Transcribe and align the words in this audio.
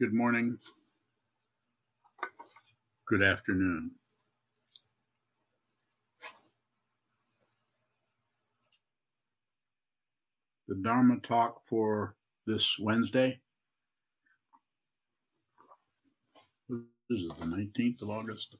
good 0.00 0.14
morning, 0.14 0.56
good 3.06 3.22
afternoon. 3.22 3.90
The 10.68 10.76
Dharma 10.76 11.18
talk 11.20 11.60
for 11.68 12.14
this 12.46 12.76
Wednesday. 12.80 13.40
This 16.70 17.20
is 17.20 17.28
the 17.38 17.44
19th 17.44 18.00
of 18.00 18.08
August. 18.08 18.56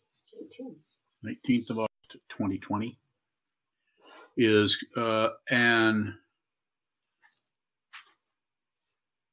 19th 1.24 1.70
of 1.70 1.78
August, 1.78 2.16
2020 2.28 2.98
is 4.36 4.84
uh, 4.94 5.28
an 5.48 6.18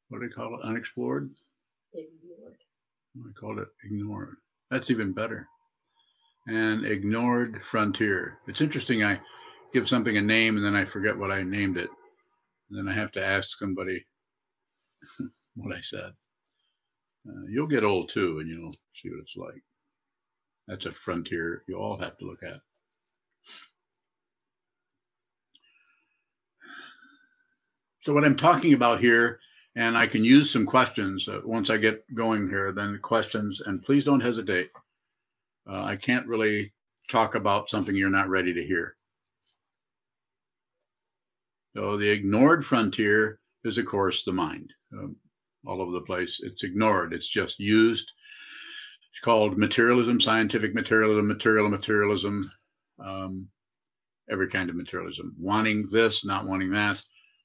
what 0.08 0.22
do 0.22 0.30
they 0.30 0.34
call 0.34 0.58
it? 0.58 0.64
Unexplored. 0.64 1.32
Ignored. 1.94 2.58
I 3.18 3.40
called 3.40 3.60
it 3.60 3.68
ignored. 3.84 4.36
That's 4.70 4.92
even 4.92 5.14
better. 5.14 5.48
An 6.48 6.86
ignored 6.86 7.64
frontier. 7.64 8.40
It's 8.48 8.62
interesting. 8.62 9.04
I 9.04 9.20
give 9.74 9.90
something 9.90 10.18
a 10.18 10.22
name 10.22 10.58
and 10.58 10.66
then 10.66 10.76
I 10.76 10.86
forget 10.86 11.18
what 11.18 11.32
I 11.32 11.44
named 11.44 11.78
it. 11.78 11.90
And 12.70 12.78
then 12.78 12.88
I 12.88 12.98
have 12.98 13.12
to 13.12 13.26
ask 13.26 13.58
somebody 13.58 14.06
what 15.56 15.76
I 15.76 15.82
said. 15.82 16.12
Uh, 17.28 17.46
you'll 17.50 17.68
get 17.68 17.84
old 17.84 18.10
too, 18.10 18.40
and 18.40 18.48
you'll 18.48 18.74
see 18.96 19.10
what 19.10 19.20
it's 19.20 19.36
like. 19.36 19.64
That's 20.68 20.86
a 20.86 20.92
frontier 20.92 21.64
you 21.68 21.78
all 21.78 21.98
have 21.98 22.18
to 22.18 22.26
look 22.26 22.44
at. 22.44 22.62
So, 28.00 28.14
what 28.14 28.24
I'm 28.24 28.38
talking 28.38 28.74
about 28.74 29.02
here, 29.02 29.40
and 29.78 29.96
I 29.96 30.08
can 30.08 30.26
use 30.26 30.50
some 30.50 30.66
questions 30.66 31.30
uh, 31.30 31.42
once 31.46 31.70
I 31.70 31.78
get 31.78 32.04
going 32.16 32.50
here, 32.50 32.72
then 32.72 32.98
questions, 33.00 33.62
and 33.62 33.84
please 33.84 34.04
don't 34.04 34.22
hesitate. 34.22 34.72
Uh, 35.70 35.84
I 35.84 35.96
can't 35.96 36.28
really 36.28 36.74
talk 37.12 37.36
about 37.36 37.70
something 37.70 37.96
you're 37.96 38.10
not 38.10 38.28
ready 38.28 38.54
to 38.56 38.64
hear. 38.64 38.96
So, 41.76 41.96
the 41.96 42.10
ignored 42.10 42.66
frontier 42.66 43.40
is, 43.64 43.78
of 43.78 43.86
course, 43.86 44.24
the 44.24 44.34
mind. 44.34 44.74
Um, 44.92 45.18
all 45.64 45.80
over 45.80 45.92
the 45.92 46.02
place. 46.02 46.40
It's 46.42 46.64
ignored. 46.64 47.14
It's 47.14 47.28
just 47.28 47.60
used. 47.60 48.12
It's 49.12 49.22
called 49.22 49.60
materialism, 49.60 50.20
scientific 50.20 50.74
materialism, 50.74 51.28
material 51.28 51.70
materialism, 51.70 52.42
um, 53.04 53.50
every 54.28 54.50
kind 54.50 54.72
of 54.72 54.76
materialism. 54.76 55.36
Wanting 55.38 55.90
this, 55.92 56.26
not 56.26 56.48
wanting 56.48 56.72
that, 56.72 57.00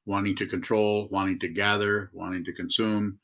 wanting 0.07 0.37
to 0.37 0.47
control, 0.47 1.09
wanting 1.11 1.39
to 1.41 1.49
gather, 1.49 2.11
wanting 2.13 2.45
to 2.45 2.53
consume. 2.53 3.19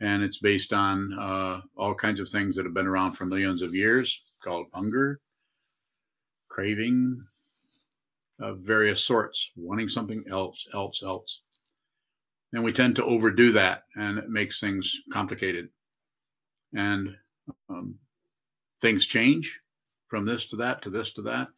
And 0.00 0.22
it's 0.22 0.38
based 0.38 0.72
on 0.72 1.16
uh, 1.18 1.60
all 1.76 1.94
kinds 1.94 2.20
of 2.20 2.28
things 2.28 2.56
that 2.56 2.64
have 2.64 2.74
been 2.74 2.86
around 2.86 3.12
for 3.12 3.24
millions 3.24 3.62
of 3.62 3.74
years, 3.74 4.20
called 4.42 4.66
hunger, 4.74 5.20
craving, 6.48 7.24
of 8.40 8.58
various 8.58 9.04
sorts, 9.04 9.52
wanting 9.56 9.88
something 9.88 10.24
else, 10.28 10.66
else, 10.74 11.02
else. 11.02 11.42
And 12.52 12.64
we 12.64 12.72
tend 12.72 12.96
to 12.96 13.04
overdo 13.04 13.52
that 13.52 13.84
and 13.94 14.18
it 14.18 14.28
makes 14.28 14.58
things 14.58 15.00
complicated. 15.12 15.68
And 16.74 17.16
um, 17.68 17.98
things 18.80 19.06
change 19.06 19.60
from 20.08 20.26
this 20.26 20.46
to 20.46 20.56
that 20.56 20.82
to 20.82 20.90
this 20.90 21.12
to 21.12 21.22
that 21.22 21.48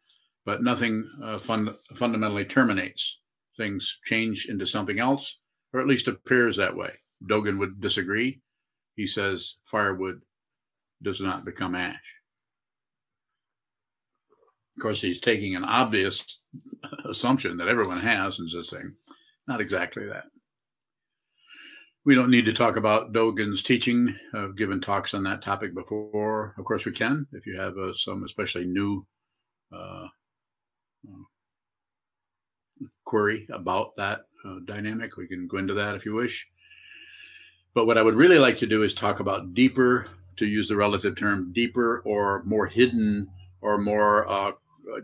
but 0.45 0.61
nothing 0.61 1.09
uh, 1.21 1.37
fund- 1.37 1.75
fundamentally 1.95 2.45
terminates 2.45 3.19
things 3.57 3.97
change 4.05 4.47
into 4.49 4.65
something 4.65 4.99
else 4.99 5.37
or 5.73 5.79
at 5.79 5.87
least 5.87 6.07
appears 6.07 6.57
that 6.57 6.75
way. 6.75 6.93
Dogen 7.23 7.59
would 7.59 7.81
disagree. 7.81 8.41
He 8.95 9.07
says 9.07 9.55
firewood 9.69 10.21
does 11.01 11.19
not 11.19 11.45
become 11.45 11.75
ash. 11.75 11.99
Of 14.77 14.81
course 14.81 15.01
he's 15.01 15.19
taking 15.19 15.55
an 15.55 15.63
obvious 15.63 16.39
assumption 17.05 17.57
that 17.57 17.67
everyone 17.67 18.01
has 18.01 18.39
and 18.39 18.49
just 18.49 18.69
saying 18.69 18.95
not 19.47 19.61
exactly 19.61 20.05
that. 20.07 20.25
We 22.05 22.13
don't 22.13 22.29
need 22.29 22.45
to 22.45 22.53
talk 22.53 22.77
about 22.77 23.13
Dogen's 23.13 23.63
teaching. 23.63 24.15
I've 24.33 24.55
given 24.55 24.79
talks 24.79 25.13
on 25.13 25.23
that 25.23 25.41
topic 25.41 25.73
before. 25.73 26.53
Of 26.57 26.65
course, 26.65 26.85
we 26.85 26.91
can 26.91 27.25
if 27.31 27.47
you 27.47 27.59
have 27.59 27.77
uh, 27.77 27.93
some, 27.93 28.23
especially 28.23 28.65
new 28.65 29.07
uh, 29.75 30.07
query 33.05 33.47
about 33.51 33.95
that 33.95 34.25
uh, 34.45 34.57
dynamic. 34.65 35.17
We 35.17 35.27
can 35.27 35.47
go 35.47 35.57
into 35.57 35.73
that 35.75 35.95
if 35.95 36.05
you 36.05 36.13
wish. 36.13 36.47
But 37.73 37.85
what 37.85 37.97
I 37.97 38.01
would 38.01 38.15
really 38.15 38.39
like 38.39 38.57
to 38.57 38.67
do 38.67 38.83
is 38.83 38.93
talk 38.93 39.19
about 39.19 39.53
deeper, 39.53 40.05
to 40.37 40.45
use 40.45 40.67
the 40.67 40.75
relative 40.75 41.15
term, 41.15 41.53
deeper 41.53 42.01
or 42.05 42.43
more 42.43 42.67
hidden 42.67 43.29
or 43.61 43.77
more 43.77 44.29
uh, 44.29 44.51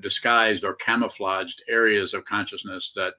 disguised 0.01 0.63
or 0.63 0.73
camouflaged 0.75 1.61
areas 1.69 2.13
of 2.13 2.25
consciousness 2.25 2.91
that 2.95 3.13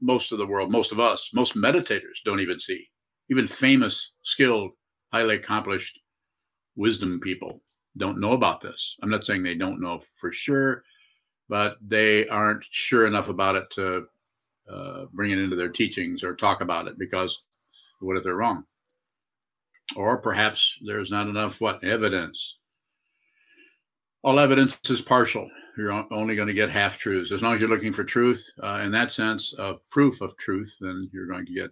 most 0.00 0.32
of 0.32 0.38
the 0.38 0.46
world, 0.46 0.70
most 0.70 0.92
of 0.92 1.00
us, 1.00 1.30
most 1.32 1.56
meditators 1.56 2.22
don't 2.24 2.40
even 2.40 2.58
see. 2.58 2.88
Even 3.30 3.46
famous, 3.46 4.14
skilled, 4.22 4.72
highly 5.12 5.36
accomplished 5.36 6.00
wisdom 6.76 7.20
people 7.20 7.62
don't 7.96 8.20
know 8.20 8.32
about 8.32 8.60
this. 8.60 8.96
I'm 9.02 9.10
not 9.10 9.24
saying 9.24 9.42
they 9.42 9.54
don't 9.54 9.80
know 9.80 10.00
for 10.16 10.32
sure, 10.32 10.82
but 11.48 11.76
they 11.86 12.26
aren't 12.28 12.64
sure 12.70 13.06
enough 13.06 13.28
about 13.28 13.56
it 13.56 13.70
to 13.72 14.06
uh, 14.70 15.04
bring 15.12 15.30
it 15.30 15.38
into 15.38 15.56
their 15.56 15.68
teachings 15.68 16.24
or 16.24 16.34
talk 16.34 16.60
about 16.60 16.88
it 16.88 16.98
because 16.98 17.44
what 18.00 18.16
if 18.16 18.24
they're 18.24 18.36
wrong? 18.36 18.64
Or 19.96 20.18
perhaps 20.18 20.78
there's 20.84 21.10
not 21.10 21.28
enough 21.28 21.60
what 21.60 21.84
evidence. 21.84 22.56
All 24.22 24.40
evidence 24.40 24.78
is 24.88 25.02
partial 25.02 25.50
you're 25.76 26.06
only 26.12 26.36
going 26.36 26.48
to 26.48 26.54
get 26.54 26.70
half 26.70 26.98
truths. 26.98 27.32
As 27.32 27.42
long 27.42 27.54
as 27.54 27.60
you're 27.60 27.70
looking 27.70 27.92
for 27.92 28.04
truth, 28.04 28.48
uh, 28.62 28.80
in 28.82 28.92
that 28.92 29.10
sense, 29.10 29.52
of 29.54 29.88
proof 29.90 30.20
of 30.20 30.36
truth, 30.36 30.76
then 30.80 31.08
you're 31.12 31.26
going 31.26 31.46
to 31.46 31.52
get 31.54 31.70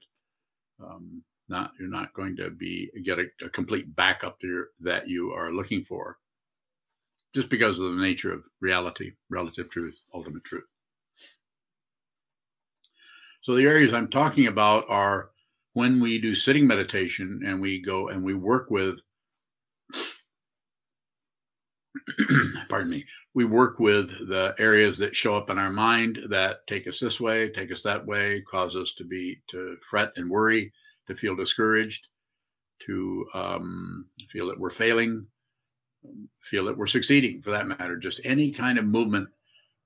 um, 0.83 1.23
not 1.49 1.73
you're 1.79 1.89
not 1.89 2.13
going 2.15 2.37
to 2.37 2.51
be 2.51 2.91
get 3.05 3.19
a, 3.19 3.27
a 3.45 3.49
complete 3.49 3.95
backup 3.95 4.41
to 4.41 4.47
your, 4.47 4.67
that 4.81 5.09
you 5.09 5.33
are 5.33 5.53
looking 5.53 5.85
for, 5.85 6.19
just 7.35 7.49
because 7.49 7.81
of 7.81 7.95
the 7.95 8.03
nature 8.03 8.33
of 8.33 8.45
reality, 8.61 9.13
relative 9.31 9.71
truth, 9.71 10.01
ultimate 10.15 10.45
truth. 10.45 10.69
So 13.43 13.55
the 13.55 13.67
areas 13.67 13.93
I'm 13.93 14.09
talking 14.09 14.47
about 14.47 14.85
are 14.89 15.31
when 15.73 16.01
we 16.01 16.21
do 16.21 16.35
sitting 16.35 16.67
meditation 16.67 17.43
and 17.45 17.61
we 17.61 17.81
go 17.81 18.09
and 18.09 18.23
we 18.23 18.35
work 18.35 18.71
with 18.71 19.01
pardon 22.69 22.91
me, 22.91 23.05
we 23.35 23.45
work 23.45 23.79
with 23.79 24.09
the 24.29 24.55
areas 24.59 24.99
that 24.99 25.15
show 25.15 25.37
up 25.37 25.51
in 25.51 25.59
our 25.59 25.71
mind 25.71 26.19
that 26.29 26.67
take 26.67 26.87
us 26.87 26.99
this 26.99 27.21
way, 27.21 27.49
take 27.49 27.71
us 27.71 27.83
that 27.83 28.05
way, 28.05 28.41
cause 28.41 28.77
us 28.77 28.93
to 28.95 29.05
be 29.05 29.41
to 29.49 29.77
fret 29.83 30.13
and 30.17 30.31
worry, 30.31 30.73
to 31.07 31.15
feel 31.15 31.37
discouraged, 31.37 32.09
to 32.87 33.27
um, 33.35 34.09
feel 34.31 34.49
that 34.49 34.59
we're 34.59 34.71
failing, 34.71 35.27
feel 36.41 36.65
that 36.67 36.77
we're 36.77 36.87
succeeding, 36.87 37.43
for 37.43 37.51
that 37.51 37.69
matter. 37.69 37.97
Just 37.97 38.21
any 38.25 38.51
kind 38.51 38.79
of 38.79 38.85
movement 38.85 39.29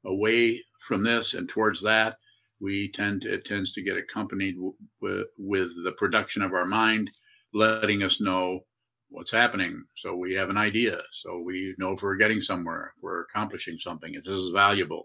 away 0.04 0.62
from 0.81 1.04
this 1.04 1.34
and 1.34 1.49
towards 1.49 1.82
that, 1.82 2.16
we 2.60 2.91
tend 2.91 3.22
to, 3.22 3.34
it 3.34 3.44
tends 3.44 3.72
to 3.72 3.82
get 3.82 3.97
accompanied 3.97 4.54
w- 4.54 4.75
with, 5.00 5.27
with 5.38 5.84
the 5.84 5.93
production 5.93 6.43
of 6.43 6.53
our 6.53 6.65
mind, 6.65 7.10
letting 7.53 8.03
us 8.03 8.21
know 8.21 8.60
what's 9.09 9.32
happening. 9.32 9.84
So 9.97 10.16
we 10.16 10.34
have 10.34 10.50
an 10.50 10.56
idea. 10.56 10.99
So 11.12 11.41
we 11.44 11.75
know 11.78 11.93
if 11.93 12.03
we're 12.03 12.16
getting 12.16 12.41
somewhere, 12.41 12.93
if 12.97 13.03
we're 13.03 13.22
accomplishing 13.22 13.78
something, 13.78 14.15
if 14.15 14.25
this 14.25 14.38
is 14.38 14.50
valuable. 14.50 15.04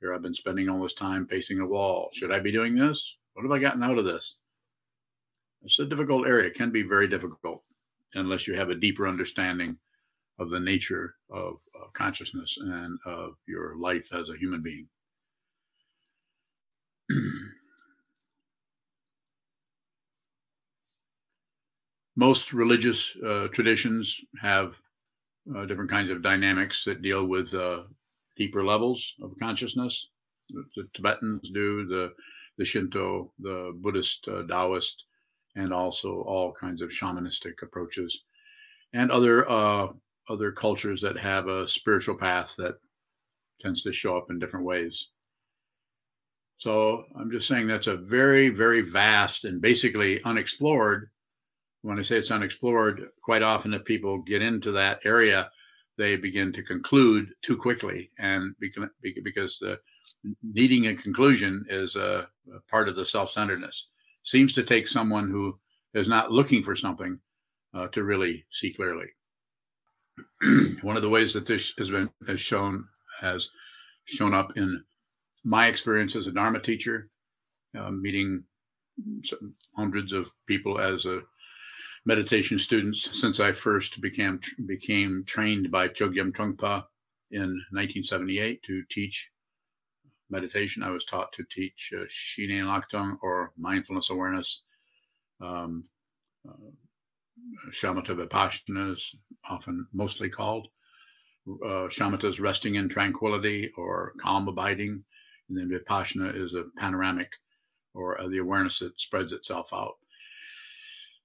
Here 0.00 0.14
I've 0.14 0.22
been 0.22 0.34
spending 0.34 0.68
all 0.68 0.82
this 0.82 0.94
time 0.94 1.26
pacing 1.26 1.60
a 1.60 1.66
wall. 1.66 2.08
Should 2.14 2.32
I 2.32 2.38
be 2.38 2.52
doing 2.52 2.74
this? 2.76 3.18
What 3.34 3.42
have 3.42 3.52
I 3.52 3.58
gotten 3.58 3.82
out 3.82 3.98
of 3.98 4.04
this? 4.04 4.36
It's 5.62 5.78
a 5.78 5.84
difficult 5.84 6.26
area. 6.26 6.46
It 6.46 6.54
can 6.54 6.72
be 6.72 6.82
very 6.82 7.06
difficult 7.06 7.62
unless 8.14 8.46
you 8.46 8.54
have 8.54 8.70
a 8.70 8.74
deeper 8.74 9.06
understanding 9.06 9.76
of 10.40 10.50
the 10.50 10.58
nature 10.58 11.14
of, 11.30 11.58
of 11.80 11.92
consciousness 11.92 12.58
and 12.60 12.98
of 13.06 13.34
your 13.46 13.76
life 13.76 14.08
as 14.12 14.28
a 14.28 14.36
human 14.36 14.62
being. 14.62 14.88
most 22.20 22.52
religious 22.52 23.16
uh, 23.26 23.48
traditions 23.48 24.20
have 24.42 24.80
uh, 25.56 25.64
different 25.64 25.90
kinds 25.90 26.10
of 26.10 26.22
dynamics 26.22 26.84
that 26.84 27.00
deal 27.00 27.24
with 27.24 27.54
uh, 27.54 27.80
deeper 28.36 28.62
levels 28.62 29.14
of 29.22 29.32
consciousness. 29.40 30.08
The, 30.50 30.64
the, 30.76 30.88
Tibetans 30.92 31.48
do, 31.48 31.86
the, 31.86 32.12
the 32.58 32.66
Shinto, 32.66 33.32
the 33.38 33.72
Buddhist, 33.74 34.28
uh, 34.28 34.42
Taoist, 34.46 35.04
and 35.56 35.72
also 35.72 36.20
all 36.20 36.52
kinds 36.52 36.82
of 36.82 36.90
shamanistic 36.90 37.62
approaches, 37.62 38.22
and 38.92 39.10
other 39.10 39.48
uh, 39.50 39.88
other 40.30 40.52
cultures 40.52 41.02
that 41.02 41.18
have 41.18 41.48
a 41.48 41.68
spiritual 41.68 42.14
path 42.16 42.54
that 42.56 42.76
tends 43.60 43.82
to 43.82 43.92
show 43.92 44.16
up 44.16 44.30
in 44.30 44.38
different 44.38 44.64
ways. 44.64 45.08
So 46.58 47.04
I'm 47.18 47.30
just 47.30 47.48
saying 47.48 47.66
that's 47.66 47.86
a 47.86 47.96
very, 47.96 48.48
very 48.48 48.80
vast 48.80 49.44
and 49.44 49.60
basically 49.60 50.22
unexplored 50.22 51.10
when 51.82 51.98
I 51.98 52.02
say 52.02 52.18
it's 52.18 52.30
unexplored, 52.30 53.08
quite 53.22 53.42
often 53.42 53.72
if 53.74 53.84
people 53.84 54.18
get 54.18 54.42
into 54.42 54.72
that 54.72 55.00
area, 55.04 55.50
they 55.96 56.16
begin 56.16 56.52
to 56.52 56.62
conclude 56.62 57.32
too 57.42 57.56
quickly, 57.56 58.10
and 58.18 58.54
because 58.60 59.58
the 59.58 59.80
needing 60.42 60.86
a 60.86 60.94
conclusion 60.94 61.64
is 61.68 61.96
a, 61.96 62.28
a 62.54 62.60
part 62.70 62.88
of 62.88 62.96
the 62.96 63.06
self-centeredness. 63.06 63.88
Seems 64.22 64.52
to 64.52 64.62
take 64.62 64.86
someone 64.86 65.30
who 65.30 65.58
is 65.94 66.08
not 66.08 66.30
looking 66.30 66.62
for 66.62 66.76
something 66.76 67.20
uh, 67.74 67.88
to 67.88 68.04
really 68.04 68.44
see 68.50 68.72
clearly. 68.72 69.06
One 70.82 70.96
of 70.96 71.02
the 71.02 71.08
ways 71.08 71.34
that 71.34 71.46
this 71.46 71.72
has 71.78 71.90
been 71.90 72.10
has 72.26 72.40
shown 72.40 72.86
has 73.20 73.50
shown 74.04 74.34
up 74.34 74.56
in 74.56 74.84
my 75.44 75.66
experience 75.66 76.16
as 76.16 76.26
a 76.26 76.32
Dharma 76.32 76.60
teacher, 76.60 77.10
uh, 77.78 77.90
meeting 77.90 78.44
hundreds 79.76 80.12
of 80.12 80.30
people 80.46 80.78
as 80.78 81.06
a 81.06 81.22
meditation 82.04 82.58
students 82.58 83.20
since 83.20 83.40
I 83.40 83.52
first 83.52 84.00
became 84.00 84.40
became 84.66 85.24
trained 85.26 85.70
by 85.70 85.88
Chogyam 85.88 86.32
Trungpa 86.32 86.84
in 87.30 87.64
1978 87.70 88.62
to 88.64 88.82
teach 88.90 89.30
meditation. 90.28 90.82
I 90.82 90.90
was 90.90 91.04
taught 91.04 91.32
to 91.34 91.44
teach 91.44 91.92
uh, 91.96 92.04
Shine 92.08 92.64
Laktung 92.64 93.16
or 93.22 93.52
mindfulness 93.56 94.10
awareness. 94.10 94.62
Um, 95.40 95.88
uh, 96.48 96.70
shamatha 97.72 98.16
vipassana 98.16 98.94
is 98.94 99.14
often 99.48 99.86
mostly 99.92 100.28
called. 100.28 100.68
Uh, 101.66 101.88
is 101.88 102.40
resting 102.40 102.76
in 102.76 102.88
tranquility 102.88 103.70
or 103.76 104.12
calm 104.20 104.46
abiding. 104.46 105.02
And 105.48 105.58
then 105.58 105.70
vipassana 105.70 106.34
is 106.34 106.54
a 106.54 106.64
panoramic 106.78 107.32
or 107.94 108.20
uh, 108.20 108.28
the 108.28 108.38
awareness 108.38 108.78
that 108.80 109.00
spreads 109.00 109.32
itself 109.32 109.72
out. 109.72 109.94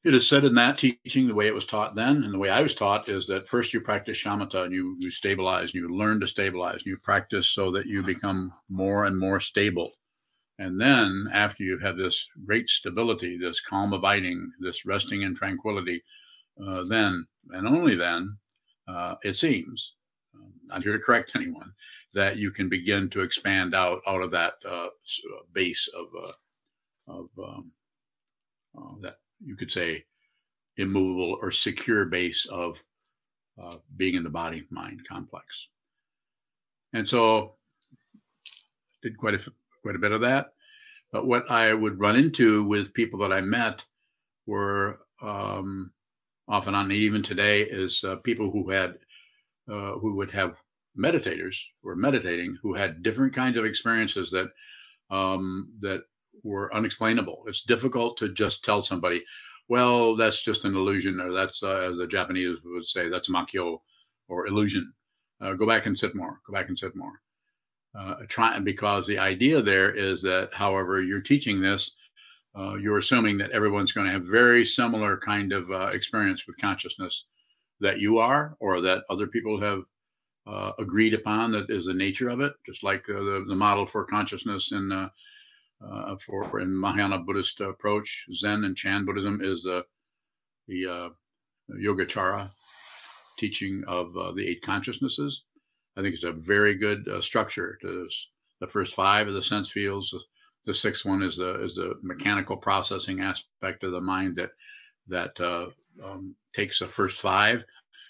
It 0.04 0.14
is 0.14 0.30
said 0.30 0.46
in 0.46 0.54
that 0.54 0.78
teaching, 0.78 1.28
the 1.28 1.34
way 1.34 1.48
it 1.48 1.56
was 1.56 1.66
taught 1.66 1.96
then, 1.96 2.24
and 2.24 2.32
the 2.32 2.38
way 2.38 2.52
I 2.52 2.62
was 2.62 2.76
taught, 2.76 3.10
is 3.10 3.26
that 3.26 3.50
first 3.50 3.74
you 3.74 3.82
practice 3.82 4.24
shamatha 4.24 4.64
and 4.64 4.74
you, 4.74 4.96
you 5.00 5.10
stabilize 5.10 5.74
and 5.74 5.76
you 5.76 5.90
learn 5.90 6.20
to 6.20 6.28
stabilize 6.28 6.76
and 6.76 6.86
you 6.86 6.98
practice 6.98 7.50
so 7.50 7.72
that 7.72 7.88
you 7.88 8.04
become 8.04 8.54
more 8.70 9.06
and 9.06 9.18
more 9.18 9.40
stable. 9.40 9.94
And 10.58 10.80
then, 10.80 11.28
after 11.34 11.64
you 11.64 11.80
have 11.80 11.98
this 11.98 12.28
great 12.46 12.70
stability, 12.70 13.38
this 13.38 13.60
calm 13.60 13.92
abiding, 13.92 14.54
this 14.60 14.86
resting 14.86 15.22
in 15.22 15.36
tranquility, 15.36 16.04
uh, 16.66 16.84
then 16.86 17.28
and 17.50 17.68
only 17.68 17.96
then, 17.96 18.38
uh, 18.88 19.16
it 19.24 19.36
seems, 19.36 19.94
um, 20.34 20.54
not 20.66 20.84
here 20.84 20.94
to 20.94 21.00
correct 21.00 21.32
anyone, 21.36 21.74
that 22.14 22.38
you 22.38 22.52
can 22.52 22.70
begin 22.70 23.10
to 23.10 23.22
expand 23.22 23.76
out 23.76 24.02
out 24.08 24.22
of 24.22 24.32
that 24.32 24.54
uh, 24.68 24.88
base 25.54 25.90
of 25.94 26.08
uh, 26.18 26.32
of 27.08 27.30
um, 27.38 27.74
uh, 28.78 28.96
that 29.02 29.18
you 29.44 29.56
could 29.56 29.72
say, 29.72 30.06
immovable 30.78 31.38
or 31.42 31.52
secure 31.52 32.06
base 32.06 32.46
of 32.46 32.82
uh, 33.62 33.78
being 33.96 34.16
in 34.16 34.24
the 34.24 34.30
body 34.30 34.66
mind 34.70 35.02
complex. 35.08 35.68
And 36.94 37.08
so, 37.08 37.56
did 39.02 39.18
quite 39.18 39.36
a 39.36 39.40
quite 39.86 39.96
a 39.96 40.00
bit 40.00 40.12
of 40.12 40.22
that. 40.22 40.48
But 41.12 41.28
what 41.28 41.52
I 41.52 41.72
would 41.76 42.00
run 42.00 42.16
into 42.16 42.64
with 42.64 42.96
people 42.96 43.20
that 43.20 43.32
I 43.32 43.42
met 43.42 43.86
were 44.48 45.02
um, 45.22 45.92
off 46.48 46.66
and 46.66 46.76
on, 46.76 46.92
even 46.92 47.22
today, 47.22 47.62
is 47.62 48.04
uh, 48.04 48.16
people 48.16 48.50
who 48.50 48.72
had 48.72 48.96
uh, 49.70 49.94
who 50.00 50.16
would 50.16 50.32
have 50.32 50.58
meditators 50.98 51.56
were 51.84 51.96
meditating 51.96 52.58
who 52.64 52.74
had 52.74 53.04
different 53.04 53.36
kinds 53.36 53.58
of 53.58 53.66
experiences 53.66 54.32
that 54.32 54.48
um, 55.16 55.70
that 55.82 56.02
were 56.42 56.74
unexplainable. 56.74 57.44
It's 57.48 57.62
difficult 57.62 58.18
to 58.18 58.30
just 58.30 58.66
tell 58.66 58.82
somebody, 58.82 59.24
well, 59.68 60.16
that's 60.16 60.42
just 60.42 60.66
an 60.66 60.76
illusion, 60.76 61.20
or 61.20 61.32
that's, 61.32 61.62
uh, 61.62 61.90
as 61.92 61.98
the 61.98 62.08
Japanese 62.08 62.58
would 62.64 62.86
say, 62.86 63.08
that's 63.08 63.30
makyo 63.30 63.82
or 64.28 64.48
illusion. 64.48 64.94
Uh, 65.40 65.54
go 65.54 65.68
back 65.68 65.86
and 65.86 65.98
sit 65.98 66.16
more. 66.16 66.40
Go 66.48 66.54
back 66.54 66.70
and 66.70 66.78
sit 66.78 66.96
more. 66.96 67.22
Uh, 67.98 68.16
because 68.64 69.08
the 69.08 69.18
idea 69.18 69.62
there 69.62 69.92
is 69.92 70.22
that, 70.22 70.50
however, 70.54 71.02
you're 71.02 71.22
teaching 71.22 71.62
this, 71.62 71.92
uh, 72.58 72.76
you're 72.76 72.98
assuming 72.98 73.38
that 73.38 73.52
everyone's 73.52 73.92
going 73.92 74.08
to 74.08 74.14
have 74.14 74.26
very 74.26 74.66
similar 74.66 75.18
kind 75.18 75.54
of 75.54 75.70
uh, 75.72 75.90
experience 75.94 76.46
with 76.46 76.60
consciousness 76.60 77.26
that 77.80 78.00
you 78.00 78.18
are, 78.18 78.56
or 78.60 78.82
that 78.82 79.04
other 79.10 79.28
people 79.28 79.60
have 79.62 79.84
uh, 80.48 80.72
agreed 80.78 81.14
upon 81.14 81.52
that 81.52 81.70
is 81.70 81.86
the 81.86 81.94
nature 81.94 82.30
of 82.30 82.40
it, 82.40 82.54
just 82.66 82.84
like 82.84 83.10
uh, 83.10 83.14
the, 83.14 83.46
the 83.48 83.56
model 83.56 83.86
for 83.86 84.06
consciousness 84.06 84.72
in 84.72 84.92
uh, 84.92 85.10
uh, 85.86 86.16
for 86.18 86.60
in 86.60 86.80
Mahayana 86.80 87.20
Buddhist 87.20 87.60
approach. 87.62 88.26
Zen 88.34 88.64
and 88.64 88.78
Chan 88.78 89.06
Buddhism 89.06 89.42
is 89.42 89.64
the 89.64 89.86
the 90.68 91.12
Yogacara 91.72 92.52
teaching 93.38 93.84
of 93.88 94.14
the 94.14 94.48
eight 94.48 94.62
consciousnesses. 94.62 95.44
I 95.98 96.02
think 96.02 96.14
it's 96.14 96.24
a 96.24 96.32
very 96.32 96.76
good 96.76 97.08
uh, 97.08 97.22
structure. 97.22 97.78
To, 97.82 98.08
the 98.62 98.68
first 98.68 98.96
five 98.96 99.28
are 99.28 99.32
the 99.32 99.42
sense 99.42 99.70
fields. 99.70 100.14
The 100.66 100.74
sixth 100.74 101.06
one 101.06 101.22
is 101.22 101.38
the 101.38 101.62
is 101.64 101.76
the 101.76 101.96
mechanical 102.02 102.58
processing 102.58 103.20
aspect 103.22 103.84
of 103.84 103.92
the 103.92 104.02
mind 104.02 104.36
that 104.38 104.52
that 105.08 105.40
uh, 105.40 105.68
um, 106.04 106.36
takes 106.54 106.80
the 106.80 106.88
first 106.88 107.22
five 107.22 107.64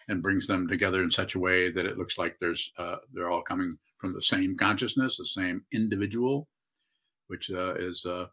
and 0.08 0.22
brings 0.22 0.48
them 0.48 0.68
together 0.68 1.02
in 1.02 1.12
such 1.12 1.36
a 1.36 1.40
way 1.40 1.72
that 1.72 1.86
it 1.86 1.98
looks 1.98 2.18
like 2.18 2.38
there's 2.40 2.72
uh, 2.78 2.98
they're 3.14 3.30
all 3.30 3.42
coming 3.42 3.72
from 3.98 4.14
the 4.14 4.22
same 4.22 4.56
consciousness, 4.56 5.18
the 5.18 5.26
same 5.26 5.66
individual 5.74 6.48
which 7.28 7.50
uh, 7.52 7.74
is 7.76 8.06
uh, 8.06 8.28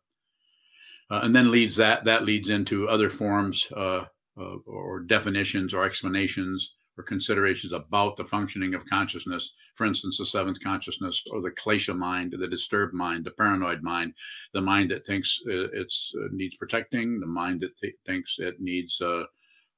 uh, 1.11 1.21
and 1.23 1.35
then 1.35 1.51
leads 1.51 1.77
that 1.77 2.05
that 2.05 2.25
leads 2.25 2.51
into 2.51 2.89
other 2.89 3.11
forms 3.11 3.71
or 3.75 5.01
definitions 5.01 5.75
or 5.75 5.85
explanations 5.85 6.75
or 6.99 7.05
considerations 7.05 7.73
about 7.73 8.17
the 8.17 8.25
functioning 8.25 8.75
of 8.75 8.85
consciousness. 8.87 9.55
For 9.77 9.87
instance, 9.87 10.19
the 10.19 10.27
seventh 10.27 10.63
consciousness 10.63 11.23
or 11.31 11.41
the 11.41 11.51
klesha 11.51 11.97
mind, 11.97 12.35
the 12.37 12.49
disturbed 12.49 12.95
mind, 12.95 13.25
the 13.25 13.31
paranoid 13.31 13.83
mind, 13.83 14.15
the 14.53 14.61
mind 14.61 14.91
that 14.91 15.07
thinks 15.07 15.41
it 15.47 15.87
uh, 16.17 16.29
needs 16.33 16.57
protecting, 16.57 17.21
the 17.21 17.27
mind 17.27 17.61
that 17.63 17.77
th- 17.79 17.95
thinks 18.05 18.37
it 18.39 18.61
needs 18.61 19.01
uh, 19.01 19.25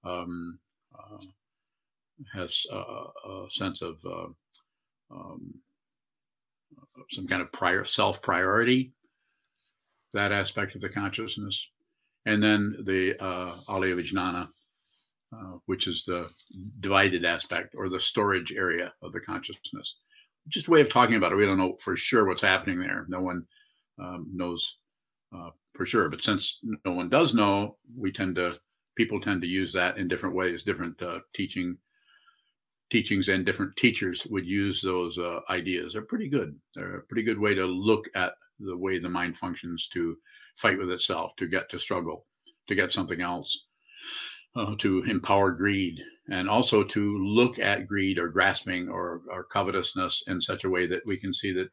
um, 0.04 0.58
uh, 0.98 1.18
has 2.32 2.66
a 2.72 3.44
sense 3.48 3.82
of 3.82 3.96
um, 5.10 5.54
some 7.10 7.26
kind 7.26 7.42
of 7.42 7.52
prior 7.52 7.84
self 7.84 8.22
priority 8.22 8.92
that 10.12 10.32
aspect 10.32 10.74
of 10.74 10.80
the 10.80 10.88
consciousness. 10.88 11.70
And 12.24 12.42
then 12.42 12.76
the 12.84 13.22
uh, 13.22 13.52
Vijnana, 13.68 14.48
uh, 15.34 15.58
which 15.66 15.86
is 15.86 16.04
the 16.04 16.30
divided 16.80 17.24
aspect 17.24 17.74
or 17.76 17.88
the 17.88 18.00
storage 18.00 18.52
area 18.52 18.92
of 19.02 19.12
the 19.12 19.20
consciousness. 19.20 19.96
Just 20.48 20.68
way 20.68 20.80
of 20.80 20.90
talking 20.90 21.16
about 21.16 21.32
it. 21.32 21.36
We 21.36 21.46
don't 21.46 21.58
know 21.58 21.76
for 21.80 21.96
sure 21.96 22.26
what's 22.26 22.42
happening 22.42 22.78
there. 22.78 23.04
No 23.08 23.20
one 23.20 23.46
um, 23.98 24.28
knows 24.32 24.78
uh, 25.34 25.50
for 25.74 25.86
sure. 25.86 26.08
But 26.08 26.22
since 26.22 26.60
no 26.84 26.92
one 26.92 27.08
does 27.08 27.34
know, 27.34 27.76
we 27.96 28.12
tend 28.12 28.36
to 28.36 28.58
people 28.96 29.20
tend 29.20 29.42
to 29.42 29.48
use 29.48 29.72
that 29.72 29.96
in 29.96 30.08
different 30.08 30.34
ways. 30.34 30.62
Different 30.62 31.02
uh, 31.02 31.20
teaching 31.34 31.78
teachings 32.90 33.28
and 33.28 33.44
different 33.44 33.74
teachers 33.76 34.26
would 34.30 34.46
use 34.46 34.82
those 34.82 35.18
uh, 35.18 35.40
ideas. 35.50 35.92
They're 35.94 36.02
pretty 36.02 36.28
good. 36.28 36.54
They're 36.74 36.98
a 36.98 37.02
pretty 37.02 37.22
good 37.22 37.40
way 37.40 37.54
to 37.54 37.64
look 37.64 38.08
at 38.14 38.34
the 38.60 38.76
way 38.76 38.98
the 38.98 39.08
mind 39.08 39.36
functions 39.36 39.88
to 39.94 40.16
fight 40.56 40.78
with 40.78 40.90
itself, 40.90 41.34
to 41.36 41.46
get 41.46 41.68
to 41.70 41.78
struggle, 41.78 42.26
to 42.68 42.74
get 42.74 42.92
something 42.92 43.20
else, 43.20 43.66
uh, 44.56 44.74
to 44.78 45.02
empower 45.02 45.50
greed, 45.50 46.00
and 46.28 46.48
also 46.48 46.84
to 46.84 47.18
look 47.18 47.58
at 47.58 47.86
greed 47.86 48.18
or 48.18 48.28
grasping 48.28 48.88
or, 48.88 49.22
or 49.30 49.44
covetousness 49.44 50.22
in 50.26 50.40
such 50.40 50.64
a 50.64 50.70
way 50.70 50.86
that 50.86 51.02
we 51.06 51.16
can 51.16 51.34
see 51.34 51.52
that 51.52 51.70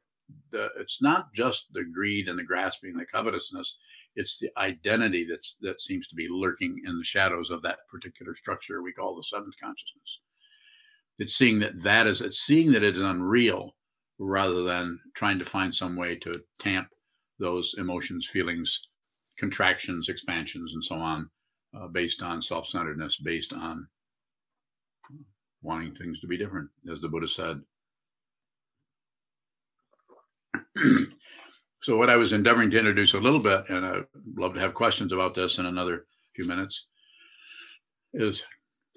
the, 0.51 0.69
it's 0.79 1.01
not 1.01 1.33
just 1.33 1.73
the 1.73 1.83
greed 1.83 2.27
and 2.27 2.39
the 2.39 2.43
grasping, 2.43 2.91
and 2.91 2.99
the 2.99 3.05
covetousness, 3.05 3.77
it's 4.15 4.39
the 4.39 4.49
identity 4.57 5.25
that's 5.29 5.57
that 5.61 5.81
seems 5.81 6.07
to 6.07 6.15
be 6.15 6.27
lurking 6.29 6.81
in 6.85 6.97
the 6.97 7.03
shadows 7.03 7.49
of 7.49 7.61
that 7.61 7.79
particular 7.89 8.35
structure 8.35 8.81
we 8.81 8.93
call 8.93 9.15
the 9.15 9.23
seventh 9.23 9.55
consciousness. 9.61 10.19
It's 11.17 11.35
seeing 11.35 11.59
that 11.59 11.83
that 11.83 12.07
is 12.07 12.21
it's 12.21 12.39
seeing 12.39 12.71
that 12.71 12.83
it 12.83 12.95
is 12.95 13.01
unreal 13.01 13.75
rather 14.17 14.63
than 14.63 14.99
trying 15.15 15.39
to 15.39 15.45
find 15.45 15.73
some 15.73 15.95
way 15.95 16.15
to 16.15 16.43
tamp 16.59 16.89
those 17.39 17.73
emotions, 17.77 18.27
feelings, 18.27 18.79
contractions, 19.37 20.09
expansions, 20.09 20.73
and 20.73 20.83
so 20.83 20.95
on, 20.95 21.29
uh, 21.73 21.87
based 21.87 22.21
on 22.21 22.41
self 22.41 22.67
centeredness, 22.67 23.17
based 23.17 23.53
on 23.53 23.87
wanting 25.61 25.95
things 25.95 26.19
to 26.19 26.27
be 26.27 26.37
different, 26.37 26.69
as 26.91 27.01
the 27.01 27.07
Buddha 27.07 27.27
said. 27.27 27.61
so, 31.81 31.97
what 31.97 32.09
I 32.09 32.15
was 32.15 32.33
endeavoring 32.33 32.71
to 32.71 32.79
introduce 32.79 33.13
a 33.13 33.19
little 33.19 33.41
bit, 33.41 33.65
and 33.69 33.85
I'd 33.85 34.03
love 34.37 34.53
to 34.55 34.59
have 34.59 34.73
questions 34.73 35.13
about 35.13 35.33
this 35.33 35.57
in 35.57 35.65
another 35.65 36.05
few 36.35 36.47
minutes, 36.47 36.87
is 38.13 38.43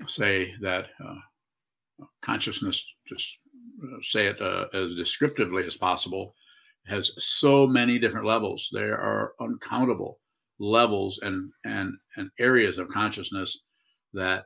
say 0.06 0.54
that 0.60 0.86
uh, 1.04 2.04
consciousness 2.22 2.84
just 3.08 3.38
say 4.02 4.26
it 4.26 4.40
uh, 4.40 4.66
as 4.72 4.94
descriptively 4.94 5.64
as 5.64 5.76
possible, 5.76 6.34
has 6.86 7.12
so 7.18 7.66
many 7.66 7.98
different 7.98 8.26
levels. 8.26 8.68
They 8.72 8.84
are 8.84 9.34
uncountable 9.40 10.20
levels 10.58 11.18
and 11.22 11.50
and 11.64 11.96
and 12.16 12.30
areas 12.38 12.78
of 12.78 12.88
consciousness 12.88 13.60
that 14.12 14.44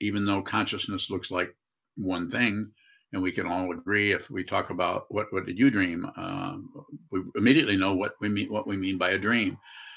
even 0.00 0.24
though 0.24 0.42
consciousness 0.42 1.10
looks 1.10 1.30
like 1.30 1.54
one 1.96 2.30
thing 2.30 2.70
and 3.12 3.22
we 3.22 3.32
can 3.32 3.46
all 3.46 3.72
agree 3.72 4.12
if 4.12 4.30
we 4.30 4.44
talk 4.44 4.70
about 4.70 5.06
what 5.08 5.26
what 5.32 5.46
did 5.46 5.58
you 5.58 5.70
dream 5.70 6.10
uh, 6.16 6.56
we 7.10 7.22
immediately 7.36 7.76
know 7.76 7.94
what 7.94 8.14
we 8.20 8.28
mean 8.28 8.50
what 8.50 8.66
we 8.66 8.76
mean 8.76 8.98
by 8.98 9.10
a 9.10 9.18
dream. 9.18 9.56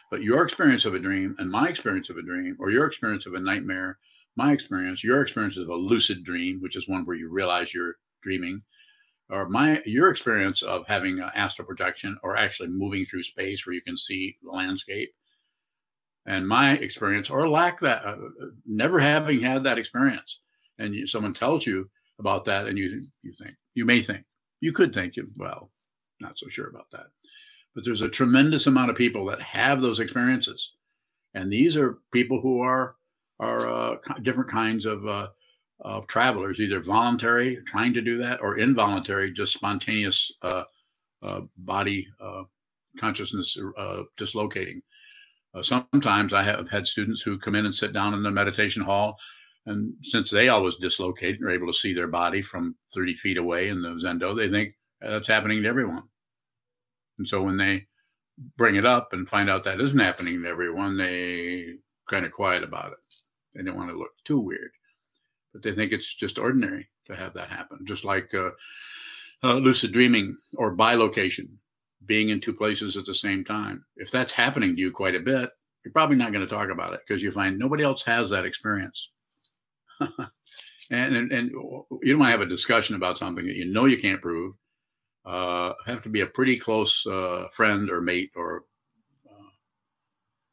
But 0.09 0.23
your 0.23 0.43
experience 0.43 0.83
of 0.83 0.93
a 0.93 0.99
dream 0.99 1.35
and 1.39 1.49
my 1.49 1.69
experience 1.69 2.09
of 2.09 2.17
a 2.17 2.21
dream 2.21 2.57
or 2.59 2.69
your 2.69 2.85
experience 2.85 3.25
of 3.25 3.33
a 3.33 3.39
nightmare 3.39 3.97
my 4.35 4.51
experience 4.51 5.03
your 5.03 5.21
experience 5.21 5.57
of 5.57 5.69
a 5.69 5.75
lucid 5.75 6.23
dream 6.23 6.61
which 6.61 6.75
is 6.75 6.87
one 6.87 7.05
where 7.05 7.17
you 7.17 7.29
realize 7.31 7.73
you're 7.73 7.95
dreaming 8.21 8.61
or 9.29 9.47
my 9.47 9.81
your 9.85 10.09
experience 10.09 10.61
of 10.61 10.85
having 10.87 11.19
astral 11.19 11.65
projection 11.65 12.17
or 12.23 12.37
actually 12.37 12.69
moving 12.69 13.05
through 13.05 13.23
space 13.23 13.65
where 13.65 13.73
you 13.73 13.81
can 13.81 13.97
see 13.97 14.37
the 14.43 14.51
landscape 14.51 15.13
and 16.25 16.47
my 16.47 16.73
experience 16.73 17.29
or 17.29 17.49
lack 17.49 17.79
that 17.79 18.05
uh, 18.05 18.15
never 18.65 18.99
having 18.99 19.41
had 19.41 19.63
that 19.63 19.77
experience. 19.77 20.39
And 20.77 20.93
you, 20.93 21.07
someone 21.07 21.33
tells 21.33 21.65
you 21.65 21.89
about 22.19 22.45
that 22.45 22.67
and 22.67 22.77
you 22.77 23.01
you 23.23 23.33
think 23.39 23.55
you 23.73 23.85
may 23.85 24.01
think 24.01 24.25
you 24.59 24.71
could 24.71 24.93
think 24.93 25.15
well 25.37 25.71
not 26.19 26.37
so 26.37 26.47
sure 26.47 26.67
about 26.67 26.89
that. 26.91 27.07
But 27.73 27.83
there's 27.83 28.01
a 28.01 28.09
tremendous 28.09 28.67
amount 28.67 28.91
of 28.91 28.95
people 28.95 29.25
that 29.25 29.41
have 29.41 29.81
those 29.81 29.99
experiences. 29.99 30.73
And 31.33 31.51
these 31.51 31.75
are 31.75 31.99
people 32.11 32.41
who 32.41 32.61
are 32.61 32.95
are 33.39 33.67
uh, 33.67 33.95
different 34.21 34.49
kinds 34.49 34.85
of 34.85 35.05
uh, 35.07 35.27
of 35.79 36.05
travelers 36.05 36.59
either 36.59 36.79
voluntary 36.79 37.57
trying 37.65 37.93
to 37.93 38.01
do 38.01 38.17
that 38.19 38.39
or 38.41 38.59
involuntary 38.59 39.33
just 39.33 39.53
spontaneous 39.53 40.31
uh, 40.43 40.63
uh 41.23 41.41
body 41.57 42.07
uh, 42.19 42.43
consciousness 42.99 43.57
dislocating 44.15 44.81
uh, 45.53 45.61
sometimes 45.61 46.33
I 46.33 46.43
have 46.43 46.69
had 46.69 46.87
students 46.87 47.21
who 47.21 47.37
come 47.37 47.55
in 47.55 47.65
and 47.65 47.75
sit 47.75 47.93
down 47.93 48.13
in 48.13 48.23
the 48.23 48.31
meditation 48.31 48.83
hall, 48.83 49.17
and 49.65 49.93
since 50.01 50.31
they 50.31 50.49
always 50.49 50.75
dislocate 50.75 51.39
and 51.39 51.45
are 51.47 51.51
able 51.51 51.67
to 51.67 51.73
see 51.73 51.93
their 51.93 52.07
body 52.07 52.41
from 52.41 52.75
30 52.93 53.15
feet 53.15 53.37
away 53.37 53.69
in 53.69 53.81
the 53.81 53.89
Zendo, 53.89 54.35
they 54.35 54.49
think 54.49 54.73
that's 55.01 55.27
happening 55.27 55.61
to 55.63 55.69
everyone. 55.69 56.03
And 57.17 57.27
so 57.27 57.43
when 57.43 57.57
they 57.57 57.87
bring 58.57 58.75
it 58.75 58.85
up 58.85 59.13
and 59.13 59.29
find 59.29 59.49
out 59.49 59.63
that 59.63 59.81
isn't 59.81 59.99
happening 59.99 60.41
to 60.41 60.49
everyone, 60.49 60.97
they 60.97 61.75
kind 62.09 62.25
of 62.25 62.31
quiet 62.31 62.63
about 62.63 62.93
it. 62.93 63.15
They 63.53 63.63
don't 63.63 63.77
want 63.77 63.89
to 63.89 63.97
look 63.97 64.11
too 64.23 64.39
weird, 64.39 64.71
but 65.53 65.61
they 65.61 65.73
think 65.73 65.91
it's 65.91 66.13
just 66.13 66.39
ordinary 66.39 66.89
to 67.05 67.15
have 67.15 67.33
that 67.33 67.49
happen, 67.49 67.79
just 67.85 68.05
like 68.05 68.33
uh, 68.33 68.51
uh, 69.43 69.55
lucid 69.55 69.91
dreaming 69.91 70.37
or 70.57 70.75
bilocation 70.75 71.49
being 72.05 72.29
in 72.29 72.41
two 72.41 72.53
places 72.53 72.97
at 72.97 73.05
the 73.05 73.15
same 73.15 73.43
time. 73.43 73.85
If 73.95 74.11
that's 74.11 74.31
happening 74.31 74.75
to 74.75 74.81
you 74.81 74.91
quite 74.91 75.15
a 75.15 75.19
bit, 75.19 75.51
you're 75.83 75.91
probably 75.91 76.15
not 76.15 76.31
going 76.31 76.45
to 76.47 76.53
talk 76.53 76.69
about 76.69 76.93
it 76.93 77.01
because 77.07 77.23
you 77.23 77.31
find 77.31 77.57
nobody 77.57 77.83
else 77.83 78.03
has 78.03 78.29
that 78.29 78.45
experience. 78.45 79.09
and, 79.99 81.15
and, 81.15 81.31
and 81.31 81.49
you 81.51 81.85
don't 81.89 82.19
want 82.19 82.27
to 82.27 82.37
have 82.37 82.41
a 82.41 82.45
discussion 82.45 82.95
about 82.95 83.17
something 83.17 83.45
that 83.45 83.55
you 83.55 83.65
know 83.65 83.85
you 83.85 83.97
can't 83.97 84.21
prove. 84.21 84.55
Uh, 85.25 85.73
have 85.85 86.01
to 86.01 86.09
be 86.09 86.21
a 86.21 86.25
pretty 86.25 86.57
close 86.57 87.05
uh, 87.05 87.45
friend 87.53 87.91
or 87.91 88.01
mate, 88.01 88.31
or 88.35 88.63
uh, 89.29 89.49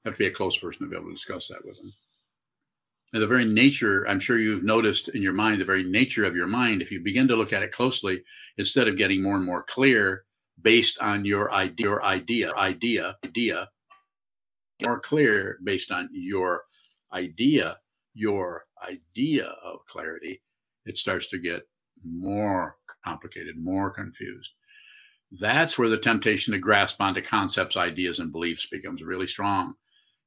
have 0.05 0.15
to 0.15 0.19
be 0.19 0.27
a 0.27 0.31
close 0.31 0.59
person 0.59 0.83
to 0.83 0.91
be 0.91 0.97
able 0.97 1.09
to 1.09 1.15
discuss 1.15 1.49
that 1.49 1.65
with 1.65 1.79
them. 1.81 1.91
And 3.15 3.23
the 3.23 3.27
very 3.27 3.47
nature, 3.47 4.07
I'm 4.07 4.21
sure 4.21 4.39
you've 4.39 4.65
noticed 4.65 5.09
in 5.09 5.23
your 5.23 5.33
mind, 5.33 5.61
the 5.61 5.65
very 5.65 5.85
nature 5.85 6.25
of 6.25 6.37
your 6.37 6.47
mind, 6.47 6.83
if 6.83 6.93
you 6.93 7.01
begin 7.01 7.27
to 7.29 7.37
look 7.37 7.55
at 7.55 7.63
it 7.63 7.73
closely, 7.73 8.23
instead 8.59 8.87
of 8.87 8.99
getting 8.99 9.23
more 9.23 9.37
and 9.37 9.47
more 9.47 9.63
clear, 9.63 10.25
based 10.61 10.99
on 11.01 11.25
your 11.25 11.53
idea, 11.53 11.87
your 11.87 12.05
idea, 12.05 12.53
idea, 12.55 13.17
idea, 13.25 13.69
more 14.83 15.01
clear 15.01 15.59
based 15.63 15.91
on 15.91 16.09
your 16.13 16.63
idea, 17.13 17.79
your 18.15 18.63
idea 18.89 19.47
of 19.65 19.87
clarity, 19.87 20.43
it 20.85 20.99
starts 20.99 21.29
to 21.31 21.39
get 21.39 21.69
more 22.05 22.77
complicated, 23.05 23.57
more 23.59 23.91
confused. 23.91 24.53
That's 25.31 25.79
where 25.79 25.89
the 25.89 25.99
temptation 25.99 26.53
to 26.53 26.59
grasp 26.59 27.01
onto 27.01 27.21
concepts, 27.21 27.77
ideas, 27.77 28.19
and 28.19 28.33
beliefs 28.33 28.67
becomes 28.67 29.03
really 29.03 29.27
strong. 29.27 29.75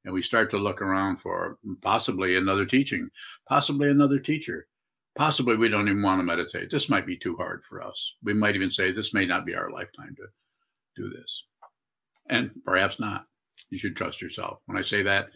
And 0.04 0.14
we 0.14 0.22
start 0.22 0.50
to 0.50 0.58
look 0.58 0.80
around 0.82 1.18
for 1.18 1.58
possibly 1.80 2.36
another 2.36 2.66
teaching, 2.66 3.10
possibly 3.48 3.90
another 3.90 4.18
teacher, 4.18 4.66
Possibly 5.14 5.56
we 5.56 5.68
don't 5.68 5.88
even 5.88 6.02
want 6.02 6.20
to 6.20 6.24
meditate. 6.24 6.70
This 6.70 6.88
might 6.88 7.06
be 7.06 7.16
too 7.16 7.36
hard 7.36 7.62
for 7.64 7.82
us. 7.82 8.14
We 8.22 8.32
might 8.32 8.56
even 8.56 8.70
say 8.70 8.90
this 8.90 9.12
may 9.12 9.26
not 9.26 9.44
be 9.44 9.54
our 9.54 9.70
lifetime 9.70 10.14
to 10.16 11.02
do 11.02 11.10
this. 11.10 11.44
And 12.28 12.50
perhaps 12.64 12.98
not. 12.98 13.26
You 13.68 13.78
should 13.78 13.96
trust 13.96 14.22
yourself. 14.22 14.60
When 14.66 14.78
I 14.78 14.82
say 14.82 15.02
that, 15.02 15.28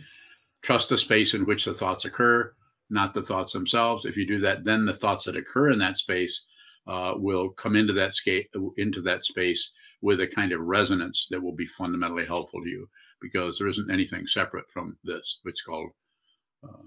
trust 0.62 0.88
the 0.88 0.98
space 0.98 1.34
in 1.34 1.44
which 1.44 1.64
the 1.64 1.74
thoughts 1.74 2.04
occur, 2.04 2.54
not 2.88 3.12
the 3.12 3.22
thoughts 3.22 3.52
themselves. 3.52 4.06
If 4.06 4.16
you 4.16 4.26
do 4.26 4.38
that, 4.40 4.64
then 4.64 4.86
the 4.86 4.92
thoughts 4.92 5.24
that 5.26 5.36
occur 5.36 5.70
in 5.70 5.78
that 5.80 5.98
space 5.98 6.46
uh, 6.86 7.14
will 7.16 7.50
come 7.50 7.76
into 7.76 7.92
that 7.94 8.14
sca- 8.14 8.44
into 8.76 9.02
that 9.02 9.24
space 9.24 9.72
with 10.00 10.20
a 10.20 10.26
kind 10.26 10.52
of 10.52 10.60
resonance 10.60 11.26
that 11.30 11.42
will 11.42 11.54
be 11.54 11.66
fundamentally 11.66 12.24
helpful 12.24 12.62
to 12.62 12.68
you 12.68 12.88
because 13.20 13.58
there 13.58 13.68
isn't 13.68 13.90
anything 13.90 14.26
separate 14.26 14.70
from 14.70 14.96
this. 15.02 15.40
It's 15.44 15.62
called 15.62 15.90
uh, 16.62 16.84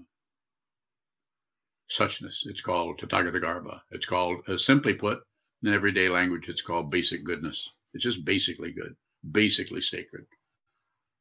suchness. 1.90 2.46
It's 2.46 2.62
called 2.62 2.98
Tathagata. 2.98 3.80
It's 3.90 4.06
called, 4.06 4.38
uh, 4.48 4.56
simply 4.56 4.94
put, 4.94 5.20
in 5.62 5.74
everyday 5.74 6.08
language, 6.08 6.48
it's 6.48 6.62
called 6.62 6.90
basic 6.90 7.24
goodness. 7.24 7.70
It's 7.92 8.04
just 8.04 8.24
basically 8.24 8.72
good, 8.72 8.96
basically 9.28 9.82
sacred. 9.82 10.26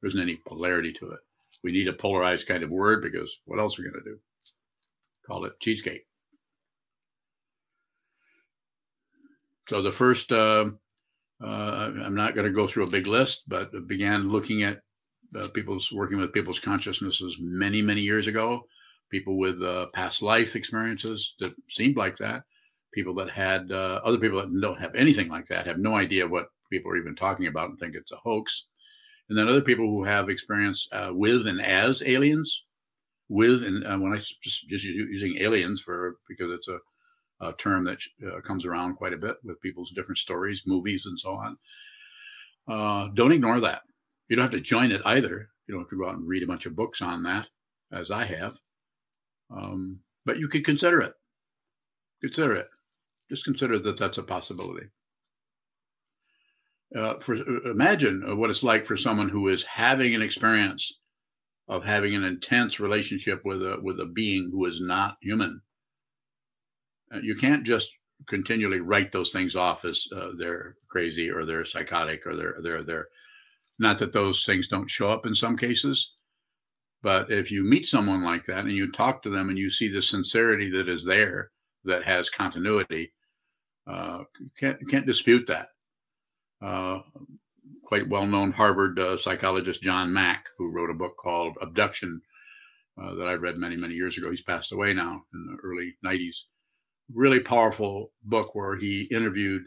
There 0.01 0.07
isn't 0.07 0.21
any 0.21 0.37
polarity 0.37 0.93
to 0.93 1.11
it. 1.11 1.19
We 1.63 1.71
need 1.71 1.87
a 1.87 1.93
polarized 1.93 2.47
kind 2.47 2.63
of 2.63 2.69
word 2.69 3.01
because 3.01 3.39
what 3.45 3.59
else 3.59 3.77
are 3.77 3.81
we 3.81 3.89
going 3.89 4.03
to 4.03 4.09
do? 4.11 4.19
Call 5.27 5.45
it 5.45 5.59
cheesecake. 5.59 6.05
So 9.67 9.81
the 9.81 9.91
first, 9.91 10.31
uh, 10.31 10.65
uh, 11.43 11.45
I'm 11.45 12.15
not 12.15 12.33
going 12.33 12.47
to 12.47 12.53
go 12.53 12.65
through 12.65 12.87
a 12.87 12.89
big 12.89 13.05
list, 13.05 13.43
but 13.47 13.87
began 13.87 14.29
looking 14.29 14.63
at 14.63 14.81
uh, 15.35 15.47
people's 15.53 15.91
working 15.91 16.17
with 16.17 16.33
people's 16.33 16.59
consciousnesses 16.59 17.37
many, 17.39 17.81
many 17.81 18.01
years 18.01 18.25
ago 18.25 18.63
people 19.09 19.37
with 19.37 19.61
uh, 19.61 19.87
past 19.93 20.21
life 20.21 20.55
experiences 20.55 21.35
that 21.39 21.53
seemed 21.69 21.97
like 21.97 22.17
that, 22.17 22.43
people 22.93 23.13
that 23.15 23.29
had 23.29 23.71
uh, 23.71 23.99
other 24.03 24.17
people 24.17 24.39
that 24.39 24.61
don't 24.61 24.79
have 24.81 24.95
anything 24.95 25.29
like 25.29 25.47
that, 25.47 25.67
have 25.67 25.79
no 25.79 25.95
idea 25.95 26.27
what 26.27 26.47
people 26.71 26.91
are 26.91 26.97
even 26.97 27.15
talking 27.15 27.47
about 27.47 27.69
and 27.69 27.79
think 27.79 27.95
it's 27.95 28.11
a 28.11 28.17
hoax. 28.17 28.65
And 29.27 29.37
then 29.37 29.47
other 29.47 29.61
people 29.61 29.85
who 29.85 30.03
have 30.03 30.29
experience 30.29 30.87
uh, 30.91 31.09
with 31.11 31.45
and 31.45 31.61
as 31.61 32.01
aliens, 32.03 32.65
with 33.27 33.63
and 33.63 33.85
uh, 33.85 33.97
when 33.97 34.11
I 34.11 34.17
just 34.17 34.67
just 34.67 34.83
using 34.83 35.37
aliens 35.37 35.81
for 35.81 36.17
because 36.27 36.51
it's 36.51 36.67
a, 36.67 36.79
a 37.39 37.53
term 37.53 37.85
that 37.85 37.99
uh, 38.25 38.41
comes 38.41 38.65
around 38.65 38.95
quite 38.95 39.13
a 39.13 39.17
bit 39.17 39.37
with 39.43 39.61
people's 39.61 39.91
different 39.91 40.17
stories, 40.17 40.63
movies, 40.65 41.05
and 41.05 41.19
so 41.19 41.29
on. 41.29 41.57
Uh, 42.67 43.09
don't 43.13 43.31
ignore 43.31 43.59
that. 43.59 43.81
You 44.27 44.35
don't 44.35 44.45
have 44.45 44.51
to 44.51 44.61
join 44.61 44.91
it 44.91 45.01
either. 45.05 45.49
You 45.67 45.73
don't 45.73 45.81
have 45.81 45.89
to 45.89 45.97
go 45.97 46.09
out 46.09 46.15
and 46.15 46.27
read 46.27 46.43
a 46.43 46.47
bunch 46.47 46.65
of 46.65 46.75
books 46.75 47.01
on 47.01 47.23
that, 47.23 47.47
as 47.91 48.09
I 48.09 48.25
have. 48.25 48.57
Um, 49.51 50.01
but 50.25 50.37
you 50.37 50.47
could 50.47 50.65
consider 50.65 51.01
it. 51.01 51.13
Consider 52.21 52.55
it. 52.55 52.67
Just 53.29 53.45
consider 53.45 53.79
that 53.79 53.97
that's 53.97 54.17
a 54.17 54.23
possibility. 54.23 54.87
Uh, 56.95 57.19
for 57.19 57.35
uh, 57.35 57.69
imagine 57.69 58.37
what 58.37 58.49
it's 58.49 58.63
like 58.63 58.85
for 58.85 58.97
someone 58.97 59.29
who 59.29 59.47
is 59.47 59.63
having 59.63 60.15
an 60.15 60.23
experience 60.23 60.91
of 61.67 61.83
having 61.83 62.15
an 62.15 62.23
intense 62.23 62.79
relationship 62.79 63.41
with 63.45 63.61
a 63.61 63.77
with 63.81 63.99
a 63.99 64.05
being 64.05 64.49
who 64.51 64.65
is 64.65 64.81
not 64.81 65.17
human. 65.21 65.61
Uh, 67.13 67.19
you 67.21 67.35
can't 67.35 67.63
just 67.63 67.91
continually 68.27 68.79
write 68.79 69.11
those 69.11 69.31
things 69.31 69.55
off 69.55 69.85
as 69.85 70.05
uh, 70.15 70.29
they're 70.37 70.75
crazy 70.89 71.29
or 71.29 71.45
they're 71.45 71.63
psychotic 71.63 72.25
or 72.25 72.35
they're 72.35 72.57
they're 72.61 72.83
they're 72.83 73.07
not 73.77 73.99
that 73.99 74.11
those 74.11 74.43
things 74.43 74.67
don't 74.67 74.89
show 74.89 75.11
up 75.11 75.25
in 75.25 75.35
some 75.35 75.55
cases, 75.55 76.15
but 77.01 77.31
if 77.31 77.51
you 77.51 77.63
meet 77.63 77.85
someone 77.85 78.23
like 78.23 78.45
that 78.45 78.59
and 78.59 78.71
you 78.71 78.91
talk 78.91 79.23
to 79.23 79.29
them 79.29 79.49
and 79.49 79.57
you 79.57 79.69
see 79.69 79.87
the 79.87 80.01
sincerity 80.01 80.69
that 80.71 80.89
is 80.89 81.05
there, 81.05 81.51
that 81.85 82.03
has 82.03 82.29
continuity, 82.29 83.13
uh, 83.87 84.23
can't 84.57 84.77
can't 84.89 85.05
dispute 85.05 85.47
that. 85.47 85.67
Uh, 86.61 87.01
quite 87.85 88.09
well-known 88.09 88.51
Harvard 88.51 88.99
uh, 88.99 89.17
psychologist 89.17 89.81
John 89.81 90.13
Mack, 90.13 90.45
who 90.57 90.69
wrote 90.69 90.91
a 90.91 90.95
book 90.95 91.15
called 91.17 91.57
Abduction, 91.61 92.21
uh, 93.01 93.15
that 93.15 93.27
I 93.27 93.33
read 93.33 93.57
many 93.57 93.77
many 93.77 93.95
years 93.95 94.17
ago. 94.17 94.29
He's 94.29 94.43
passed 94.43 94.73
away 94.73 94.93
now 94.93 95.23
in 95.33 95.47
the 95.47 95.57
early 95.63 95.95
'90s. 96.05 96.43
Really 97.13 97.39
powerful 97.39 98.11
book 98.23 98.53
where 98.53 98.75
he 98.75 99.07
interviewed 99.09 99.63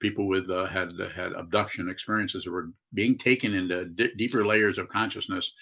people 0.00 0.28
with 0.28 0.48
uh, 0.50 0.66
had 0.66 0.92
had 1.14 1.32
abduction 1.32 1.90
experiences 1.90 2.44
who 2.44 2.52
were 2.52 2.70
being 2.94 3.18
taken 3.18 3.54
into 3.54 3.86
d- 3.86 4.12
deeper 4.16 4.46
layers 4.46 4.78
of 4.78 4.88
consciousness 4.88 5.52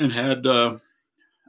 and 0.00 0.12
had 0.12 0.46
uh, 0.46 0.78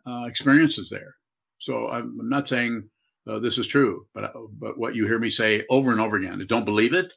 uh, 0.05 0.25
experiences 0.25 0.89
there. 0.89 1.15
So 1.57 1.89
I'm, 1.89 2.15
not 2.29 2.47
saying 2.47 2.89
uh, 3.27 3.39
this 3.39 3.57
is 3.57 3.67
true, 3.67 4.05
but 4.13 4.31
but 4.59 4.77
what 4.77 4.95
you 4.95 5.07
hear 5.07 5.19
me 5.19 5.29
say 5.29 5.63
over 5.69 5.91
and 5.91 6.01
over 6.01 6.17
again 6.17 6.39
is 6.39 6.47
don't 6.47 6.65
believe 6.65 6.93
it, 6.93 7.13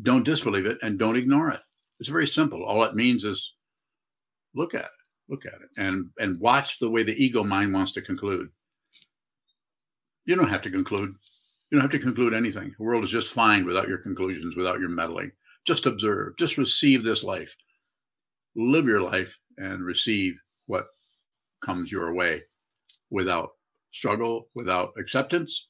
don't 0.00 0.24
disbelieve 0.24 0.66
it, 0.66 0.78
and 0.82 0.98
don't 0.98 1.16
ignore 1.16 1.50
it. 1.50 1.60
It's 2.00 2.08
very 2.08 2.26
simple. 2.26 2.64
All 2.64 2.84
it 2.84 2.94
means 2.94 3.24
is 3.24 3.54
look 4.54 4.74
at 4.74 4.84
it, 4.84 4.90
Look 5.28 5.44
at 5.44 5.54
it 5.54 5.68
and 5.76 6.10
and 6.18 6.40
watch 6.40 6.78
the 6.78 6.90
way 6.90 7.02
the 7.02 7.16
ego 7.22 7.42
mind 7.42 7.72
wants 7.72 7.92
to 7.92 8.00
conclude. 8.02 8.48
You 10.24 10.36
don't 10.36 10.50
have 10.50 10.62
to 10.62 10.70
conclude. 10.70 11.14
You 11.70 11.78
don't 11.78 11.82
have 11.82 11.90
to 11.90 12.04
conclude 12.04 12.32
anything. 12.32 12.74
The 12.78 12.84
world 12.84 13.04
is 13.04 13.10
just 13.10 13.32
fine 13.32 13.64
without 13.64 13.88
your 13.88 13.98
conclusions, 13.98 14.56
without 14.56 14.78
your 14.78 14.88
meddling. 14.88 15.32
Just 15.66 15.86
observe. 15.86 16.36
Just 16.36 16.58
receive 16.58 17.02
this 17.02 17.24
life. 17.24 17.56
Live 18.54 18.86
your 18.86 19.00
life 19.00 19.38
and 19.58 19.84
receive 19.84 20.36
what 20.66 20.86
comes 21.60 21.90
your 21.90 22.12
way 22.12 22.42
without 23.10 23.52
struggle, 23.90 24.48
without 24.54 24.92
acceptance, 24.98 25.68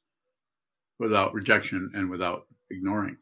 without 0.98 1.34
rejection, 1.34 1.90
and 1.94 2.10
without 2.10 2.46
ignoring. 2.70 3.18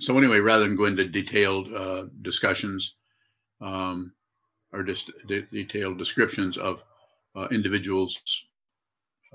So, 0.00 0.16
anyway, 0.16 0.38
rather 0.38 0.64
than 0.64 0.76
go 0.76 0.86
into 0.86 1.06
detailed 1.06 1.72
uh, 1.72 2.04
discussions 2.22 2.96
um, 3.60 4.12
or 4.72 4.82
just 4.82 5.10
de- 5.26 5.46
detailed 5.52 5.98
descriptions 5.98 6.56
of 6.56 6.82
uh, 7.36 7.48
individuals' 7.50 8.46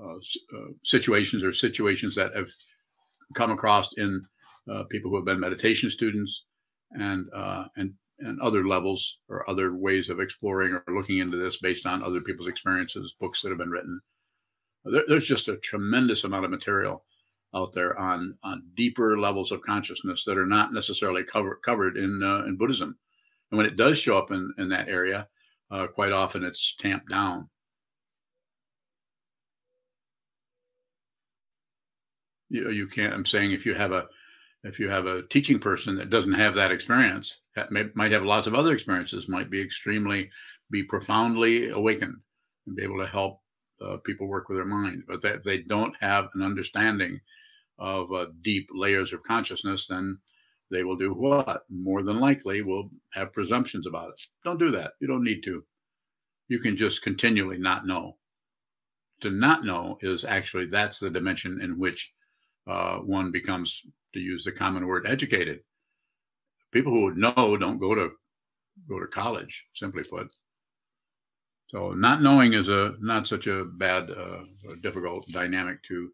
uh, 0.02 0.16
uh, 0.16 0.70
situations 0.84 1.42
or 1.42 1.52
situations 1.52 2.14
that 2.16 2.34
have 2.34 2.48
come 3.34 3.50
across 3.50 3.92
in 3.96 4.26
uh, 4.70 4.84
people 4.84 5.10
who 5.10 5.16
have 5.16 5.24
been 5.24 5.40
meditation 5.40 5.90
students 5.90 6.44
and 6.92 7.28
uh, 7.34 7.64
and 7.76 7.94
and 8.20 8.40
other 8.40 8.66
levels 8.66 9.18
or 9.28 9.48
other 9.48 9.74
ways 9.74 10.08
of 10.08 10.20
exploring 10.20 10.72
or 10.72 10.84
looking 10.88 11.18
into 11.18 11.36
this 11.36 11.58
based 11.58 11.86
on 11.86 12.02
other 12.02 12.20
people's 12.20 12.48
experiences, 12.48 13.14
books 13.20 13.42
that 13.42 13.50
have 13.50 13.58
been 13.58 13.70
written. 13.70 14.00
There, 14.84 15.04
there's 15.06 15.26
just 15.26 15.48
a 15.48 15.56
tremendous 15.56 16.24
amount 16.24 16.44
of 16.44 16.50
material 16.50 17.04
out 17.54 17.72
there 17.72 17.98
on 17.98 18.36
on 18.42 18.62
deeper 18.74 19.18
levels 19.18 19.52
of 19.52 19.62
consciousness 19.62 20.24
that 20.24 20.38
are 20.38 20.46
not 20.46 20.72
necessarily 20.72 21.24
cover, 21.24 21.56
covered 21.56 21.96
in 21.96 22.22
uh, 22.22 22.44
in 22.44 22.56
Buddhism. 22.56 22.98
And 23.50 23.58
when 23.58 23.66
it 23.66 23.76
does 23.76 23.98
show 23.98 24.18
up 24.18 24.30
in 24.30 24.52
in 24.58 24.68
that 24.70 24.88
area, 24.88 25.28
uh, 25.70 25.86
quite 25.86 26.12
often 26.12 26.44
it's 26.44 26.74
tamped 26.74 27.08
down. 27.08 27.48
You 32.50 32.70
you 32.70 32.86
can't. 32.88 33.14
I'm 33.14 33.26
saying 33.26 33.52
if 33.52 33.66
you 33.66 33.74
have 33.74 33.92
a 33.92 34.06
if 34.64 34.78
you 34.78 34.88
have 34.88 35.06
a 35.06 35.22
teaching 35.22 35.58
person 35.58 35.96
that 35.96 36.10
doesn't 36.10 36.32
have 36.32 36.54
that 36.56 36.72
experience, 36.72 37.40
that 37.54 37.70
may, 37.70 37.84
might 37.94 38.12
have 38.12 38.24
lots 38.24 38.46
of 38.46 38.54
other 38.54 38.72
experiences, 38.72 39.28
might 39.28 39.50
be 39.50 39.60
extremely, 39.60 40.30
be 40.70 40.82
profoundly 40.82 41.70
awakened 41.70 42.16
and 42.66 42.76
be 42.76 42.82
able 42.82 42.98
to 42.98 43.06
help 43.06 43.40
uh, 43.84 43.96
people 44.04 44.26
work 44.26 44.48
with 44.48 44.58
their 44.58 44.66
mind. 44.66 45.04
But 45.06 45.24
if 45.24 45.42
they 45.42 45.58
don't 45.58 45.94
have 46.00 46.28
an 46.34 46.42
understanding 46.42 47.20
of 47.78 48.12
uh, 48.12 48.26
deep 48.42 48.68
layers 48.74 49.12
of 49.12 49.22
consciousness, 49.22 49.86
then 49.86 50.18
they 50.70 50.82
will 50.82 50.96
do 50.96 51.14
what? 51.14 51.62
More 51.70 52.02
than 52.02 52.18
likely 52.18 52.62
will 52.62 52.90
have 53.14 53.32
presumptions 53.32 53.86
about 53.86 54.10
it. 54.10 54.20
Don't 54.44 54.58
do 54.58 54.70
that. 54.72 54.92
You 55.00 55.06
don't 55.06 55.24
need 55.24 55.42
to. 55.44 55.64
You 56.48 56.58
can 56.58 56.76
just 56.76 57.02
continually 57.02 57.58
not 57.58 57.86
know. 57.86 58.16
To 59.22 59.30
not 59.30 59.64
know 59.64 59.98
is 60.00 60.24
actually 60.24 60.66
that's 60.66 61.00
the 61.00 61.10
dimension 61.10 61.60
in 61.62 61.78
which 61.78 62.12
uh, 62.68 62.98
one 62.98 63.32
becomes 63.32 63.82
to 64.14 64.20
use 64.20 64.44
the 64.44 64.52
common 64.52 64.86
word 64.86 65.06
educated. 65.06 65.60
People 66.72 66.92
who 66.92 67.14
know 67.14 67.56
don't 67.56 67.78
go 67.78 67.94
to 67.94 68.10
go 68.88 69.00
to 69.00 69.06
college, 69.06 69.66
simply 69.74 70.02
put. 70.04 70.32
So 71.68 71.92
not 71.92 72.22
knowing 72.22 72.54
is 72.54 72.68
a 72.68 72.94
not 73.00 73.28
such 73.28 73.46
a 73.46 73.64
bad, 73.64 74.10
uh, 74.10 74.44
difficult 74.82 75.26
dynamic 75.28 75.82
to 75.84 76.10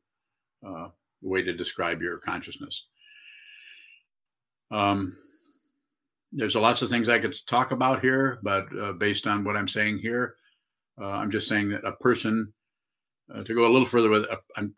uh, 0.67 0.89
way 1.23 1.43
to 1.43 1.53
describe 1.53 2.03
your 2.03 2.19
consciousness. 2.19 2.87
Um, 4.71 5.17
there's 6.33 6.57
lots 6.57 6.83
of 6.83 6.89
things 6.89 7.09
I 7.09 7.21
could 7.21 7.35
talk 7.47 7.71
about 7.71 8.01
here, 8.01 8.41
but 8.43 8.67
uh, 8.77 8.93
based 8.93 9.27
on 9.27 9.45
what 9.45 9.57
I'm 9.57 9.69
saying 9.69 9.99
here, 9.99 10.35
uh, 11.01 11.07
I'm 11.07 11.31
just 11.31 11.49
saying 11.49 11.69
that 11.71 11.85
a 11.85 11.93
person 11.93 12.53
uh, 13.33 13.45
to 13.45 13.55
go 13.55 13.67
a 13.67 13.73
little 13.73 13.87
further 13.87 14.11
with. 14.11 14.27
Uh, 14.31 14.37
I'm 14.57 14.75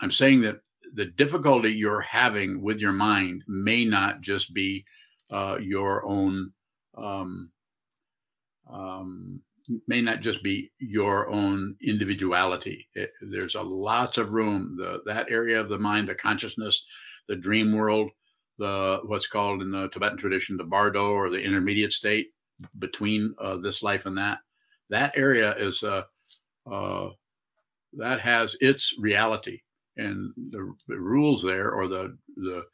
I'm 0.00 0.10
saying 0.10 0.42
that 0.42 0.60
the 0.92 1.06
difficulty 1.06 1.72
you're 1.72 2.02
having 2.02 2.62
with 2.62 2.80
your 2.80 2.92
mind 2.92 3.44
may 3.46 3.84
not 3.84 4.20
just 4.20 4.52
be 4.52 4.84
uh, 5.30 5.56
your 5.60 6.04
own 6.06 6.52
um, 6.96 7.50
um, 8.70 9.42
may 9.86 10.02
not 10.02 10.20
just 10.20 10.42
be 10.42 10.70
your 10.78 11.30
own 11.30 11.76
individuality. 11.82 12.88
It, 12.94 13.12
there's 13.22 13.54
a 13.54 13.62
lots 13.62 14.18
of 14.18 14.32
room. 14.32 14.76
The 14.78 15.00
that 15.06 15.30
area 15.30 15.60
of 15.60 15.68
the 15.68 15.78
mind, 15.78 16.08
the 16.08 16.14
consciousness, 16.14 16.84
the 17.28 17.36
dream 17.36 17.72
world, 17.72 18.10
the 18.58 19.00
what's 19.04 19.26
called 19.26 19.62
in 19.62 19.70
the 19.72 19.88
Tibetan 19.88 20.18
tradition 20.18 20.56
the 20.56 20.64
bardo 20.64 21.10
or 21.10 21.30
the 21.30 21.40
intermediate 21.40 21.92
state 21.92 22.28
between 22.78 23.34
uh, 23.38 23.56
this 23.56 23.82
life 23.82 24.06
and 24.06 24.18
that. 24.18 24.38
That 24.90 25.12
area 25.16 25.54
is 25.56 25.82
uh, 25.82 26.02
uh, 26.70 27.10
that 27.94 28.20
has 28.20 28.56
its 28.60 28.94
reality 28.98 29.60
and 29.96 30.32
the, 30.36 30.74
the 30.88 30.98
rules 30.98 31.42
there 31.42 31.70
or 31.70 31.86
the 31.86 32.16
the 32.36 32.64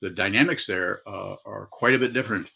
the 0.00 0.10
dynamics 0.10 0.66
there 0.66 1.00
uh, 1.06 1.36
are 1.46 1.68
quite 1.70 1.94
a 1.94 1.98
bit 1.98 2.12
different. 2.12 2.48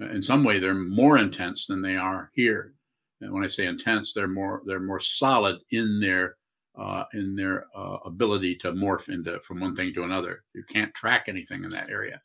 In 0.00 0.22
some 0.22 0.44
way, 0.44 0.58
they're 0.58 0.74
more 0.74 1.18
intense 1.18 1.66
than 1.66 1.82
they 1.82 1.96
are 1.96 2.30
here. 2.34 2.74
And 3.20 3.32
when 3.32 3.44
I 3.44 3.48
say 3.48 3.66
intense, 3.66 4.12
they're 4.12 4.26
more 4.26 4.62
they're 4.66 4.80
more 4.80 5.00
solid 5.00 5.58
in 5.70 6.00
their 6.00 6.36
uh, 6.76 7.04
in 7.12 7.36
their 7.36 7.66
uh, 7.74 7.98
ability 8.04 8.56
to 8.56 8.72
morph 8.72 9.08
into 9.08 9.38
from 9.40 9.60
one 9.60 9.76
thing 9.76 9.94
to 9.94 10.02
another. 10.02 10.42
You 10.54 10.64
can't 10.64 10.94
track 10.94 11.24
anything 11.28 11.64
in 11.64 11.70
that 11.70 11.90
area. 11.90 12.20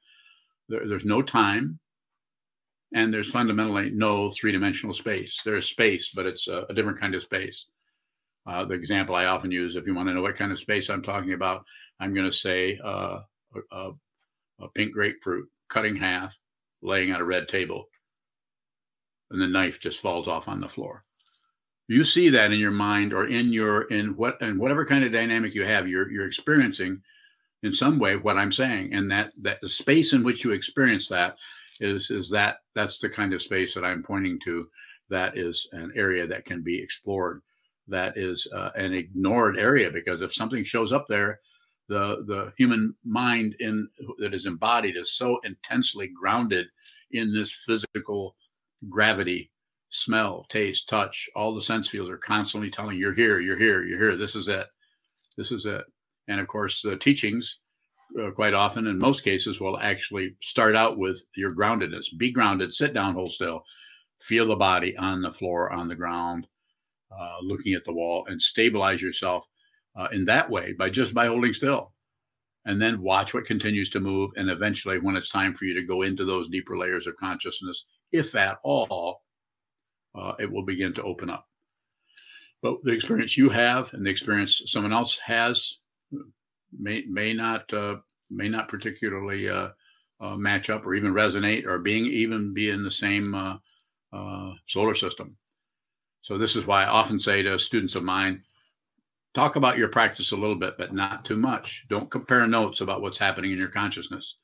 There, 0.67 0.87
there's 0.87 1.05
no 1.05 1.21
time, 1.21 1.79
and 2.93 3.13
there's 3.13 3.31
fundamentally 3.31 3.91
no 3.91 4.31
three 4.31 4.51
dimensional 4.51 4.95
space. 4.95 5.41
There's 5.45 5.67
space, 5.67 6.11
but 6.15 6.25
it's 6.25 6.47
a, 6.47 6.65
a 6.69 6.73
different 6.73 6.99
kind 6.99 7.13
of 7.13 7.23
space. 7.23 7.65
Uh, 8.49 8.65
the 8.65 8.73
example 8.73 9.13
I 9.13 9.25
often 9.25 9.51
use, 9.51 9.75
if 9.75 9.85
you 9.85 9.93
want 9.93 10.09
to 10.09 10.13
know 10.13 10.23
what 10.23 10.35
kind 10.35 10.51
of 10.51 10.57
space 10.57 10.89
I'm 10.89 11.03
talking 11.03 11.33
about, 11.33 11.65
I'm 11.99 12.15
going 12.15 12.25
to 12.25 12.35
say 12.35 12.79
uh, 12.83 13.19
a, 13.71 13.91
a, 14.59 14.67
pink 14.73 14.93
grapefruit 14.93 15.47
cutting 15.69 15.95
half, 15.95 16.35
laying 16.81 17.13
on 17.13 17.21
a 17.21 17.25
red 17.25 17.47
table, 17.47 17.85
and 19.29 19.39
the 19.39 19.47
knife 19.47 19.79
just 19.79 19.99
falls 19.99 20.27
off 20.27 20.47
on 20.47 20.61
the 20.61 20.67
floor. 20.67 21.03
You 21.87 22.03
see 22.03 22.29
that 22.29 22.51
in 22.51 22.59
your 22.59 22.71
mind 22.71 23.13
or 23.13 23.27
in 23.27 23.53
your 23.53 23.83
in 23.83 24.15
what 24.15 24.41
and 24.41 24.57
whatever 24.57 24.83
kind 24.83 25.03
of 25.03 25.11
dynamic 25.11 25.53
you 25.53 25.65
have, 25.65 25.87
you're 25.87 26.11
you're 26.11 26.25
experiencing 26.25 27.01
in 27.61 27.73
some 27.73 27.99
way 27.99 28.15
what 28.15 28.37
I'm 28.37 28.51
saying, 28.51 28.93
and 28.93 29.11
that 29.11 29.31
that 29.41 29.61
the 29.61 29.69
space 29.69 30.11
in 30.11 30.23
which 30.23 30.43
you 30.43 30.51
experience 30.51 31.07
that 31.09 31.37
is 31.81 32.09
is 32.09 32.31
that 32.31 32.57
that's 32.73 32.97
the 32.97 33.09
kind 33.09 33.31
of 33.31 33.43
space 33.43 33.75
that 33.75 33.85
I'm 33.85 34.01
pointing 34.01 34.39
to. 34.45 34.67
That 35.09 35.37
is 35.37 35.67
an 35.71 35.91
area 35.95 36.25
that 36.27 36.45
can 36.45 36.63
be 36.63 36.81
explored 36.81 37.41
that 37.89 38.17
is 38.17 38.47
uh, 38.53 38.69
an 38.75 38.93
ignored 38.93 39.57
area 39.57 39.89
because 39.91 40.21
if 40.21 40.33
something 40.33 40.63
shows 40.63 40.91
up 40.91 41.07
there, 41.07 41.39
the 41.87 42.23
the 42.25 42.53
human 42.57 42.95
mind 43.03 43.55
in 43.59 43.89
that 44.19 44.33
is 44.33 44.45
embodied 44.45 44.95
is 44.95 45.11
so 45.11 45.39
intensely 45.43 46.07
grounded 46.07 46.67
in 47.11 47.33
this 47.33 47.51
physical 47.51 48.35
gravity, 48.87 49.51
smell, 49.89 50.45
taste, 50.49 50.87
touch, 50.87 51.27
all 51.35 51.53
the 51.53 51.61
sense 51.61 51.89
fields 51.89 52.09
are 52.09 52.17
constantly 52.17 52.69
telling 52.69 52.95
you, 52.95 53.01
you're 53.01 53.15
here, 53.15 53.39
you're 53.39 53.57
here, 53.57 53.83
you're 53.83 53.99
here. 53.99 54.15
This 54.15 54.35
is 54.35 54.47
it, 54.47 54.67
this 55.35 55.51
is 55.51 55.65
it. 55.65 55.83
And 56.27 56.39
of 56.39 56.47
course, 56.47 56.81
the 56.81 56.95
teachings 56.95 57.59
uh, 58.19 58.31
quite 58.31 58.53
often, 58.53 58.87
in 58.87 58.99
most 58.99 59.23
cases, 59.23 59.59
will 59.59 59.79
actually 59.79 60.35
start 60.41 60.75
out 60.75 60.97
with 60.97 61.23
your 61.35 61.53
groundedness. 61.53 62.15
Be 62.15 62.31
grounded, 62.31 62.73
sit 62.73 62.93
down, 62.93 63.15
hold 63.15 63.31
still, 63.31 63.63
feel 64.21 64.45
the 64.47 64.55
body 64.55 64.95
on 64.95 65.21
the 65.21 65.33
floor, 65.33 65.71
on 65.71 65.87
the 65.87 65.95
ground 65.95 66.47
uh, 67.11 67.37
looking 67.41 67.73
at 67.73 67.83
the 67.85 67.93
wall 67.93 68.25
and 68.27 68.41
stabilize 68.41 69.01
yourself 69.01 69.45
uh, 69.95 70.07
in 70.11 70.25
that 70.25 70.49
way 70.49 70.73
by 70.73 70.89
just 70.89 71.13
by 71.13 71.27
holding 71.27 71.53
still. 71.53 71.93
And 72.65 72.81
then 72.81 73.01
watch 73.01 73.33
what 73.33 73.45
continues 73.45 73.89
to 73.91 73.99
move 73.99 74.31
and 74.35 74.49
eventually 74.49 74.99
when 74.99 75.15
it's 75.15 75.29
time 75.29 75.55
for 75.55 75.65
you 75.65 75.73
to 75.73 75.85
go 75.85 76.03
into 76.03 76.23
those 76.23 76.49
deeper 76.49 76.77
layers 76.77 77.07
of 77.07 77.17
consciousness 77.17 77.85
if 78.11 78.35
at 78.35 78.59
all 78.63 79.23
uh, 80.13 80.33
it 80.39 80.51
will 80.51 80.65
begin 80.65 80.93
to 80.93 81.03
open 81.03 81.29
up. 81.29 81.47
But 82.61 82.83
the 82.83 82.91
experience 82.91 83.37
you 83.37 83.49
have 83.49 83.93
and 83.93 84.05
the 84.05 84.09
experience 84.09 84.61
someone 84.65 84.93
else 84.93 85.17
has 85.19 85.77
may 86.77 87.05
may 87.07 87.33
not 87.33 87.73
uh, 87.73 87.97
may 88.29 88.49
not 88.49 88.67
particularly 88.67 89.49
uh, 89.49 89.69
match 90.19 90.69
up 90.69 90.85
or 90.85 90.93
even 90.93 91.13
resonate 91.13 91.65
or 91.65 91.79
being 91.79 92.05
even 92.05 92.53
be 92.53 92.69
in 92.69 92.83
the 92.83 92.91
same 92.91 93.59
solar 94.67 94.95
system 94.95 95.37
so 96.21 96.37
this 96.37 96.55
is 96.55 96.65
why 96.65 96.83
I 96.83 96.89
often 96.89 97.19
say 97.19 97.41
to 97.43 97.57
students 97.59 97.95
of 97.95 98.03
mine, 98.03 98.43
talk 99.33 99.55
about 99.55 99.77
your 99.77 99.87
practice 99.87 100.31
a 100.31 100.37
little 100.37 100.55
bit, 100.55 100.77
but 100.77 100.93
not 100.93 101.25
too 101.25 101.37
much. 101.37 101.85
Don't 101.89 102.11
compare 102.11 102.45
notes 102.47 102.81
about 102.81 103.01
what's 103.01 103.17
happening 103.17 103.51
in 103.51 103.57
your 103.57 103.69
consciousness. 103.69 104.35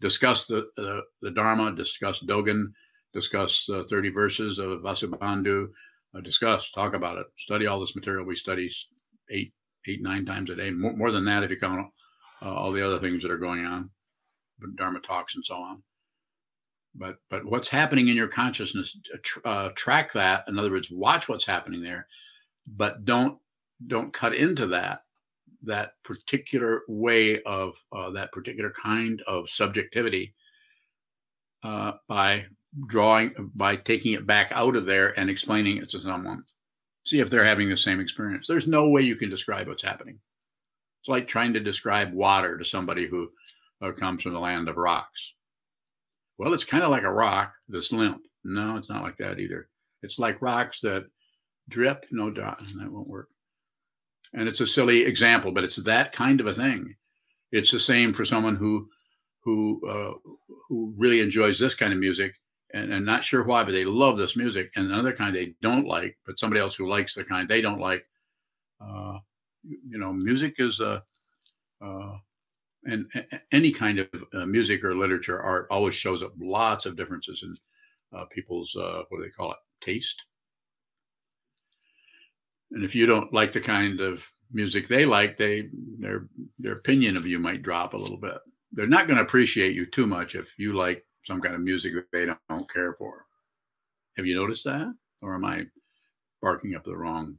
Discuss 0.00 0.46
the 0.46 0.68
the, 0.76 1.02
the 1.20 1.30
Dharma, 1.30 1.74
discuss 1.74 2.20
Dogen, 2.20 2.72
discuss 3.12 3.68
uh, 3.68 3.82
30 3.88 4.10
verses 4.10 4.58
of 4.58 4.80
Vasubandhu, 4.80 5.68
uh, 6.16 6.20
discuss, 6.20 6.70
talk 6.70 6.94
about 6.94 7.18
it. 7.18 7.26
Study 7.36 7.66
all 7.66 7.80
this 7.80 7.96
material 7.96 8.24
we 8.24 8.36
study 8.36 8.70
eight, 9.30 9.52
eight, 9.86 10.02
nine 10.02 10.24
times 10.24 10.50
a 10.50 10.56
day. 10.56 10.70
More, 10.70 10.96
more 10.96 11.10
than 11.10 11.24
that 11.26 11.44
if 11.44 11.50
you 11.50 11.58
count 11.58 11.86
uh, 12.42 12.52
all 12.52 12.72
the 12.72 12.84
other 12.84 12.98
things 12.98 13.22
that 13.22 13.30
are 13.30 13.38
going 13.38 13.64
on, 13.64 13.90
Dharma 14.76 15.00
talks 15.00 15.34
and 15.34 15.44
so 15.44 15.56
on. 15.56 15.82
But 16.94 17.16
but 17.28 17.44
what's 17.44 17.68
happening 17.68 18.08
in 18.08 18.16
your 18.16 18.28
consciousness 18.28 18.98
uh, 19.44 19.70
track 19.74 20.12
that. 20.12 20.44
In 20.48 20.58
other 20.58 20.70
words 20.70 20.90
watch 20.90 21.28
what's 21.28 21.46
happening 21.46 21.82
there 21.82 22.06
but 22.66 23.04
don't 23.04 23.38
don't 23.86 24.12
cut 24.12 24.34
into 24.34 24.66
that 24.68 25.04
that 25.62 25.92
particular 26.04 26.82
way 26.88 27.42
of 27.42 27.74
uh, 27.92 28.10
that 28.10 28.32
particular 28.32 28.70
kind 28.70 29.22
of 29.26 29.48
subjectivity 29.48 30.34
uh, 31.62 31.92
by 32.08 32.46
drawing 32.86 33.34
by 33.54 33.76
taking 33.76 34.12
it 34.12 34.26
back 34.26 34.50
out 34.52 34.76
of 34.76 34.86
there 34.86 35.18
and 35.18 35.28
explaining 35.28 35.76
it 35.78 35.90
to 35.90 36.00
someone. 36.00 36.44
See 37.04 37.20
if 37.20 37.28
they're 37.28 37.44
having 37.44 37.68
the 37.68 37.76
same 37.76 38.00
experience. 38.00 38.46
There's 38.46 38.66
no 38.66 38.88
way 38.88 39.02
you 39.02 39.16
can 39.16 39.30
describe 39.30 39.68
what's 39.68 39.82
happening. 39.82 40.20
It's 41.00 41.08
like 41.08 41.28
trying 41.28 41.54
to 41.54 41.60
describe 41.60 42.12
water 42.12 42.56
to 42.56 42.64
somebody 42.64 43.06
who 43.06 43.30
uh, 43.82 43.92
comes 43.92 44.22
from 44.22 44.32
the 44.32 44.40
land 44.40 44.68
of 44.68 44.76
rocks 44.76 45.32
well, 46.40 46.54
it's 46.54 46.64
kind 46.64 46.82
of 46.82 46.90
like 46.90 47.02
a 47.02 47.12
rock 47.12 47.52
that's 47.68 47.92
limp. 47.92 48.22
No, 48.44 48.78
it's 48.78 48.88
not 48.88 49.02
like 49.02 49.18
that 49.18 49.38
either. 49.38 49.68
It's 50.02 50.18
like 50.18 50.40
rocks 50.40 50.80
that 50.80 51.04
drip. 51.68 52.06
No, 52.10 52.30
dot. 52.30 52.60
that 52.60 52.90
won't 52.90 53.06
work. 53.06 53.28
And 54.32 54.48
it's 54.48 54.62
a 54.62 54.66
silly 54.66 55.02
example, 55.02 55.52
but 55.52 55.64
it's 55.64 55.76
that 55.76 56.12
kind 56.12 56.40
of 56.40 56.46
a 56.46 56.54
thing. 56.54 56.94
It's 57.52 57.70
the 57.70 57.78
same 57.78 58.14
for 58.14 58.24
someone 58.24 58.56
who 58.56 58.88
who 59.44 59.82
uh, 59.86 60.30
who 60.70 60.94
really 60.96 61.20
enjoys 61.20 61.58
this 61.58 61.74
kind 61.74 61.92
of 61.92 61.98
music 61.98 62.32
and, 62.72 62.90
and 62.90 63.04
not 63.04 63.22
sure 63.22 63.44
why, 63.44 63.62
but 63.62 63.72
they 63.72 63.84
love 63.84 64.16
this 64.16 64.34
music, 64.34 64.70
and 64.76 64.86
another 64.86 65.12
kind 65.12 65.34
they 65.34 65.56
don't 65.60 65.86
like, 65.86 66.16
but 66.24 66.38
somebody 66.38 66.62
else 66.62 66.74
who 66.74 66.88
likes 66.88 67.14
the 67.14 67.22
kind 67.22 67.48
they 67.48 67.60
don't 67.60 67.80
like. 67.80 68.06
Uh, 68.80 69.18
you 69.62 69.98
know, 69.98 70.14
music 70.14 70.54
is 70.56 70.80
a 70.80 71.02
uh, 71.84 72.16
and 72.84 73.06
any 73.52 73.72
kind 73.72 73.98
of 73.98 74.08
uh, 74.34 74.46
music 74.46 74.82
or 74.84 74.94
literature 74.94 75.40
art 75.40 75.66
always 75.70 75.94
shows 75.94 76.22
up 76.22 76.32
lots 76.40 76.86
of 76.86 76.96
differences 76.96 77.42
in 77.42 77.54
uh, 78.18 78.24
people's 78.26 78.74
uh, 78.76 79.02
what 79.08 79.18
do 79.18 79.24
they 79.24 79.30
call 79.30 79.52
it? 79.52 79.58
Taste. 79.80 80.24
And 82.72 82.84
if 82.84 82.94
you 82.94 83.06
don't 83.06 83.32
like 83.32 83.52
the 83.52 83.60
kind 83.60 84.00
of 84.00 84.26
music 84.52 84.88
they 84.88 85.04
like 85.06 85.36
they 85.36 85.68
their 85.98 86.26
their 86.58 86.72
opinion 86.72 87.16
of 87.16 87.26
you 87.26 87.38
might 87.38 87.62
drop 87.62 87.94
a 87.94 87.98
little 87.98 88.16
bit. 88.16 88.38
They're 88.72 88.86
not 88.86 89.06
going 89.06 89.16
to 89.16 89.22
appreciate 89.22 89.74
you 89.74 89.86
too 89.86 90.06
much 90.06 90.34
if 90.34 90.54
you 90.58 90.72
like 90.72 91.04
some 91.24 91.40
kind 91.40 91.54
of 91.54 91.60
music 91.60 91.92
that 91.94 92.10
they 92.12 92.26
don't, 92.26 92.38
don't 92.48 92.72
care 92.72 92.94
for. 92.94 93.26
Have 94.16 94.26
you 94.26 94.36
noticed 94.36 94.64
that? 94.64 94.94
Or 95.22 95.34
am 95.34 95.44
i 95.44 95.66
barking 96.40 96.74
up 96.74 96.84
the 96.84 96.96
wrong 96.96 97.36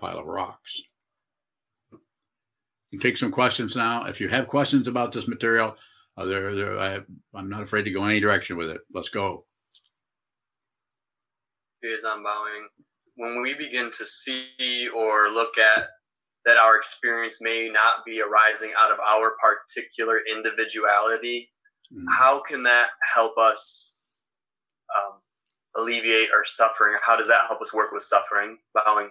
pile 0.00 0.18
of 0.18 0.26
rocks 0.26 0.82
take 2.96 3.16
some 3.18 3.30
questions 3.30 3.76
now. 3.76 4.04
If 4.04 4.20
you 4.20 4.28
have 4.28 4.48
questions 4.48 4.88
about 4.88 5.12
this 5.12 5.28
material, 5.28 5.76
uh, 6.16 6.24
there, 6.24 6.54
there, 6.54 6.78
I, 6.78 7.00
I'm 7.34 7.50
not 7.50 7.62
afraid 7.62 7.82
to 7.82 7.90
go 7.90 8.04
any 8.04 8.20
direction 8.20 8.56
with 8.56 8.70
it. 8.70 8.80
Let's 8.92 9.10
go. 9.10 9.44
Is 11.82 12.04
on 12.04 12.22
bowing. 12.22 12.68
When 13.16 13.42
we 13.42 13.54
begin 13.54 13.90
to 13.98 14.06
see 14.06 14.88
or 14.94 15.30
look 15.30 15.58
at 15.58 15.88
that 16.44 16.56
our 16.56 16.76
experience 16.76 17.38
may 17.40 17.68
not 17.70 18.04
be 18.06 18.20
arising 18.20 18.72
out 18.80 18.90
of 18.90 18.98
our 18.98 19.32
particular 19.40 20.20
individuality, 20.34 21.50
mm. 21.92 22.04
how 22.18 22.42
can 22.42 22.62
that 22.64 22.88
help 23.14 23.36
us 23.38 23.94
um, 24.96 25.20
alleviate 25.76 26.30
our 26.34 26.44
suffering? 26.44 26.96
How 27.04 27.16
does 27.16 27.28
that 27.28 27.46
help 27.46 27.60
us 27.60 27.72
work 27.72 27.92
with 27.92 28.02
suffering? 28.02 28.58
Bowing. 28.74 29.10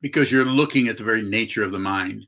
Because 0.00 0.32
you're 0.32 0.44
looking 0.44 0.88
at 0.88 0.96
the 0.96 1.04
very 1.04 1.22
nature 1.22 1.62
of 1.62 1.70
the 1.70 1.78
mind 1.78 2.26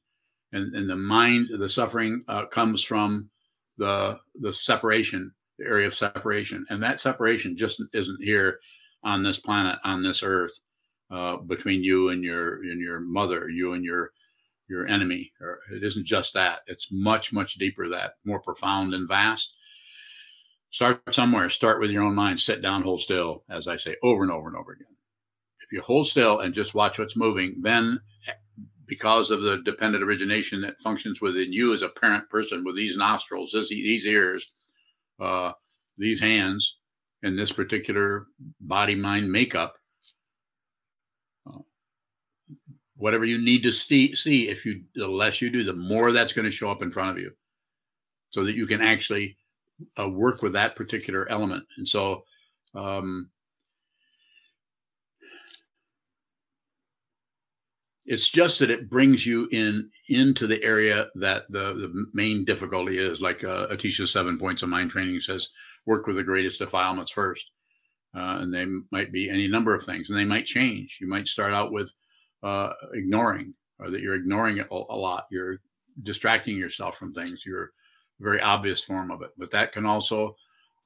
and, 0.57 0.75
and 0.75 0.89
the 0.89 0.97
mind, 0.97 1.49
the 1.57 1.69
suffering 1.69 2.25
uh, 2.29 2.47
comes 2.47 2.83
from 2.83 3.31
the 3.77 4.19
the 4.41 4.53
separation, 4.53 5.33
the 5.59 5.67
area 5.67 5.87
of 5.87 5.95
separation, 5.95 6.67
and 6.71 6.83
that 6.83 7.01
separation 7.01 7.57
just 7.57 7.83
isn't 7.93 8.23
here 8.23 8.59
on 9.05 9.23
this 9.23 9.39
planet, 9.39 9.79
on 9.85 10.03
this 10.03 10.23
earth, 10.23 10.61
uh, 11.11 11.37
between 11.37 11.85
you 11.85 12.09
and 12.09 12.25
your 12.25 12.63
and 12.63 12.81
your 12.81 13.01
mother, 13.01 13.49
you 13.49 13.75
and 13.75 13.85
your 13.85 14.13
your 14.69 14.87
enemy. 14.87 15.33
Or 15.41 15.61
it 15.73 15.85
isn't 15.85 16.07
just 16.07 16.33
that; 16.35 16.61
it's 16.67 16.89
much 16.91 17.33
much 17.33 17.55
deeper, 17.55 17.89
that 17.91 18.15
more 18.25 18.41
profound 18.41 18.95
and 18.95 19.07
vast. 19.07 19.55
Start 20.71 21.15
somewhere. 21.15 21.49
Start 21.51 21.81
with 21.81 21.91
your 21.91 22.03
own 22.03 22.15
mind. 22.15 22.41
Sit 22.41 22.63
down, 22.63 22.83
hold 22.83 23.01
still, 23.01 23.45
as 23.49 23.69
I 23.69 23.77
say 23.77 23.97
over 24.03 24.23
and 24.23 24.33
over 24.33 24.49
and 24.49 24.57
over 24.57 24.73
again. 24.73 24.97
If 25.61 25.73
you 25.73 25.83
hold 25.83 26.07
still 26.07 26.39
and 26.41 26.55
just 26.55 26.75
watch 26.75 26.99
what's 26.99 27.17
moving, 27.17 27.57
then 27.63 28.01
because 28.87 29.31
of 29.31 29.43
the 29.43 29.59
dependent 29.59 30.05
origination 30.05 30.61
that 30.61 30.81
functions 30.81 31.21
within 31.21 31.53
you 31.53 31.75
as 31.75 31.83
a 31.83 31.89
parent 31.89 32.29
person 32.31 32.65
with 32.65 32.77
these 32.77 32.97
nostrils, 32.97 33.53
this, 33.53 33.69
these 33.69 34.07
ears, 34.07 34.47
uh, 35.21 35.53
these 35.99 36.21
hands, 36.21 36.77
and 37.23 37.39
this 37.39 37.53
particular 37.53 38.27
body 38.61 38.95
mind 38.95 39.33
makeup. 39.33 39.75
Uh, 41.49 41.61
whatever 42.97 43.25
you 43.25 43.43
need 43.43 43.63
to 43.63 43.73
see, 43.73 44.15
see, 44.15 44.49
if 44.49 44.65
you 44.65 44.85
the 44.95 45.09
less 45.09 45.43
you 45.43 45.51
do, 45.51 45.65
the 45.65 45.73
more 45.73 46.13
that's 46.13 46.33
going 46.33 46.45
to 46.45 46.51
show 46.51 46.71
up 46.71 46.83
in 46.83 46.93
front 46.93 47.11
of 47.11 47.19
you, 47.19 47.33
so 48.31 48.45
that 48.45 48.55
you 48.55 48.67
can 48.67 48.83
actually 48.83 49.37
uh, 50.01 50.09
work 50.09 50.43
with 50.43 50.53
that 50.53 50.77
particular 50.77 51.29
element. 51.29 51.65
And 51.77 51.89
so, 51.89 52.25
um, 52.75 53.31
It's 58.07 58.31
just 58.31 58.61
that 58.61 58.71
it 58.71 58.89
brings 58.89 59.27
you 59.27 59.49
in 59.51 59.91
into 60.09 60.47
the 60.47 60.63
area 60.63 61.09
that 61.17 61.45
the, 61.51 61.75
the 61.75 62.07
main 62.15 62.45
difficulty 62.45 62.99
is. 62.99 63.21
Like 63.21 63.43
uh, 63.43 63.67
Atisha 63.67 64.07
Seven 64.07 64.39
Points 64.39 64.63
of 64.63 64.69
Mind 64.69 64.91
Training 64.91 65.21
says, 65.21 65.49
work 65.87 66.07
with 66.07 66.17
the 66.17 66.23
greatest 66.23 66.59
defilements 66.59 67.13
first. 67.13 67.51
Uh, 68.17 68.39
and 68.41 68.55
they 68.55 68.67
might 68.91 69.13
be 69.13 69.29
any 69.29 69.47
number 69.47 69.75
of 69.75 69.85
things, 69.85 70.09
and 70.09 70.19
they 70.19 70.25
might 70.25 70.47
change. 70.47 70.99
You 71.01 71.09
might 71.09 71.29
start 71.29 71.53
out 71.53 71.73
with 71.73 71.93
uh, 72.43 72.73
ignoring, 72.95 73.55
or 73.79 73.91
that 73.91 74.01
you're 74.01 74.15
ignoring 74.15 74.59
it 74.59 74.69
a, 74.71 74.75
a 74.75 74.97
lot. 74.97 75.27
You're 75.31 75.59
distracting 76.03 76.57
yourself 76.57 76.97
from 76.97 77.13
things. 77.13 77.45
You're 77.45 77.65
a 77.65 77.69
very 78.21 78.41
obvious 78.41 78.83
form 78.83 79.11
of 79.11 79.23
it, 79.23 79.31
but 79.37 79.51
that 79.51 79.73
can 79.73 79.85
also 79.85 80.37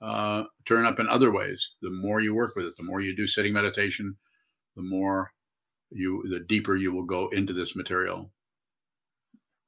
uh, 0.03 0.45
turn 0.67 0.87
up 0.87 0.99
in 0.99 1.09
other 1.09 1.31
ways. 1.31 1.73
The 1.83 1.91
more 1.91 2.21
you 2.21 2.35
work 2.35 2.57
with 2.57 2.67
it, 2.67 2.77
the 2.77 2.85
more 2.85 3.01
you 3.01 3.15
do 3.15 3.27
sitting 3.27 3.53
meditation, 3.53 4.17
the 4.75 4.83
more 4.83 5.33
you 5.91 6.25
the 6.31 6.41
deeper 6.41 6.77
you 6.77 6.93
will 6.93 7.05
go 7.05 7.29
into 7.29 7.53
this 7.53 7.75
material. 7.75 8.31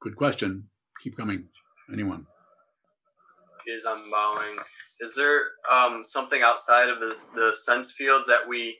Good 0.01 0.15
question. 0.15 0.69
Keep 1.01 1.17
coming. 1.17 1.45
Anyone? 1.91 2.25
Is 3.67 3.85
unbowing. 3.85 4.57
Is 4.99 5.15
there 5.15 5.41
um, 5.71 6.03
something 6.03 6.41
outside 6.41 6.89
of 6.89 6.99
the, 6.99 7.17
the 7.35 7.51
sense 7.55 7.93
fields 7.93 8.27
that 8.27 8.47
we 8.47 8.77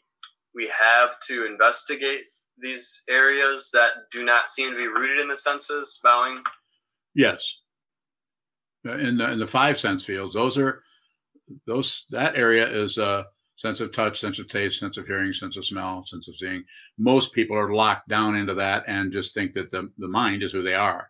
we 0.55 0.65
have 0.67 1.11
to 1.27 1.45
investigate 1.45 2.21
these 2.57 3.03
areas 3.09 3.71
that 3.73 3.89
do 4.11 4.23
not 4.23 4.47
seem 4.47 4.71
to 4.71 4.77
be 4.77 4.87
rooted 4.87 5.19
in 5.19 5.27
the 5.27 5.35
senses? 5.35 5.99
Bowing. 6.03 6.43
Yes. 7.15 7.57
In 8.85 9.17
the, 9.17 9.31
in 9.31 9.39
the 9.39 9.47
five 9.47 9.79
sense 9.79 10.03
fields, 10.03 10.35
those 10.35 10.57
are 10.57 10.83
those 11.65 12.05
that 12.09 12.35
area 12.35 12.67
is 12.67 12.97
uh, 12.97 13.23
sense 13.55 13.79
of 13.79 13.93
touch, 13.93 14.19
sense 14.19 14.39
of 14.39 14.47
taste, 14.47 14.79
sense 14.79 14.97
of 14.97 15.07
hearing, 15.07 15.33
sense 15.33 15.57
of 15.57 15.65
smell, 15.65 16.05
sense 16.05 16.27
of 16.27 16.35
seeing. 16.35 16.63
Most 16.97 17.33
people 17.33 17.57
are 17.57 17.73
locked 17.73 18.09
down 18.09 18.35
into 18.35 18.53
that 18.55 18.83
and 18.87 19.11
just 19.11 19.33
think 19.33 19.53
that 19.53 19.71
the, 19.71 19.91
the 19.97 20.07
mind 20.07 20.43
is 20.43 20.51
who 20.51 20.63
they 20.63 20.75
are. 20.75 21.09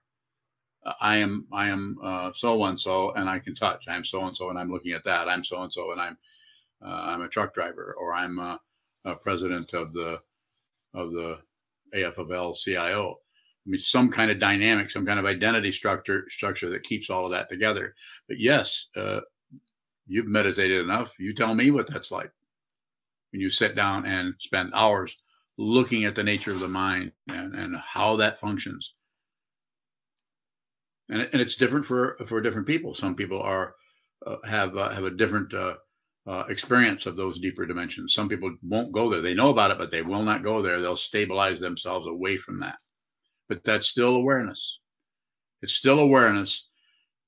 I 0.99 1.17
am 1.17 1.47
I 1.51 1.67
am 1.67 1.97
so 2.34 2.63
and 2.65 2.79
so 2.79 3.13
and 3.13 3.29
I 3.29 3.39
can 3.39 3.56
touch. 3.56 3.86
I'm 3.88 4.03
so 4.03 4.25
and 4.25 4.36
so 4.36 4.49
and 4.49 4.60
I'm 4.60 4.71
looking 4.71 4.91
at 4.91 5.03
that. 5.06 5.29
I'm 5.29 5.43
so 5.43 5.63
and 5.63 5.71
so 5.71 5.91
and 5.91 6.01
I'm 6.01 6.17
uh, 6.84 6.89
I'm 6.89 7.21
a 7.21 7.29
truck 7.29 7.53
driver 7.53 7.95
or 7.97 8.13
I'm 8.13 8.39
a, 8.39 8.60
president 9.21 9.73
of 9.73 9.93
the 9.93 10.19
of 10.93 11.12
the 11.12 11.39
AFL 11.95 12.58
CIO. 12.58 13.15
I 13.65 13.69
mean, 13.69 13.79
some 13.79 14.10
kind 14.12 14.29
of 14.29 14.39
dynamic, 14.39 14.91
some 14.91 15.06
kind 15.06 15.19
of 15.19 15.25
identity 15.25 15.71
structure 15.71 16.25
structure 16.29 16.69
that 16.69 16.84
keeps 16.84 17.10
all 17.10 17.25
of 17.25 17.32
that 17.32 17.49
together. 17.49 17.95
But 18.27 18.39
yes, 18.39 18.88
uh, 18.97 19.21
you've 20.07 20.27
meditated 20.27 20.81
enough. 20.81 21.15
You 21.19 21.33
tell 21.33 21.55
me 21.55 21.71
what 21.71 21.87
that's 21.87 22.11
like 22.11 22.31
when 23.31 23.41
you 23.41 23.49
sit 23.49 23.75
down 23.75 24.05
and 24.05 24.35
spend 24.39 24.71
hours 24.73 25.17
looking 25.57 26.03
at 26.05 26.15
the 26.15 26.23
nature 26.23 26.51
of 26.51 26.59
the 26.59 26.67
mind 26.67 27.11
and, 27.27 27.53
and 27.55 27.75
how 27.75 28.15
that 28.17 28.39
functions. 28.39 28.93
And, 31.09 31.27
and 31.31 31.41
it's 31.41 31.55
different 31.55 31.85
for 31.85 32.17
for 32.27 32.39
different 32.41 32.67
people. 32.67 32.93
Some 32.93 33.15
people 33.15 33.41
are 33.41 33.75
uh, 34.25 34.37
have 34.45 34.77
uh, 34.77 34.89
have 34.89 35.03
a 35.03 35.11
different 35.11 35.53
uh, 35.53 35.75
uh 36.25 36.45
experience 36.47 37.05
of 37.05 37.17
those 37.17 37.39
deeper 37.39 37.65
dimensions. 37.65 38.13
Some 38.13 38.29
people 38.29 38.55
won't 38.63 38.93
go 38.93 39.09
there. 39.09 39.21
They 39.21 39.33
know 39.33 39.49
about 39.49 39.71
it, 39.71 39.77
but 39.77 39.91
they 39.91 40.01
will 40.01 40.23
not 40.23 40.43
go 40.43 40.61
there. 40.61 40.81
They'll 40.81 40.95
stabilize 40.95 41.59
themselves 41.59 42.07
away 42.07 42.37
from 42.37 42.61
that. 42.61 42.77
But 43.49 43.65
that's 43.65 43.87
still 43.87 44.15
awareness. 44.15 44.79
It's 45.61 45.73
still 45.73 45.99
awareness. 45.99 46.69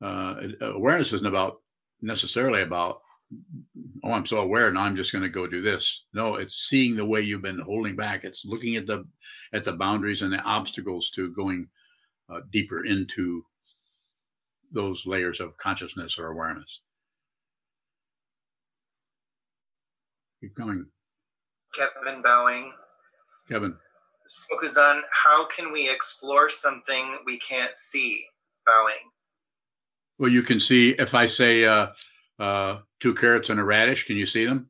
Uh, 0.02 0.36
awareness 0.62 1.12
isn't 1.14 1.28
about 1.28 1.62
necessarily 2.06 2.62
about 2.62 3.02
oh 4.04 4.12
i'm 4.12 4.26
so 4.26 4.38
aware 4.38 4.72
now 4.72 4.82
i'm 4.82 4.96
just 4.96 5.12
going 5.12 5.24
to 5.24 5.30
go 5.30 5.48
do 5.48 5.62
this 5.62 6.06
no 6.14 6.36
it's 6.36 6.56
seeing 6.56 6.96
the 6.96 7.06
way 7.06 7.20
you've 7.20 7.42
been 7.42 7.60
holding 7.60 7.96
back 7.96 8.24
it's 8.24 8.46
looking 8.46 8.76
at 8.76 8.86
the 8.86 9.04
at 9.52 9.64
the 9.64 9.74
boundaries 9.74 10.22
and 10.22 10.32
the 10.32 10.40
obstacles 10.42 11.10
to 11.10 11.34
going 11.34 11.68
uh, 12.30 12.40
deeper 12.52 12.86
into 12.86 13.44
those 14.72 15.06
layers 15.06 15.40
of 15.40 15.58
consciousness 15.58 16.20
or 16.20 16.28
awareness 16.28 16.82
Keep 20.46 20.56
coming. 20.56 20.86
Kevin 21.74 22.22
Bowing. 22.22 22.72
Kevin. 23.50 23.76
Sokuzan, 24.28 25.02
how 25.12 25.48
can 25.48 25.74
we 25.74 25.90
explore 25.90 26.52
something 26.52 27.18
we 27.26 27.40
can't 27.40 27.76
see? 27.76 28.26
Bowing. 28.64 29.10
Well, 30.18 30.32
you 30.32 30.44
can 30.44 30.60
see 30.60 30.92
if 30.92 31.14
I 31.14 31.26
say 31.26 31.66
uh, 31.66 31.88
uh, 32.40 32.80
two 33.00 33.14
carrots 33.14 33.50
and 33.50 33.60
a 33.60 33.64
radish, 33.64 34.06
can 34.06 34.16
you 34.16 34.26
see 34.26 34.46
them? 34.46 34.70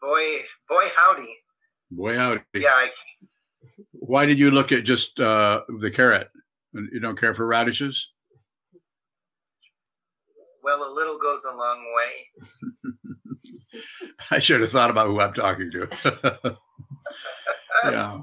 Boy, 0.00 0.42
boy, 0.68 0.86
howdy. 0.94 1.34
Boy, 1.90 2.16
howdy. 2.16 2.42
Yeah. 2.54 2.68
I... 2.68 2.90
Why 3.92 4.26
did 4.26 4.38
you 4.38 4.50
look 4.50 4.72
at 4.72 4.84
just 4.84 5.18
uh, 5.20 5.62
the 5.80 5.90
carrot? 5.90 6.28
You 6.72 7.00
don't 7.00 7.18
care 7.18 7.34
for 7.34 7.46
radishes? 7.46 8.10
Well, 10.62 10.88
a 10.88 10.92
little 10.92 11.18
goes 11.18 11.44
a 11.44 11.56
long 11.56 11.84
way. 11.96 13.80
I 14.30 14.38
should 14.38 14.60
have 14.60 14.70
thought 14.70 14.90
about 14.90 15.08
who 15.08 15.20
I'm 15.20 15.32
talking 15.32 15.70
to. 15.72 15.88
yeah. 17.84 18.20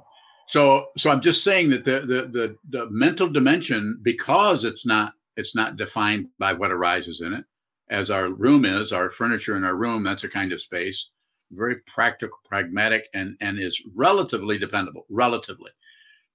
So, 0.56 0.88
so 0.98 1.12
I'm 1.12 1.22
just 1.22 1.44
saying 1.44 1.72
that 1.72 1.84
the, 1.84 2.00
the 2.02 2.22
the 2.38 2.58
the 2.70 2.88
mental 2.90 3.28
dimension, 3.30 4.00
because 4.02 4.64
it's 4.64 4.86
not 4.86 5.16
it's 5.36 5.54
not 5.56 5.78
defined 5.78 6.30
by 6.40 6.54
what 6.54 6.72
arises 6.72 7.22
in 7.22 7.34
it, 7.34 7.46
as 7.90 8.10
our 8.10 8.30
room 8.30 8.64
is, 8.66 8.94
our 8.94 9.12
furniture 9.12 9.58
in 9.58 9.66
our 9.66 9.76
room, 9.76 10.04
that's 10.04 10.24
a 10.24 10.30
kind 10.30 10.54
of 10.54 10.62
space, 10.62 11.10
very 11.52 11.76
practical, 11.86 12.40
pragmatic, 12.48 13.10
and 13.14 13.38
and 13.42 13.60
is 13.60 13.84
relatively 13.96 14.58
dependable, 14.58 15.06
relatively. 15.10 15.72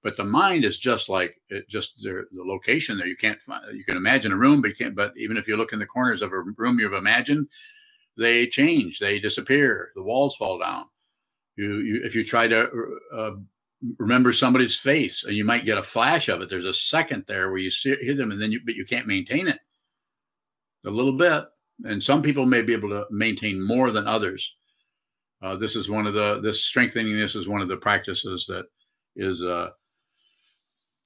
But 0.03 0.17
the 0.17 0.25
mind 0.25 0.65
is 0.65 0.77
just 0.77 1.09
like 1.09 1.41
it 1.49 1.69
just 1.69 2.03
the, 2.03 2.27
the 2.31 2.43
location 2.45 2.99
there. 2.99 3.07
You 3.07 3.17
can't 3.17 3.41
find, 3.41 3.63
you 3.75 3.85
can 3.85 3.97
imagine 3.97 4.33
a 4.33 4.37
room, 4.37 4.61
but 4.61 4.69
you 4.69 4.75
can't. 4.75 4.95
But 4.95 5.13
even 5.17 5.37
if 5.37 5.47
you 5.47 5.57
look 5.57 5.73
in 5.73 5.79
the 5.79 5.87
corners 5.87 6.21
of 6.21 6.31
a 6.33 6.43
room 6.57 6.79
you've 6.79 6.93
imagined, 6.93 7.47
they 8.17 8.47
change, 8.47 8.99
they 8.99 9.19
disappear, 9.19 9.91
the 9.95 10.03
walls 10.03 10.37
fall 10.37 10.59
down. 10.59 10.85
You, 11.57 11.77
you 11.77 12.01
if 12.05 12.15
you 12.15 12.23
try 12.25 12.47
to 12.49 12.69
uh, 13.15 13.31
remember 13.97 14.33
somebody's 14.33 14.77
face, 14.77 15.23
and 15.23 15.35
you 15.35 15.45
might 15.45 15.65
get 15.65 15.77
a 15.77 15.83
flash 15.83 16.29
of 16.29 16.41
it. 16.41 16.49
There's 16.49 16.65
a 16.65 16.73
second 16.73 17.25
there 17.27 17.49
where 17.49 17.59
you 17.59 17.71
see, 17.71 17.95
hear 18.01 18.15
them, 18.15 18.31
and 18.31 18.41
then 18.41 18.51
you 18.51 18.61
but 18.65 18.75
you 18.75 18.85
can't 18.85 19.07
maintain 19.07 19.47
it 19.47 19.59
a 20.85 20.89
little 20.89 21.13
bit. 21.13 21.45
And 21.83 22.03
some 22.03 22.21
people 22.21 22.45
may 22.45 22.61
be 22.61 22.73
able 22.73 22.89
to 22.89 23.05
maintain 23.09 23.65
more 23.65 23.91
than 23.91 24.07
others. 24.07 24.55
Uh, 25.41 25.55
this 25.55 25.75
is 25.75 25.89
one 25.89 26.05
of 26.05 26.13
the 26.13 26.39
this 26.41 26.63
strengthening. 26.63 27.17
This 27.17 27.35
is 27.35 27.47
one 27.47 27.61
of 27.61 27.67
the 27.67 27.77
practices 27.77 28.45
that 28.47 28.65
is 29.15 29.41
uh, 29.41 29.71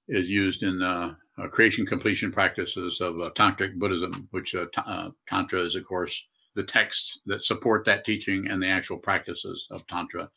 is 0.08 0.30
used 0.30 0.64
in 0.64 0.82
uh, 0.82 1.16
uh 1.38 1.48
creation 1.48 1.86
completion 1.86 2.32
practices 2.32 3.00
of 3.00 3.20
uh, 3.22 3.30
tantric 3.36 3.76
Buddhism, 3.76 4.28
which 4.32 4.54
uh, 4.54 4.66
t- 4.76 5.14
tantra 5.28 5.62
is, 5.62 5.76
of 5.76 5.86
course, 5.86 6.28
the 6.56 6.64
texts 6.64 7.20
that 7.26 7.44
support 7.44 7.86
that 7.86 8.04
teaching 8.04 8.48
and 8.50 8.62
the 8.62 8.68
actual 8.68 8.98
practices 8.98 9.68
of 9.72 9.88
tantra 9.88 10.30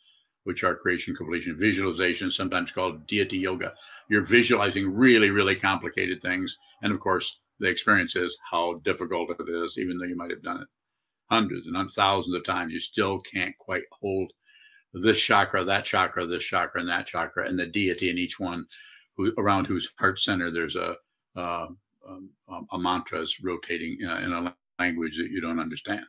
which 0.48 0.64
are 0.64 0.74
creation 0.74 1.14
completion 1.14 1.54
visualization 1.58 2.30
sometimes 2.30 2.72
called 2.72 3.06
deity 3.06 3.36
yoga 3.36 3.74
you're 4.08 4.24
visualizing 4.24 4.90
really 4.94 5.30
really 5.30 5.54
complicated 5.54 6.22
things 6.22 6.56
and 6.82 6.90
of 6.90 6.98
course 7.00 7.40
the 7.60 7.68
experience 7.68 8.16
is 8.16 8.38
how 8.50 8.74
difficult 8.84 9.30
it 9.30 9.48
is 9.48 9.76
even 9.78 9.98
though 9.98 10.06
you 10.06 10.16
might 10.16 10.30
have 10.30 10.42
done 10.42 10.62
it 10.62 10.68
hundreds 11.30 11.66
and 11.66 11.92
thousands 11.92 12.34
of 12.34 12.42
times 12.44 12.72
you 12.72 12.80
still 12.80 13.20
can't 13.20 13.56
quite 13.58 13.82
hold 14.00 14.32
this 14.94 15.20
chakra 15.20 15.62
that 15.62 15.84
chakra 15.84 16.24
this 16.24 16.42
chakra 16.42 16.80
and 16.80 16.88
that 16.88 17.06
chakra 17.06 17.46
and 17.46 17.58
the 17.58 17.66
deity 17.66 18.08
in 18.08 18.16
each 18.16 18.40
one 18.40 18.64
who, 19.18 19.30
around 19.36 19.66
whose 19.66 19.92
heart 19.98 20.18
center 20.18 20.50
there's 20.50 20.76
a 20.76 20.96
uh, 21.36 21.66
um, 22.08 22.30
a 22.72 22.78
mantra 22.78 23.20
is 23.20 23.38
rotating 23.42 23.98
uh, 24.08 24.16
in 24.16 24.32
a 24.32 24.54
language 24.78 25.18
that 25.18 25.30
you 25.30 25.40
don't 25.40 25.60
understand. 25.60 26.04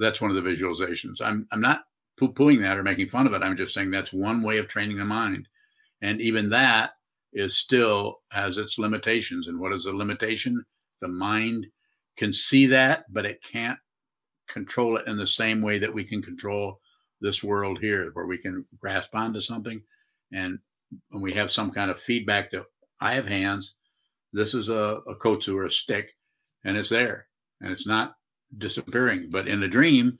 That's 0.00 0.20
one 0.20 0.34
of 0.34 0.42
the 0.42 0.48
visualizations. 0.48 1.20
I'm 1.20 1.46
I'm 1.52 1.60
not 1.60 1.84
poo 2.16 2.32
pooing 2.32 2.62
that 2.62 2.76
or 2.76 2.82
making 2.82 3.08
fun 3.08 3.26
of 3.26 3.32
it. 3.32 3.42
I'm 3.42 3.56
just 3.56 3.74
saying 3.74 3.90
that's 3.90 4.12
one 4.12 4.42
way 4.42 4.58
of 4.58 4.68
training 4.68 4.98
the 4.98 5.04
mind, 5.04 5.48
and 6.00 6.20
even 6.20 6.50
that 6.50 6.92
is 7.32 7.56
still 7.56 8.20
has 8.30 8.56
its 8.56 8.78
limitations. 8.78 9.46
And 9.46 9.60
what 9.60 9.72
is 9.72 9.84
the 9.84 9.92
limitation? 9.92 10.64
The 11.00 11.08
mind 11.08 11.66
can 12.16 12.32
see 12.32 12.66
that, 12.66 13.04
but 13.10 13.26
it 13.26 13.42
can't 13.42 13.78
control 14.48 14.96
it 14.96 15.06
in 15.06 15.18
the 15.18 15.26
same 15.26 15.60
way 15.60 15.78
that 15.78 15.92
we 15.92 16.04
can 16.04 16.22
control 16.22 16.80
this 17.20 17.42
world 17.42 17.78
here, 17.80 18.10
where 18.12 18.26
we 18.26 18.38
can 18.38 18.64
grasp 18.78 19.14
onto 19.14 19.40
something, 19.40 19.82
and 20.32 20.58
when 21.10 21.22
we 21.22 21.32
have 21.32 21.50
some 21.50 21.70
kind 21.70 21.90
of 21.90 22.00
feedback 22.00 22.50
that 22.50 22.64
I 23.00 23.14
have 23.14 23.26
hands, 23.26 23.76
this 24.32 24.54
is 24.54 24.68
a, 24.68 25.00
a 25.08 25.16
kotsu 25.16 25.56
or 25.56 25.64
a 25.66 25.70
stick, 25.70 26.16
and 26.64 26.76
it's 26.76 26.90
there 26.90 27.26
and 27.60 27.70
it's 27.70 27.86
not 27.86 28.14
disappearing. 28.56 29.28
But 29.30 29.48
in 29.48 29.62
a 29.62 29.68
dream, 29.68 30.18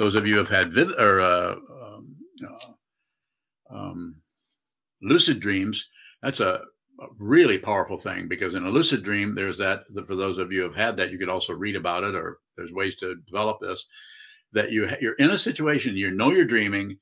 those 0.00 0.14
of 0.14 0.26
you 0.26 0.32
who 0.32 0.38
have 0.38 0.48
had 0.48 0.72
vid- 0.72 0.98
or 0.98 1.20
uh, 1.20 1.56
um, 1.82 2.16
uh, 2.42 3.74
um, 3.76 4.16
lucid 5.02 5.40
dreams, 5.40 5.86
that's 6.22 6.40
a, 6.40 6.62
a, 7.00 7.06
really 7.18 7.58
powerful 7.58 7.98
thing 7.98 8.26
because 8.26 8.54
in 8.54 8.64
a 8.64 8.70
lucid 8.70 9.04
dream, 9.04 9.34
there's 9.34 9.58
that. 9.58 9.82
For 10.06 10.16
those 10.16 10.38
of 10.38 10.52
you 10.52 10.60
who 10.60 10.68
have 10.68 10.74
had 10.74 10.96
that, 10.96 11.10
you 11.10 11.18
could 11.18 11.28
also 11.28 11.52
read 11.52 11.76
about 11.76 12.04
it, 12.04 12.14
or 12.14 12.38
there's 12.56 12.72
ways 12.72 12.96
to 12.96 13.16
develop 13.26 13.58
this. 13.60 13.84
That 14.54 14.72
you 14.72 14.88
you're 15.02 15.14
in 15.14 15.28
a 15.28 15.36
situation, 15.36 15.96
you 15.96 16.10
know 16.10 16.30
you're 16.30 16.46
dreaming, 16.46 16.96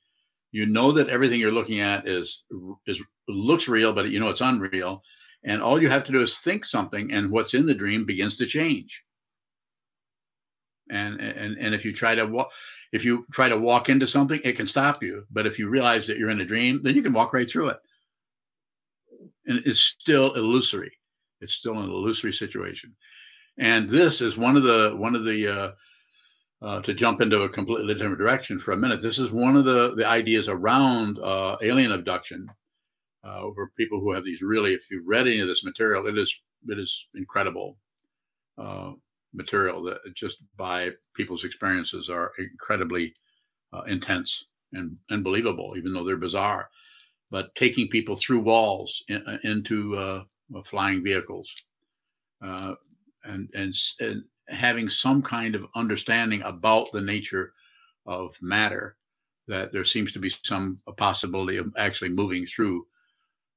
you 0.51 0.67
know 0.67 0.91
that 0.91 1.09
everything 1.09 1.39
you're 1.39 1.53
looking 1.53 1.79
at 1.79 2.09
is 2.09 2.43
is 2.89 3.01
looks 3.29 3.69
real, 3.69 3.93
but 3.93 4.09
you 4.09 4.19
know 4.19 4.31
it's 4.31 4.41
unreal, 4.41 5.05
and 5.45 5.63
all 5.63 5.81
you 5.81 5.89
have 5.89 6.03
to 6.07 6.13
do 6.13 6.21
is 6.21 6.41
think 6.41 6.65
something, 6.65 7.13
and 7.13 7.31
what's 7.31 7.55
in 7.55 7.67
the 7.67 7.75
dream 7.75 8.05
begins 8.05 8.35
to 8.39 8.47
change 8.47 9.05
and 10.90 11.20
and 11.20 11.57
and 11.59 11.74
if 11.74 11.85
you 11.85 11.92
try 11.92 12.14
to 12.14 12.24
walk 12.24 12.53
if 12.92 13.05
you 13.05 13.27
try 13.33 13.48
to 13.48 13.59
walk 13.59 13.88
into 13.88 14.07
something 14.07 14.40
it 14.44 14.57
can 14.57 14.66
stop 14.66 15.03
you. 15.03 15.27
But 15.31 15.46
if 15.46 15.59
you 15.59 15.68
realize 15.68 16.07
that 16.07 16.18
you're 16.18 16.31
in 16.31 16.40
a 16.40 16.44
dream 16.44 16.83
then 16.83 16.94
you 16.94 17.03
can 17.03 17.12
walk 17.12 17.33
right 17.33 17.48
through 17.48 17.68
it. 17.68 17.79
And 19.46 19.62
it's 19.64 19.81
still 19.81 20.35
illusory. 20.35 20.92
It's 21.40 21.55
still 21.55 21.79
an 21.79 21.88
illusory 21.88 22.33
situation. 22.33 22.96
And 23.59 23.88
this 23.88 24.20
is 24.20 24.37
one 24.37 24.57
of 24.57 24.62
the 24.62 24.94
one 24.96 25.14
of 25.14 25.24
the 25.24 25.48
uh, 25.48 25.72
uh, 26.61 26.81
to 26.83 26.94
jump 26.94 27.20
into 27.20 27.42
a 27.42 27.48
completely 27.48 27.94
different 27.94 28.18
direction 28.18 28.59
for 28.59 28.72
a 28.72 28.77
minute 28.77 29.01
this 29.01 29.18
is 29.18 29.31
one 29.31 29.57
of 29.57 29.64
the 29.64 29.94
the 29.94 30.05
ideas 30.07 30.48
around 30.48 31.18
uh, 31.20 31.57
alien 31.62 31.92
abduction 31.92 32.48
uh, 33.22 33.42
for 33.55 33.70
people 33.77 34.01
who 34.01 34.11
have 34.11 34.24
these 34.24 34.42
really 34.42 34.74
if 34.74 34.90
you've 34.90 35.07
read 35.07 35.29
any 35.29 35.38
of 35.38 35.46
this 35.46 35.64
material 35.64 36.05
it 36.09 36.18
is 36.18 36.40
it 36.66 36.79
is 36.79 37.09
incredible. 37.14 37.77
Uh, 38.57 38.92
material 39.35 39.83
that 39.85 39.99
just 40.14 40.38
by 40.57 40.91
people's 41.14 41.45
experiences 41.45 42.09
are 42.09 42.33
incredibly 42.38 43.12
uh, 43.73 43.83
intense 43.83 44.47
and, 44.73 44.97
unbelievable, 45.11 45.75
even 45.77 45.93
though 45.93 46.05
they're 46.05 46.17
bizarre. 46.17 46.71
But 47.31 47.55
taking 47.55 47.88
people 47.88 48.17
through 48.17 48.41
walls 48.41 49.05
in, 49.09 49.23
uh, 49.27 49.38
into 49.45 49.97
uh, 49.97 50.23
flying 50.64 51.03
vehicles 51.03 51.53
uh, 52.43 52.75
and, 53.25 53.51
and, 53.55 53.75
and 54.01 54.25
having 54.49 54.88
some 54.88 55.21
kind 55.23 55.55
of 55.55 55.67
understanding 55.77 56.43
about 56.43 56.91
the 56.93 57.03
nature 57.03 57.53
of 58.07 58.37
matter, 58.41 58.97
that 59.47 59.73
there 59.73 59.85
seems 59.85 60.12
to 60.12 60.19
be 60.19 60.33
some 60.43 60.81
possibility 60.97 61.59
of 61.59 61.73
actually 61.77 62.09
moving 62.09 62.47
through. 62.47 62.87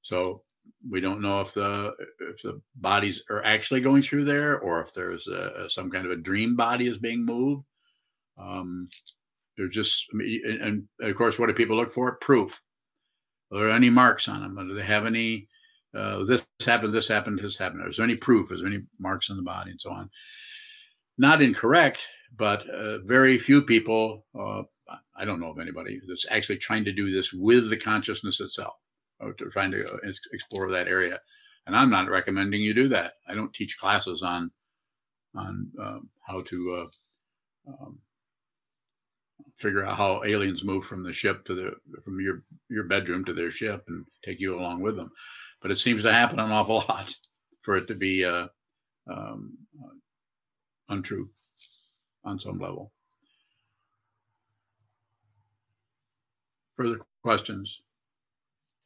So 0.01 0.43
we 0.89 0.99
don't 0.99 1.21
know 1.21 1.41
if 1.41 1.53
the 1.53 1.93
if 2.19 2.41
the 2.41 2.61
bodies 2.75 3.23
are 3.29 3.43
actually 3.43 3.81
going 3.81 4.01
through 4.01 4.23
there 4.25 4.59
or 4.59 4.81
if 4.81 4.93
there's 4.93 5.27
a, 5.27 5.69
some 5.69 5.91
kind 5.91 6.05
of 6.05 6.11
a 6.11 6.15
dream 6.15 6.55
body 6.55 6.87
is 6.87 6.97
being 6.97 7.25
moved. 7.25 7.65
Um, 8.37 8.87
they're 9.57 9.67
just, 9.67 10.07
and, 10.13 10.61
and, 10.61 10.83
of 11.01 11.15
course, 11.15 11.37
what 11.37 11.47
do 11.47 11.53
people 11.53 11.75
look 11.75 11.93
for? 11.93 12.15
Proof. 12.15 12.61
Are 13.51 13.59
there 13.59 13.69
any 13.69 13.89
marks 13.89 14.27
on 14.27 14.41
them? 14.41 14.67
Do 14.67 14.73
they 14.73 14.83
have 14.83 15.05
any? 15.05 15.47
Uh, 15.95 16.23
this 16.23 16.45
happened. 16.65 16.93
This 16.93 17.09
happened. 17.09 17.39
This 17.39 17.57
happened. 17.57 17.83
Is 17.87 17.97
there 17.97 18.05
any 18.05 18.15
proof? 18.15 18.51
Is 18.51 18.59
there 18.59 18.67
any 18.67 18.83
marks 18.97 19.29
on 19.29 19.35
the 19.35 19.43
body, 19.43 19.71
and 19.71 19.81
so 19.81 19.91
on? 19.91 20.09
Not 21.17 21.41
incorrect, 21.41 22.07
but 22.35 22.67
uh, 22.69 22.99
very 22.99 23.37
few 23.37 23.61
people. 23.61 24.25
Uh, 24.37 24.63
I 25.15 25.25
don't 25.25 25.39
know 25.39 25.51
of 25.51 25.59
anybody 25.59 25.99
that's 26.07 26.25
actually 26.29 26.57
trying 26.57 26.85
to 26.85 26.93
do 26.93 27.11
this 27.11 27.33
with 27.33 27.69
the 27.69 27.77
consciousness 27.77 28.39
itself 28.39 28.73
trying 29.51 29.71
to 29.71 29.99
explore 30.31 30.69
that 30.71 30.87
area. 30.87 31.19
And 31.65 31.75
I'm 31.75 31.89
not 31.89 32.09
recommending 32.09 32.61
you 32.61 32.73
do 32.73 32.87
that. 32.89 33.13
I 33.27 33.33
don't 33.35 33.53
teach 33.53 33.77
classes 33.79 34.21
on 34.21 34.51
on 35.35 35.71
um, 35.79 36.09
how 36.27 36.41
to 36.41 36.89
uh, 37.67 37.71
um, 37.71 37.99
figure 39.57 39.85
out 39.85 39.97
how 39.97 40.23
aliens 40.25 40.63
move 40.63 40.83
from 40.85 41.03
the 41.03 41.13
ship 41.13 41.45
to 41.45 41.55
the 41.55 41.71
from 42.03 42.19
your 42.19 42.43
your 42.69 42.83
bedroom 42.83 43.23
to 43.25 43.33
their 43.33 43.51
ship 43.51 43.83
and 43.87 44.05
take 44.25 44.39
you 44.39 44.57
along 44.57 44.81
with 44.81 44.95
them. 44.95 45.11
But 45.61 45.71
it 45.71 45.77
seems 45.77 46.03
to 46.03 46.11
happen 46.11 46.39
an 46.39 46.51
awful 46.51 46.83
lot 46.89 47.15
for 47.61 47.77
it 47.77 47.87
to 47.87 47.95
be 47.95 48.25
uh, 48.25 48.47
um, 49.09 49.57
uh, 49.81 49.95
untrue 50.89 51.29
on 52.23 52.39
some 52.39 52.59
level. 52.59 52.91
Further 56.75 56.99
questions? 57.21 57.81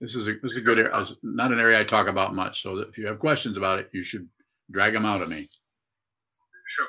This 0.06 0.13
is 0.13 0.28
a 0.28 0.38
this 0.38 0.52
is 0.52 0.58
a 0.58 0.62
good 0.62 0.78
area. 0.78 0.94
Not 1.24 1.50
an 1.50 1.58
area 1.58 1.82
I 1.82 1.84
talk 1.84 2.06
about 2.06 2.38
much. 2.38 2.62
So 2.62 2.78
if 2.78 2.96
you 2.96 3.08
have 3.08 3.18
questions 3.18 3.58
about 3.58 3.80
it, 3.80 3.89
you 3.91 4.04
should 4.04 4.30
drag 4.70 4.94
them 4.94 5.04
out 5.04 5.24
of 5.24 5.30
me. 5.30 5.50
Sure, 6.78 6.86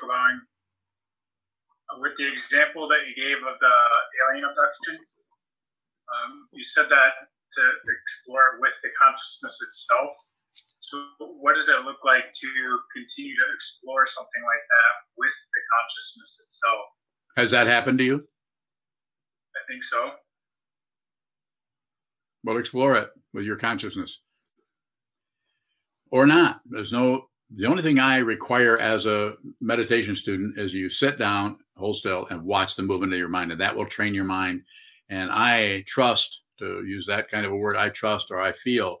with 1.97 2.13
the 2.19 2.29
example 2.29 2.85
that 2.87 3.09
you 3.09 3.17
gave 3.17 3.37
of 3.41 3.57
the 3.57 3.75
alien 4.21 4.45
abduction, 4.45 5.01
um, 5.01 6.45
you 6.53 6.63
said 6.63 6.85
that 6.93 7.11
to 7.57 7.63
explore 7.89 8.53
it 8.53 8.61
with 8.61 8.77
the 8.85 8.89
consciousness 9.01 9.57
itself. 9.65 10.13
So, 10.85 11.01
what 11.41 11.55
does 11.55 11.69
it 11.69 11.81
look 11.89 12.05
like 12.05 12.29
to 12.29 12.49
continue 12.93 13.33
to 13.33 13.47
explore 13.55 14.05
something 14.05 14.43
like 14.45 14.61
that 14.69 14.93
with 15.17 15.33
the 15.33 15.61
consciousness 15.73 16.37
itself? 16.45 16.85
Has 17.35 17.49
that 17.49 17.65
happened 17.65 17.97
to 17.97 18.05
you? 18.05 18.21
I 19.57 19.61
think 19.65 19.83
so. 19.83 20.13
Well, 22.47 22.55
explore 22.55 22.95
it 22.95 23.09
with 23.33 23.43
your 23.43 23.57
consciousness 23.57 24.21
or 26.11 26.25
not. 26.25 26.61
There's 26.65 26.93
no, 26.93 27.27
the 27.53 27.65
only 27.65 27.83
thing 27.83 27.99
I 27.99 28.19
require 28.19 28.79
as 28.79 29.05
a 29.05 29.33
meditation 29.59 30.15
student 30.15 30.57
is 30.57 30.73
you 30.73 30.89
sit 30.89 31.19
down, 31.19 31.57
hold 31.75 31.97
still, 31.97 32.25
and 32.29 32.43
watch 32.43 32.77
the 32.77 32.83
movement 32.83 33.11
of 33.11 33.19
your 33.19 33.27
mind, 33.27 33.51
and 33.51 33.59
that 33.59 33.75
will 33.75 33.85
train 33.85 34.13
your 34.13 34.23
mind. 34.23 34.61
And 35.09 35.29
I 35.29 35.83
trust, 35.87 36.43
to 36.59 36.85
use 36.85 37.05
that 37.07 37.29
kind 37.29 37.45
of 37.45 37.51
a 37.51 37.57
word, 37.57 37.75
I 37.75 37.89
trust 37.89 38.31
or 38.31 38.39
I 38.39 38.53
feel 38.53 38.99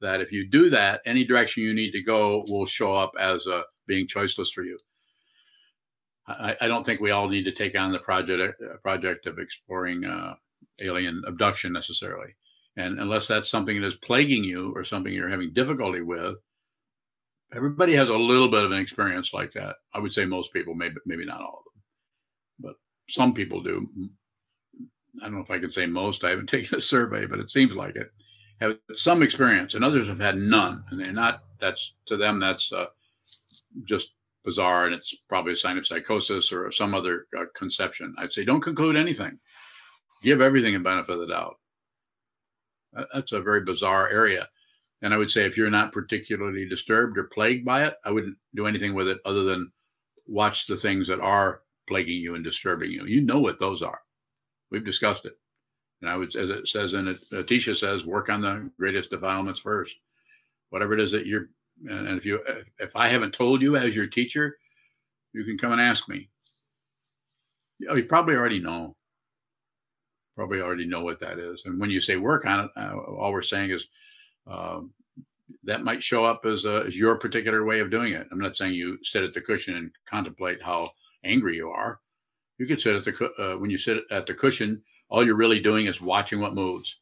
that 0.00 0.22
if 0.22 0.32
you 0.32 0.48
do 0.48 0.70
that, 0.70 1.02
any 1.04 1.22
direction 1.22 1.64
you 1.64 1.74
need 1.74 1.90
to 1.90 2.02
go 2.02 2.44
will 2.48 2.64
show 2.64 2.96
up 2.96 3.12
as 3.20 3.44
a, 3.44 3.64
being 3.86 4.06
choiceless 4.06 4.54
for 4.54 4.62
you. 4.62 4.78
I, 6.26 6.56
I 6.62 6.66
don't 6.66 6.86
think 6.86 7.02
we 7.02 7.10
all 7.10 7.28
need 7.28 7.44
to 7.44 7.52
take 7.52 7.78
on 7.78 7.92
the 7.92 7.98
project 7.98 8.58
uh, 8.62 8.78
project 8.78 9.26
of 9.26 9.38
exploring 9.38 10.06
uh, 10.06 10.36
alien 10.80 11.22
abduction 11.26 11.74
necessarily. 11.74 12.34
And 12.76 13.00
unless 13.00 13.26
that's 13.26 13.48
something 13.48 13.80
that 13.80 13.86
is 13.86 13.96
plaguing 13.96 14.44
you 14.44 14.72
or 14.74 14.84
something 14.84 15.12
you're 15.12 15.30
having 15.30 15.52
difficulty 15.52 16.02
with, 16.02 16.36
everybody 17.52 17.94
has 17.94 18.08
a 18.08 18.14
little 18.14 18.48
bit 18.48 18.64
of 18.64 18.70
an 18.70 18.78
experience 18.78 19.32
like 19.32 19.52
that. 19.52 19.76
I 19.94 19.98
would 19.98 20.12
say 20.12 20.26
most 20.26 20.52
people, 20.52 20.74
maybe 20.74 20.96
maybe 21.06 21.24
not 21.24 21.40
all 21.40 21.62
of 21.66 21.72
them, 21.72 21.82
but 22.60 22.74
some 23.08 23.32
people 23.32 23.62
do. 23.62 23.88
I 25.22 25.24
don't 25.24 25.36
know 25.36 25.40
if 25.40 25.50
I 25.50 25.58
can 25.58 25.72
say 25.72 25.86
most. 25.86 26.24
I 26.24 26.30
haven't 26.30 26.48
taken 26.50 26.78
a 26.78 26.82
survey, 26.82 27.26
but 27.26 27.40
it 27.40 27.50
seems 27.50 27.74
like 27.74 27.96
it. 27.96 28.10
Have 28.60 28.78
some 28.94 29.22
experience, 29.22 29.74
and 29.74 29.84
others 29.84 30.06
have 30.08 30.20
had 30.20 30.36
none, 30.36 30.84
and 30.90 30.98
they're 31.00 31.12
not. 31.12 31.42
That's 31.60 31.94
to 32.06 32.16
them. 32.16 32.40
That's 32.40 32.72
uh, 32.72 32.86
just 33.84 34.12
bizarre, 34.44 34.86
and 34.86 34.94
it's 34.94 35.14
probably 35.28 35.52
a 35.52 35.56
sign 35.56 35.76
of 35.76 35.86
psychosis 35.86 36.52
or 36.52 36.70
some 36.72 36.94
other 36.94 37.26
uh, 37.38 37.44
conception. 37.54 38.14
I'd 38.18 38.32
say 38.32 38.44
don't 38.44 38.62
conclude 38.62 38.96
anything. 38.96 39.38
Give 40.22 40.40
everything 40.40 40.74
a 40.74 40.80
benefit 40.80 41.12
of 41.12 41.20
the 41.20 41.26
doubt. 41.26 41.56
That's 43.12 43.32
a 43.32 43.40
very 43.40 43.60
bizarre 43.62 44.08
area. 44.08 44.48
And 45.02 45.12
I 45.12 45.18
would 45.18 45.30
say 45.30 45.44
if 45.44 45.56
you're 45.56 45.70
not 45.70 45.92
particularly 45.92 46.66
disturbed 46.68 47.18
or 47.18 47.24
plagued 47.24 47.64
by 47.64 47.84
it, 47.84 47.94
I 48.04 48.10
wouldn't 48.10 48.38
do 48.54 48.66
anything 48.66 48.94
with 48.94 49.08
it 49.08 49.18
other 49.24 49.44
than 49.44 49.72
watch 50.26 50.66
the 50.66 50.76
things 50.76 51.06
that 51.08 51.20
are 51.20 51.60
plaguing 51.86 52.20
you 52.20 52.34
and 52.34 52.42
disturbing 52.42 52.90
you. 52.90 53.04
You 53.04 53.20
know 53.20 53.38
what 53.38 53.58
those 53.58 53.82
are. 53.82 54.00
We've 54.70 54.84
discussed 54.84 55.24
it. 55.24 55.38
And 56.00 56.10
I 56.10 56.16
would, 56.16 56.34
as 56.34 56.50
it 56.50 56.68
says 56.68 56.94
in 56.94 57.08
it, 57.08 57.30
Atisha 57.30 57.76
says, 57.76 58.04
work 58.04 58.28
on 58.28 58.40
the 58.40 58.70
greatest 58.78 59.10
defilements 59.10 59.60
first. 59.60 59.96
Whatever 60.70 60.94
it 60.94 61.00
is 61.00 61.12
that 61.12 61.26
you're, 61.26 61.50
and 61.88 62.08
if 62.18 62.26
you, 62.26 62.42
if 62.78 62.96
I 62.96 63.08
haven't 63.08 63.34
told 63.34 63.62
you 63.62 63.76
as 63.76 63.94
your 63.94 64.06
teacher, 64.06 64.58
you 65.32 65.44
can 65.44 65.58
come 65.58 65.72
and 65.72 65.80
ask 65.80 66.08
me. 66.08 66.28
Oh, 67.88 67.96
you 67.96 68.04
probably 68.04 68.34
already 68.34 68.60
know. 68.60 68.95
Probably 70.36 70.60
already 70.60 70.86
know 70.86 71.02
what 71.02 71.18
that 71.20 71.38
is. 71.38 71.64
And 71.64 71.80
when 71.80 71.90
you 71.90 72.00
say 72.00 72.16
work 72.16 72.44
on 72.46 72.66
it, 72.66 72.70
uh, 72.76 72.96
all 72.96 73.32
we're 73.32 73.42
saying 73.42 73.70
is 73.70 73.88
um, 74.46 74.92
that 75.64 75.82
might 75.82 76.02
show 76.02 76.24
up 76.24 76.44
as, 76.44 76.64
a, 76.64 76.84
as 76.86 76.94
your 76.94 77.16
particular 77.16 77.64
way 77.64 77.80
of 77.80 77.90
doing 77.90 78.12
it. 78.12 78.26
I'm 78.30 78.38
not 78.38 78.56
saying 78.56 78.74
you 78.74 78.98
sit 79.02 79.24
at 79.24 79.32
the 79.32 79.40
cushion 79.40 79.74
and 79.74 79.90
contemplate 80.08 80.62
how 80.62 80.90
angry 81.24 81.56
you 81.56 81.70
are. 81.70 82.00
You 82.58 82.66
can 82.66 82.78
sit 82.78 82.96
at 82.96 83.04
the 83.04 83.30
uh, 83.38 83.58
when 83.58 83.70
you 83.70 83.78
sit 83.78 84.04
at 84.10 84.26
the 84.26 84.34
cushion, 84.34 84.82
all 85.08 85.24
you're 85.24 85.36
really 85.36 85.60
doing 85.60 85.86
is 85.86 86.00
watching 86.00 86.40
what 86.40 86.54
moves, 86.54 87.00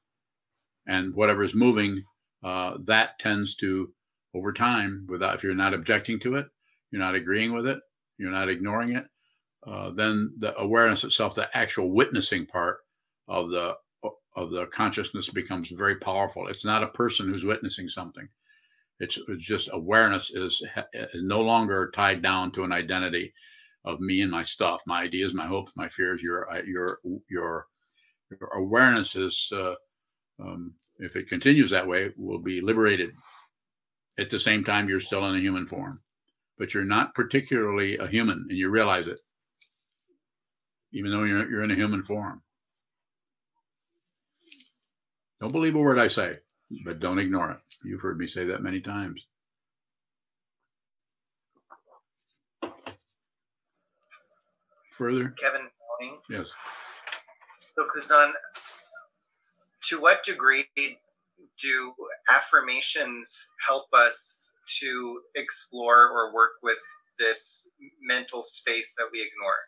and 0.86 1.14
whatever 1.14 1.42
is 1.42 1.54
moving, 1.54 2.04
uh, 2.42 2.76
that 2.84 3.18
tends 3.18 3.54
to 3.56 3.92
over 4.34 4.52
time, 4.52 5.06
without 5.08 5.36
if 5.36 5.42
you're 5.42 5.54
not 5.54 5.74
objecting 5.74 6.18
to 6.20 6.34
it, 6.36 6.46
you're 6.90 7.00
not 7.00 7.14
agreeing 7.14 7.52
with 7.52 7.66
it, 7.66 7.78
you're 8.18 8.32
not 8.32 8.48
ignoring 8.48 8.94
it, 8.94 9.06
uh, 9.66 9.90
then 9.90 10.34
the 10.38 10.58
awareness 10.58 11.04
itself, 11.04 11.34
the 11.34 11.56
actual 11.56 11.90
witnessing 11.92 12.46
part 12.46 12.78
of 13.28 13.50
the 13.50 13.76
of 14.36 14.50
the 14.50 14.66
consciousness 14.66 15.30
becomes 15.30 15.70
very 15.70 15.96
powerful. 15.96 16.48
It's 16.48 16.64
not 16.64 16.82
a 16.82 16.88
person 16.88 17.28
who's 17.28 17.44
witnessing 17.44 17.88
something. 17.88 18.28
It's, 19.00 19.18
it's 19.28 19.44
just 19.44 19.70
awareness 19.72 20.30
is, 20.30 20.62
is 20.92 21.22
no 21.22 21.40
longer 21.40 21.90
tied 21.94 22.22
down 22.22 22.52
to 22.52 22.64
an 22.64 22.72
identity 22.72 23.32
of 23.84 24.00
me 24.00 24.20
and 24.22 24.30
my 24.30 24.42
stuff, 24.42 24.82
my 24.86 25.02
ideas, 25.02 25.34
my 25.34 25.46
hopes, 25.46 25.72
my 25.76 25.88
fears. 25.88 26.22
Your 26.22 26.48
your 26.66 26.98
your 27.28 27.66
your 28.30 28.48
awareness 28.54 29.14
is, 29.14 29.50
uh, 29.52 29.74
um, 30.40 30.74
if 30.98 31.16
it 31.16 31.28
continues 31.28 31.70
that 31.70 31.86
way, 31.86 32.12
will 32.16 32.38
be 32.38 32.60
liberated. 32.60 33.10
At 34.18 34.30
the 34.30 34.38
same 34.38 34.64
time, 34.64 34.88
you're 34.88 35.00
still 35.00 35.26
in 35.26 35.36
a 35.36 35.40
human 35.40 35.66
form, 35.66 36.00
but 36.56 36.72
you're 36.72 36.84
not 36.84 37.14
particularly 37.14 37.98
a 37.98 38.06
human, 38.06 38.46
and 38.48 38.56
you 38.56 38.70
realize 38.70 39.06
it, 39.06 39.20
even 40.92 41.10
though 41.10 41.24
you're 41.24 41.50
you're 41.50 41.62
in 41.62 41.72
a 41.72 41.76
human 41.76 42.04
form. 42.04 42.42
Don't 45.44 45.52
believe 45.52 45.74
a 45.74 45.78
word 45.78 46.00
I 46.00 46.06
say, 46.06 46.38
but 46.86 47.00
don't 47.00 47.18
ignore 47.18 47.50
it. 47.50 47.58
You've 47.84 48.00
heard 48.00 48.16
me 48.16 48.26
say 48.26 48.46
that 48.46 48.62
many 48.62 48.80
times. 48.80 49.26
Further? 54.92 55.34
Kevin 55.38 55.68
morning. 56.00 56.18
Yes. 56.30 56.50
So, 57.76 57.84
Kuzan, 57.94 58.30
to 59.90 60.00
what 60.00 60.24
degree 60.24 60.64
do 61.60 61.92
affirmations 62.34 63.52
help 63.68 63.88
us 63.92 64.54
to 64.80 65.20
explore 65.34 66.08
or 66.08 66.32
work 66.32 66.52
with 66.62 66.78
this 67.18 67.70
mental 68.00 68.42
space 68.42 68.94
that 68.96 69.08
we 69.12 69.18
ignore? 69.18 69.58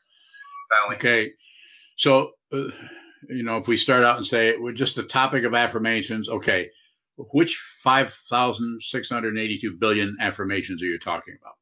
Bowing. 0.71 0.97
Okay. 0.97 1.33
So, 1.99 2.31
uh, 2.51 2.69
you 3.29 3.43
know, 3.43 3.57
if 3.59 3.69
we 3.69 3.77
start 3.77 4.05
out 4.05 4.17
and 4.17 4.27
say 4.27 4.57
we're 4.57 4.73
just 4.73 4.97
the 4.97 5.03
topic 5.03 5.45
of 5.45 5.55
affirmations, 5.55 6.29
okay, 6.29 6.71
which 7.17 7.57
5,682 7.83 9.77
billion 9.79 10.17
affirmations 10.21 10.83
are 10.83 10.87
you 10.87 10.99
talking 10.99 11.37
about? 11.41 11.55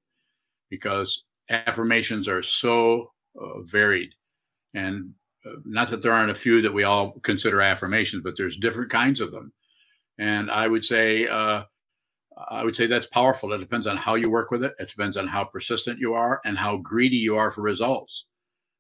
Because 0.71 1.25
affirmations 1.49 2.29
are 2.29 2.43
so 2.43 3.13
uh, 3.41 3.63
varied. 3.63 4.11
And 4.75 5.13
uh, 5.47 5.57
not 5.65 5.89
that 5.89 6.03
there 6.03 6.13
aren't 6.13 6.31
a 6.31 6.35
few 6.35 6.61
that 6.63 6.75
we 6.75 6.85
all 6.85 7.13
consider 7.23 7.61
affirmations, 7.61 8.23
but 8.25 8.37
there's 8.37 8.57
different 8.57 8.91
kinds 8.91 9.21
of 9.21 9.33
them. 9.33 9.53
And 10.19 10.51
I 10.51 10.67
would 10.69 10.85
say, 10.85 11.27
uh, 11.29 11.65
I 12.49 12.65
would 12.65 12.75
say 12.75 12.87
that's 12.87 13.07
powerful. 13.07 13.53
It 13.53 13.59
depends 13.59 13.87
on 13.87 13.97
how 13.97 14.17
you 14.17 14.31
work 14.31 14.51
with 14.51 14.65
it. 14.65 14.75
It 14.79 14.89
depends 14.89 15.17
on 15.17 15.29
how 15.29 15.45
persistent 15.45 16.01
you 16.01 16.15
are 16.15 16.41
and 16.45 16.59
how 16.59 16.79
greedy 16.79 17.17
you 17.17 17.37
are 17.37 17.51
for 17.51 17.63
results. 17.63 18.27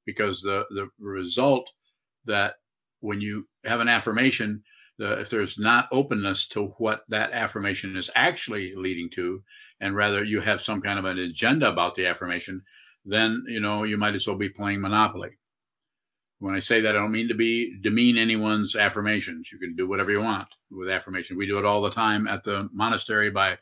Because 0.06 0.42
the, 0.42 0.66
the 0.70 0.88
result 0.98 1.70
that 2.26 2.56
when 3.04 3.20
you 3.20 3.46
have 3.64 3.80
an 3.80 3.88
affirmation, 3.88 4.62
the, 4.98 5.20
if 5.20 5.28
there's 5.28 5.58
not 5.58 5.88
openness 5.92 6.48
to 6.48 6.68
what 6.78 7.04
that 7.08 7.32
affirmation 7.32 7.96
is 7.96 8.10
actually 8.14 8.74
leading 8.74 9.10
to, 9.10 9.42
and 9.78 9.94
rather 9.94 10.24
you 10.24 10.40
have 10.40 10.62
some 10.62 10.80
kind 10.80 10.98
of 10.98 11.04
an 11.04 11.18
agenda 11.18 11.68
about 11.68 11.94
the 11.94 12.06
affirmation, 12.06 12.62
then 13.04 13.44
you 13.46 13.60
know 13.60 13.84
you 13.84 13.98
might 13.98 14.14
as 14.14 14.26
well 14.26 14.36
be 14.36 14.48
playing 14.48 14.80
Monopoly. 14.80 15.32
When 16.38 16.54
I 16.54 16.60
say 16.60 16.80
that, 16.80 16.96
I 16.96 16.98
don't 16.98 17.12
mean 17.12 17.28
to 17.28 17.34
be 17.34 17.78
demean 17.80 18.16
anyone's 18.16 18.74
affirmations. 18.74 19.50
You 19.52 19.58
can 19.58 19.76
do 19.76 19.86
whatever 19.86 20.10
you 20.10 20.22
want 20.22 20.48
with 20.70 20.88
affirmation. 20.88 21.36
We 21.36 21.46
do 21.46 21.58
it 21.58 21.64
all 21.66 21.82
the 21.82 21.90
time 21.90 22.26
at 22.26 22.42
the 22.42 22.68
monastery 22.72 23.30
by 23.30 23.58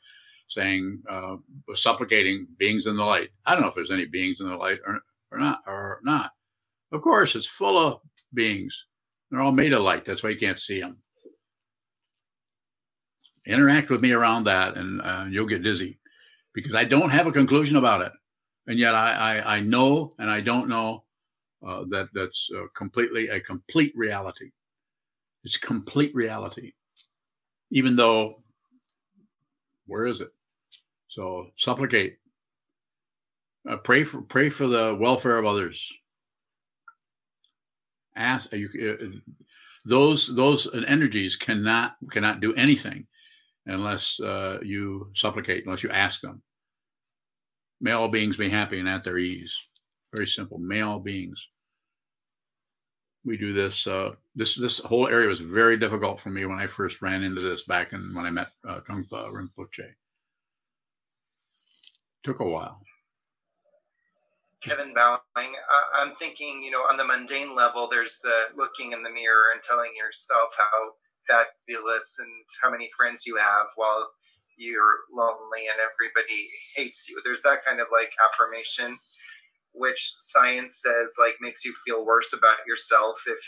saying, 0.47 1.03
uh, 1.09 1.37
supplicating 1.75 2.47
beings 2.59 2.87
in 2.87 2.97
the 2.97 3.05
light. 3.05 3.31
I 3.45 3.55
don't 3.55 3.63
know 3.63 3.69
if 3.69 3.75
there's 3.75 3.91
any 3.91 4.07
beings 4.07 4.41
in 4.41 4.49
the 4.49 4.57
light 4.57 4.79
or, 4.87 5.01
or 5.31 5.39
not, 5.39 5.61
or 5.67 6.01
not. 6.05 6.33
Of 6.93 7.03
course, 7.03 7.35
it's 7.35 7.47
full 7.47 7.79
of 7.79 8.01
beings 8.35 8.85
they're 9.33 9.41
all 9.41 9.51
made 9.51 9.73
of 9.73 9.83
light. 9.83 10.05
That's 10.05 10.23
why 10.23 10.29
you 10.29 10.39
can't 10.39 10.61
see 10.61 10.81
them. 10.81 10.99
Interact 13.47 13.89
with 13.89 14.03
me 14.03 14.13
around 14.13 14.45
that, 14.45 14.77
and 14.77 15.01
uh, 15.01 15.25
you'll 15.29 15.47
get 15.47 15.63
dizzy 15.63 15.99
because 16.55 16.75
I 16.75 16.85
don't 16.85 17.11
have 17.11 17.27
a 17.27 17.33
conclusion 17.33 17.77
about 17.77 18.03
it, 18.03 18.13
and 18.67 18.79
yet 18.79 18.95
I 18.95 19.39
I, 19.39 19.57
I 19.57 19.61
know 19.61 20.13
and 20.19 20.31
I 20.31 20.41
don't 20.41 20.69
know 20.69 21.05
uh, 21.67 21.85
that 21.89 22.11
that's 22.13 22.51
uh, 22.55 22.67
completely 22.77 23.29
a 23.29 23.41
complete 23.41 23.95
reality. 23.97 24.51
It's 25.45 25.57
complete 25.57 26.15
reality, 26.15 26.75
even 27.71 27.97
though 27.97 28.45
where 29.87 30.07
is 30.07 30.21
it? 30.21 30.31
So 31.09 31.47
supplicate, 31.57 32.19
uh, 33.69 33.79
pray 33.79 34.05
for 34.05 34.23
pray 34.23 34.51
for 34.51 34.67
the 34.69 34.95
welfare 34.95 35.39
of 35.39 35.47
others 35.47 35.91
ask 38.17 38.53
uh, 38.53 38.59
those 39.85 40.35
those 40.35 40.69
energies 40.87 41.37
cannot 41.37 41.97
cannot 42.11 42.41
do 42.41 42.55
anything 42.55 43.07
unless 43.67 44.21
uh, 44.21 44.59
you 44.63 45.11
supplicate, 45.15 45.65
unless 45.65 45.83
you 45.83 45.91
ask 45.91 46.21
them. 46.21 46.43
May 47.81 47.93
all 47.93 48.09
beings 48.09 48.37
be 48.37 48.51
happy 48.51 48.79
and 48.79 48.89
at 48.89 49.05
their 49.05 49.19
ease. 49.19 49.69
Very 50.15 50.27
simple. 50.27 50.59
May 50.59 50.83
all 50.83 51.01
beings. 51.01 51.49
we 53.25 53.37
do 53.37 53.53
this. 53.53 53.87
Uh, 53.87 54.13
this 54.35 54.57
this 54.57 54.79
whole 54.79 55.09
area 55.09 55.29
was 55.29 55.41
very 55.41 55.77
difficult 55.77 56.21
for 56.21 56.31
me 56.31 56.47
when 56.47 56.59
I 56.59 56.67
first 56.67 57.03
ran 57.03 57.23
into 57.23 57.41
this 57.41 57.65
back 57.65 57.93
in 57.93 58.15
when 58.15 58.27
I 58.27 58.31
met 58.31 58.49
uh, 58.67 58.81
Trungpa 58.81 59.31
Rinpoche. 59.33 59.95
Took 62.23 62.41
a 62.41 62.49
while. 62.49 62.81
Kevin 64.63 64.95
Bowing, 64.95 65.19
uh, 65.37 66.01
I'm 66.01 66.15
thinking, 66.15 66.63
you 66.63 66.71
know, 66.71 66.83
on 66.83 66.97
the 66.97 67.05
mundane 67.05 67.55
level, 67.55 67.89
there's 67.91 68.21
the 68.23 68.55
looking 68.57 68.93
in 68.93 69.03
the 69.03 69.11
mirror 69.11 69.51
and 69.53 69.63
telling 69.63 69.91
yourself 69.97 70.55
how 70.57 70.93
fabulous 71.27 72.19
and 72.21 72.31
how 72.63 72.71
many 72.71 72.89
friends 72.97 73.27
you 73.27 73.37
have 73.37 73.67
while 73.77 74.11
you're 74.57 75.07
lonely 75.13 75.67
and 75.67 75.79
everybody 75.81 76.49
hates 76.77 77.09
you. 77.09 77.21
There's 77.25 77.43
that 77.43 77.65
kind 77.65 77.81
of 77.81 77.89
like 77.93 78.13
affirmation 78.23 78.99
which 79.75 80.15
science 80.19 80.81
says 80.81 81.15
like 81.19 81.37
makes 81.41 81.65
you 81.65 81.75
feel 81.85 82.05
worse 82.05 82.33
about 82.33 82.59
yourself 82.67 83.23
if 83.27 83.41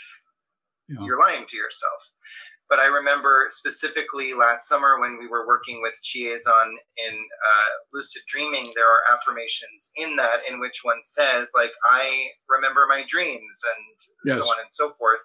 yeah. 0.89 1.05
you're 1.05 1.19
lying 1.19 1.45
to 1.47 1.57
yourself. 1.57 2.11
But 2.67 2.79
I 2.79 2.85
remember 2.85 3.45
specifically 3.49 4.33
last 4.33 4.67
summer 4.67 4.99
when 4.99 5.19
we 5.19 5.27
were 5.27 5.45
working 5.45 5.81
with 5.83 5.93
Chiazan 6.01 6.73
in 6.97 7.13
uh, 7.13 7.71
lucid 7.93 8.23
dreaming, 8.27 8.71
there 8.73 8.89
are 8.89 9.13
affirmations 9.13 9.91
in 9.95 10.15
that 10.15 10.39
in 10.49 10.59
which 10.59 10.79
one 10.81 10.97
says, 11.01 11.51
like, 11.55 11.73
I 11.87 12.29
remember 12.49 12.87
my 12.89 13.03
dreams 13.07 13.61
and 13.75 14.15
yes. 14.25 14.39
so 14.39 14.45
on 14.45 14.57
and 14.59 14.69
so 14.71 14.89
forth, 14.97 15.19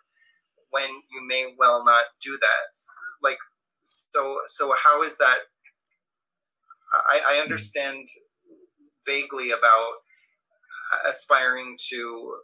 when 0.68 0.88
you 0.88 1.26
may 1.26 1.54
well 1.58 1.82
not 1.84 2.04
do 2.22 2.38
that. 2.40 2.76
Like, 3.22 3.38
so, 3.84 4.40
so 4.46 4.74
how 4.84 5.02
is 5.02 5.16
that? 5.16 5.38
I, 7.08 7.36
I 7.36 7.40
understand 7.40 8.06
vaguely 9.06 9.50
about 9.50 9.92
aspiring 11.08 11.76
to 11.88 12.34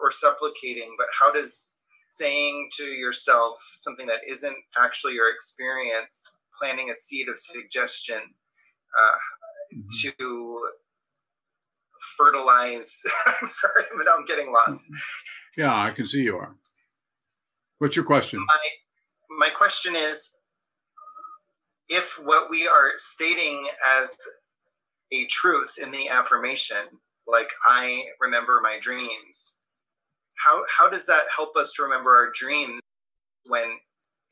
or 0.00 0.12
supplicating, 0.12 0.94
but 0.96 1.08
how 1.18 1.32
does 1.32 1.74
saying 2.18 2.70
to 2.76 2.84
yourself 2.84 3.58
something 3.76 4.06
that 4.06 4.20
isn't 4.28 4.56
actually 4.78 5.14
your 5.14 5.32
experience, 5.32 6.36
planting 6.58 6.90
a 6.90 6.94
seed 6.94 7.28
of 7.28 7.38
suggestion 7.38 8.18
uh, 8.18 9.76
mm-hmm. 9.76 10.08
to 10.18 10.60
fertilize? 12.16 13.02
I'm 13.26 13.48
sorry, 13.48 13.84
but 13.96 14.06
I'm 14.18 14.24
getting 14.24 14.52
lost. 14.52 14.90
Yeah, 15.56 15.76
I 15.76 15.90
can 15.90 16.06
see 16.06 16.22
you 16.22 16.36
are. 16.36 16.56
What's 17.78 17.96
your 17.96 18.04
question? 18.04 18.40
My, 18.40 19.46
my 19.46 19.50
question 19.50 19.94
is 19.96 20.36
if 21.88 22.18
what 22.22 22.50
we 22.50 22.66
are 22.66 22.92
stating 22.96 23.68
as 24.00 24.16
a 25.10 25.24
truth 25.26 25.74
in 25.80 25.90
the 25.90 26.08
affirmation 26.08 27.00
like 27.28 27.50
I 27.66 28.04
remember 28.20 28.60
my 28.62 28.78
dreams. 28.80 29.57
How 30.44 30.62
how 30.76 30.88
does 30.88 31.06
that 31.06 31.24
help 31.34 31.56
us 31.56 31.72
to 31.74 31.82
remember 31.82 32.10
our 32.14 32.30
dreams 32.32 32.80
when 33.48 33.78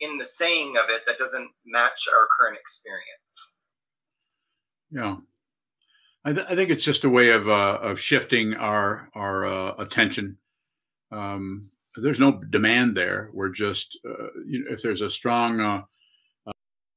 in 0.01 0.19
the 0.19 0.27
saying 0.27 0.77
of 0.77 0.91
it 0.91 1.03
that 1.07 1.19
doesn't 1.19 1.51
match 1.65 2.07
our 2.15 2.29
current 2.39 2.59
experience? 2.61 3.55
Yeah. 4.91 5.17
I, 6.25 6.33
th- 6.33 6.47
I 6.51 6.57
think 6.57 6.71
it's 6.71 6.85
just 6.85 7.05
a 7.05 7.09
way 7.09 7.31
of 7.31 7.49
uh, 7.49 7.79
of 7.81 8.01
shifting 8.01 8.55
our 8.55 9.11
our 9.15 9.47
uh, 9.47 9.75
attention. 9.79 10.39
Um, 11.13 11.63
there's 11.95 12.19
no 12.19 12.43
demand 12.51 12.97
there. 12.97 13.31
We're 13.33 13.51
just 13.51 13.99
uh, 14.05 14.29
you 14.47 14.65
know, 14.65 14.67
if 14.71 14.83
there's 14.83 15.03
a 15.03 15.09
strong 15.09 15.61
uh, 15.61 15.83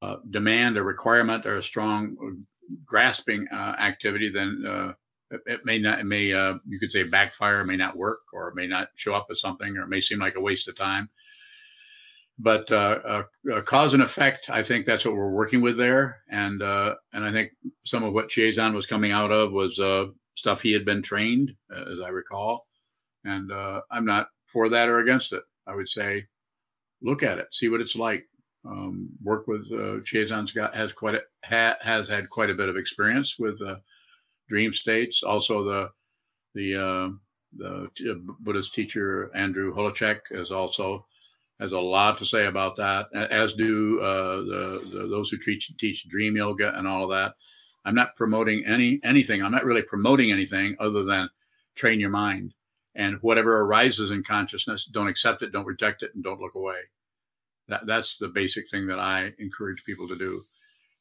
uh, 0.01 0.15
demand, 0.29 0.77
a 0.77 0.83
requirement, 0.83 1.45
or 1.45 1.57
a 1.57 1.63
strong 1.63 2.17
uh, 2.19 2.75
grasping 2.85 3.47
activity, 3.51 4.29
then 4.29 4.95
it, 5.31 5.65
may 5.65 5.79
not, 5.79 5.99
it 5.99 6.05
may, 6.05 6.33
uh, 6.33 6.55
you 6.67 6.79
could 6.79 6.91
say 6.91 7.03
backfire, 7.03 7.61
it 7.61 7.65
may 7.65 7.77
not 7.77 7.97
work, 7.97 8.21
or 8.33 8.47
it 8.49 8.55
may 8.55 8.67
not 8.67 8.89
show 8.95 9.13
up 9.13 9.27
as 9.29 9.39
something, 9.39 9.77
or 9.77 9.83
it 9.83 9.89
may 9.89 10.01
seem 10.01 10.19
like 10.19 10.35
a 10.35 10.41
waste 10.41 10.67
of 10.67 10.75
time. 10.75 11.09
But 12.41 12.71
uh, 12.71 12.99
uh, 13.05 13.23
uh, 13.53 13.61
cause 13.61 13.93
and 13.93 14.01
effect, 14.01 14.49
I 14.49 14.63
think 14.63 14.85
that's 14.85 15.03
what 15.03 15.13
we're 15.13 15.29
working 15.29 15.59
with 15.59 15.77
there, 15.77 16.21
and 16.29 16.63
uh, 16.63 16.95
and 17.11 17.25
I 17.25 17.33
think 17.33 17.51
some 17.83 18.03
of 18.03 18.13
what 18.13 18.29
Chiazan 18.29 18.73
was 18.73 18.85
coming 18.85 19.11
out 19.11 19.29
of 19.29 19.51
was 19.51 19.77
uh, 19.77 20.05
stuff 20.35 20.61
he 20.61 20.71
had 20.71 20.85
been 20.85 21.01
trained, 21.01 21.51
as 21.69 21.99
I 21.99 22.07
recall, 22.07 22.65
and 23.25 23.51
I'm 23.91 24.05
not 24.05 24.29
for 24.47 24.69
that 24.69 24.87
or 24.87 24.99
against 24.99 25.33
it. 25.33 25.43
I 25.67 25.75
would 25.75 25.89
say, 25.89 26.27
look 27.01 27.23
at 27.23 27.39
it, 27.39 27.53
see 27.53 27.67
what 27.67 27.81
it's 27.81 27.95
like. 27.95 28.25
Um, 28.65 29.09
work 29.21 29.47
with 29.47 29.69
uh, 29.71 29.99
Chiazan's 30.03 30.51
got 30.51 30.75
has 30.75 30.93
quite 30.93 31.19
ha, 31.43 31.75
has 31.81 32.07
had 32.07 32.29
quite 32.29 32.49
a 32.49 32.55
bit 32.55 32.69
of 32.69 32.77
experience 32.77 33.37
with 33.37 33.59
dream 34.49 34.73
states. 34.73 35.23
Also, 35.23 35.63
the 35.63 35.89
the 36.55 36.75
uh, 36.75 37.09
the 37.57 38.21
Buddhist 38.39 38.73
teacher 38.73 39.31
Andrew 39.35 39.73
Holecek 39.73 40.19
is 40.31 40.51
also 40.51 41.05
has 41.59 41.71
a 41.71 41.79
lot 41.79 42.17
to 42.17 42.25
say 42.25 42.45
about 42.45 42.75
that, 42.77 43.07
as 43.13 43.53
do 43.53 43.99
uh, 43.99 44.37
the, 44.37 44.89
the, 44.93 45.07
those 45.07 45.29
who 45.29 45.37
teach 45.37 45.71
teach 45.77 46.07
dream 46.07 46.35
yoga 46.37 46.77
and 46.77 46.87
all 46.87 47.03
of 47.03 47.09
that. 47.09 47.35
I'm 47.85 47.95
not 47.95 48.15
promoting 48.15 48.65
any 48.65 48.99
anything. 49.03 49.43
I'm 49.43 49.51
not 49.51 49.65
really 49.65 49.81
promoting 49.81 50.31
anything 50.31 50.75
other 50.79 51.03
than 51.03 51.29
train 51.75 51.99
your 51.99 52.09
mind 52.09 52.53
and 52.95 53.17
whatever 53.21 53.61
arises 53.61 54.11
in 54.11 54.23
consciousness, 54.23 54.85
don't 54.85 55.07
accept 55.07 55.41
it, 55.41 55.51
don't 55.51 55.65
reject 55.65 56.03
it, 56.03 56.11
and 56.15 56.23
don't 56.23 56.41
look 56.41 56.55
away. 56.55 56.79
That 57.67 57.85
that's 57.85 58.17
the 58.17 58.27
basic 58.27 58.69
thing 58.69 58.87
that 58.87 58.99
I 58.99 59.33
encourage 59.39 59.83
people 59.85 60.07
to 60.09 60.17
do. 60.17 60.41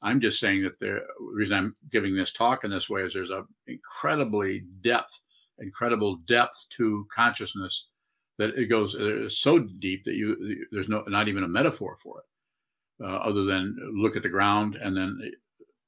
I'm 0.02 0.20
just 0.20 0.38
saying 0.38 0.62
that 0.62 0.78
the 0.78 1.00
reason 1.18 1.56
I'm 1.56 1.76
giving 1.90 2.14
this 2.14 2.32
talk 2.32 2.64
in 2.64 2.70
this 2.70 2.88
way 2.88 3.02
is 3.02 3.14
there's 3.14 3.30
an 3.30 3.46
incredibly 3.66 4.64
depth, 4.82 5.20
incredible 5.58 6.16
depth 6.26 6.66
to 6.76 7.06
consciousness 7.12 7.88
that 8.38 8.56
it 8.56 8.66
goes 8.66 8.94
uh, 8.94 9.28
so 9.28 9.58
deep 9.58 10.04
that 10.04 10.14
you 10.14 10.66
there's 10.70 10.88
no 10.88 11.02
not 11.08 11.26
even 11.26 11.42
a 11.42 11.48
metaphor 11.48 11.96
for 12.00 12.20
it, 12.20 13.04
uh, 13.04 13.16
other 13.16 13.44
than 13.44 13.76
look 13.92 14.16
at 14.16 14.22
the 14.22 14.28
ground 14.28 14.76
and 14.76 14.96
then 14.96 15.18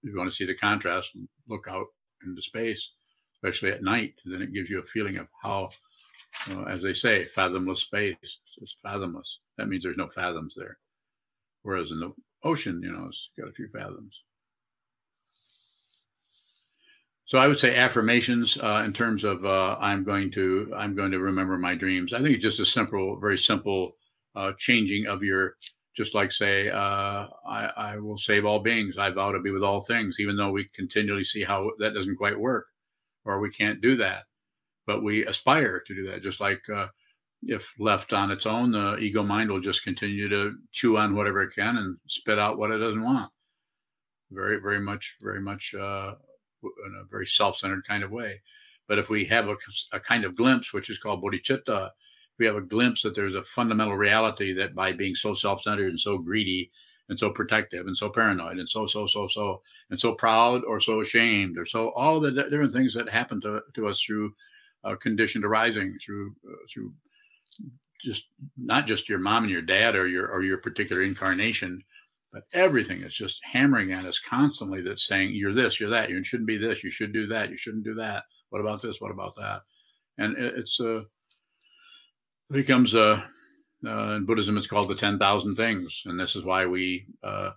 if 0.03 0.13
you 0.13 0.19
want 0.19 0.31
to 0.31 0.37
see 0.37 0.47
the 0.47 0.55
contrast, 0.55 1.17
look 1.49 1.67
out 1.69 1.87
into 2.25 2.43
space, 2.43 2.93
especially 3.35 3.71
at 3.71 3.83
night. 3.83 4.15
Then 4.25 4.43
it 4.43 4.53
gives 4.53 4.71
you 4.71 4.81
a 4.81 4.85
feeling 4.85 5.17
of 5.17 5.29
how, 5.43 5.69
uh, 6.51 6.65
as 6.65 6.83
they 6.83 6.93
say, 6.93 7.25
fathomless 7.25 7.83
space. 7.83 8.17
It's 8.23 8.77
fathomless. 8.85 9.39
That 9.59 9.69
means 9.69 9.85
there's 9.85 9.97
no 9.97 10.09
fathoms 10.09 10.55
there. 10.57 10.79
Whereas 11.63 11.91
in 11.93 12.01
the 12.01 12.13
ocean, 12.43 12.81
you 12.83 12.93
know, 12.93 13.07
it's 13.07 13.31
got 13.39 13.49
a 13.49 13.53
few 13.53 13.69
fathoms. 13.69 14.21
So 17.31 17.39
I 17.39 17.47
would 17.47 17.61
say 17.61 17.77
affirmations 17.77 18.59
uh, 18.61 18.83
in 18.85 18.93
terms 18.93 19.23
of 19.23 19.45
uh, 19.45 19.77
I'm 19.81 20.03
going 20.03 20.33
to 20.33 20.73
I'm 20.77 20.97
going 20.97 21.13
to 21.13 21.21
remember 21.21 21.57
my 21.59 21.77
dreams. 21.77 22.13
I 22.13 22.21
think 22.21 22.41
just 22.41 22.59
a 22.59 22.67
simple, 22.67 23.21
very 23.21 23.39
simple 23.39 23.93
uh, 24.35 24.53
changing 24.59 25.07
of 25.07 25.23
your 25.23 25.55
just 25.97 26.13
like 26.13 26.33
say 26.33 26.71
uh, 26.71 27.27
I, 27.47 27.71
I 27.77 27.97
will 27.99 28.19
save 28.19 28.45
all 28.45 28.59
beings. 28.59 28.99
I 28.99 29.11
vow 29.11 29.31
to 29.31 29.39
be 29.39 29.53
with 29.53 29.63
all 29.63 29.81
things, 29.81 30.17
even 30.19 30.37
though 30.37 30.51
we 30.51 30.65
continually 30.65 31.23
see 31.23 31.45
how 31.45 31.71
that 31.79 31.95
doesn't 31.95 32.17
quite 32.17 32.41
work, 32.41 32.67
or 33.25 33.39
we 33.39 33.51
can't 33.51 33.81
do 33.81 33.97
that, 33.99 34.25
but 34.85 35.03
we 35.03 35.25
aspire 35.25 35.81
to 35.87 35.95
do 35.95 36.11
that. 36.11 36.25
Just 36.25 36.41
like 36.41 36.63
uh, 36.69 36.89
if 37.43 37.73
left 37.79 38.13
on 38.13 38.31
its 38.31 38.47
own, 38.47 38.73
the 38.73 38.97
ego 38.99 39.23
mind 39.23 39.51
will 39.51 39.61
just 39.61 39.85
continue 39.85 40.29
to 40.29 40.57
chew 40.73 40.97
on 40.97 41.15
whatever 41.17 41.43
it 41.43 41.55
can 41.55 41.77
and 41.77 41.99
spit 42.07 42.39
out 42.39 42.59
what 42.59 42.71
it 42.71 42.79
doesn't 42.79 43.03
want. 43.03 43.31
Very, 44.31 44.61
very 44.61 44.81
much, 44.81 45.17
very 45.21 45.41
much 45.41 45.75
uh, 45.75 46.15
in 46.63 47.01
a 47.01 47.05
very 47.11 47.27
self-centered 47.27 47.87
kind 47.87 48.05
of 48.05 48.11
way. 48.11 48.41
But 48.87 48.99
if 48.99 49.09
we 49.09 49.25
have 49.27 49.49
a, 49.49 49.57
a 49.93 50.01
kind 50.01 50.25
of 50.25 50.37
glimpse, 50.37 50.73
which 50.73 50.91
is 50.91 50.99
called 50.99 51.23
bodhicitta, 51.23 51.91
we 52.39 52.47
have 52.47 52.57
a 52.57 52.63
glimpse 52.63 53.03
that 53.03 53.15
there's 53.15 53.35
a 53.35 53.45
fundamental 53.45 53.97
reality 53.97 54.53
that 54.55 54.75
by 54.75 54.93
being 54.93 55.15
so 55.15 55.35
self-centered 55.35 55.89
and 55.89 56.01
so 56.01 56.19
greedy 56.19 56.71
and 57.09 57.19
so 57.19 57.29
protective 57.29 57.87
and 57.87 57.97
so 57.97 58.09
paranoid 58.09 58.59
and 58.59 58.69
so 58.69 58.87
so 58.87 59.07
so 59.07 59.27
so 59.27 59.61
and 59.91 60.01
so 60.01 60.15
proud 60.15 60.63
or 60.65 60.81
so 60.81 61.01
ashamed 61.01 61.59
or 61.59 61.67
so 61.67 61.91
all 61.91 62.21
the 62.21 62.31
different 62.31 62.71
things 62.71 62.95
that 62.95 63.09
happen 63.09 63.41
to, 63.41 63.61
to 63.75 63.89
us 63.89 64.01
through 64.01 64.33
uh, 64.85 64.95
conditioned 64.95 65.45
arising 65.45 65.99
through 66.03 66.35
uh, 66.49 66.57
through 66.73 66.93
just 68.03 68.29
not 68.57 68.87
just 68.87 69.09
your 69.09 69.19
mom 69.19 69.45
and 69.45 69.53
your 69.53 69.63
dad 69.63 69.95
or 69.97 70.07
your 70.07 70.29
or 70.29 70.43
your 70.43 70.59
particular 70.59 71.03
incarnation, 71.03 71.85
but 72.33 72.45
everything 72.53 73.03
is 73.03 73.15
just 73.15 73.41
hammering 73.53 73.93
at 73.93 74.05
us 74.05 74.19
constantly 74.19 74.81
that's 74.83 75.07
saying 75.07 75.35
you're 75.35 75.53
this, 75.53 75.81
you're 75.81 75.91
that, 75.91 76.11
you 76.11 76.23
shouldn't 76.25 76.47
be 76.47 76.57
this, 76.57 76.85
you 76.85 76.91
should 76.91 77.13
do 77.13 77.27
that, 77.29 77.51
you 77.51 77.57
shouldn't 77.57 77.85
do 77.85 77.95
that. 77.95 78.25
What 78.51 78.61
about 78.61 78.83
this? 78.83 79.01
What 79.01 79.11
about 79.11 79.35
that? 79.37 79.61
And 80.19 80.37
it's 80.39 80.81
uh, 80.81 81.01
it 81.01 82.53
becomes 82.53 82.95
uh, 82.95 83.23
uh, 83.87 84.15
in 84.15 84.27
Buddhism 84.27 84.57
it's 84.57 84.67
called 84.67 84.89
the 84.89 84.95
ten 84.95 85.19
thousand 85.19 85.57
things, 85.57 86.03
and 86.07 86.19
this 86.19 86.37
is 86.37 86.45
why 86.45 86.67
we 86.67 87.07
uh, 87.23 87.51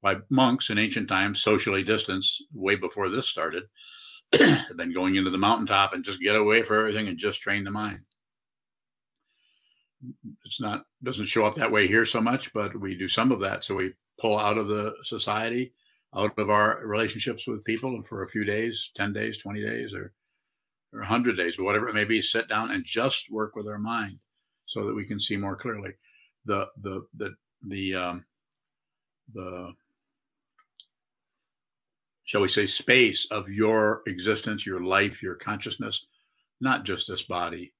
why 0.00 0.16
monks 0.28 0.70
in 0.70 0.78
ancient 0.78 1.08
times 1.08 1.42
socially 1.42 1.82
distanced 1.82 2.42
way 2.52 2.74
before 2.74 3.08
this 3.08 3.28
started, 3.28 3.64
then 4.32 4.92
going 4.92 5.16
into 5.16 5.30
the 5.30 5.38
mountaintop 5.38 5.92
and 5.92 6.04
just 6.04 6.20
get 6.20 6.36
away 6.36 6.62
from 6.62 6.78
everything 6.78 7.06
and 7.06 7.18
just 7.18 7.40
train 7.40 7.64
the 7.64 7.70
mind 7.70 8.00
it's 10.44 10.60
not 10.60 10.86
doesn't 11.02 11.26
show 11.26 11.46
up 11.46 11.54
that 11.56 11.72
way 11.72 11.86
here 11.86 12.06
so 12.06 12.20
much, 12.20 12.52
but 12.52 12.80
we 12.80 12.96
do 12.96 13.08
some 13.08 13.32
of 13.32 13.40
that. 13.40 13.64
So 13.64 13.74
we 13.74 13.94
pull 14.20 14.38
out 14.38 14.58
of 14.58 14.68
the 14.68 14.94
society, 15.04 15.72
out 16.14 16.38
of 16.38 16.50
our 16.50 16.80
relationships 16.86 17.46
with 17.46 17.64
people, 17.64 17.90
and 17.90 18.06
for 18.06 18.22
a 18.22 18.28
few 18.28 18.44
days, 18.44 18.90
ten 18.94 19.12
days, 19.12 19.38
twenty 19.38 19.62
days, 19.64 19.94
or 19.94 20.12
or 20.92 21.02
hundred 21.02 21.36
days, 21.36 21.58
whatever 21.58 21.88
it 21.88 21.94
may 21.94 22.04
be, 22.04 22.20
sit 22.20 22.48
down 22.48 22.70
and 22.70 22.84
just 22.84 23.30
work 23.30 23.54
with 23.56 23.66
our 23.68 23.78
mind. 23.78 24.18
so 24.66 24.86
that 24.86 24.94
we 24.94 25.04
can 25.04 25.18
see 25.20 25.36
more 25.36 25.56
clearly 25.56 25.92
the 26.44 26.68
the 26.80 27.06
the 27.16 27.34
the 27.66 27.94
um, 27.94 28.24
the 29.34 29.74
shall 32.24 32.40
we 32.40 32.48
say 32.48 32.66
space 32.66 33.26
of 33.30 33.48
your 33.48 34.02
existence, 34.06 34.64
your 34.64 34.80
life, 34.82 35.22
your 35.22 35.34
consciousness, 35.34 36.06
not 36.60 36.84
just 36.84 37.08
this 37.08 37.22
body. 37.22 37.72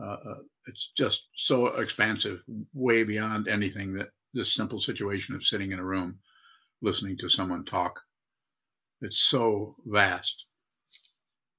Uh, 0.00 0.16
uh, 0.24 0.34
it's 0.66 0.90
just 0.96 1.28
so 1.36 1.66
expansive, 1.66 2.42
way 2.72 3.04
beyond 3.04 3.46
anything 3.48 3.94
that 3.94 4.08
this 4.32 4.54
simple 4.54 4.80
situation 4.80 5.34
of 5.34 5.44
sitting 5.44 5.72
in 5.72 5.78
a 5.78 5.84
room 5.84 6.18
listening 6.80 7.16
to 7.18 7.28
someone 7.28 7.64
talk. 7.64 8.00
It's 9.00 9.18
so 9.18 9.76
vast 9.84 10.46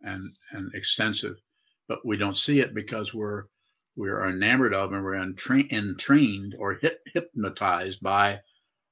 and 0.01 0.31
and 0.51 0.73
extensive, 0.73 1.36
but 1.88 2.05
we 2.05 2.17
don't 2.17 2.38
see 2.38 2.59
it 2.59 2.73
because 2.73 3.13
we're 3.13 3.45
we're 3.95 4.27
enamored 4.27 4.73
of 4.73 4.91
and 4.91 5.03
we're 5.03 5.13
entra- 5.13 5.71
entrained 5.71 6.55
or 6.57 6.75
hip, 6.75 7.01
hypnotized 7.13 8.01
by 8.01 8.39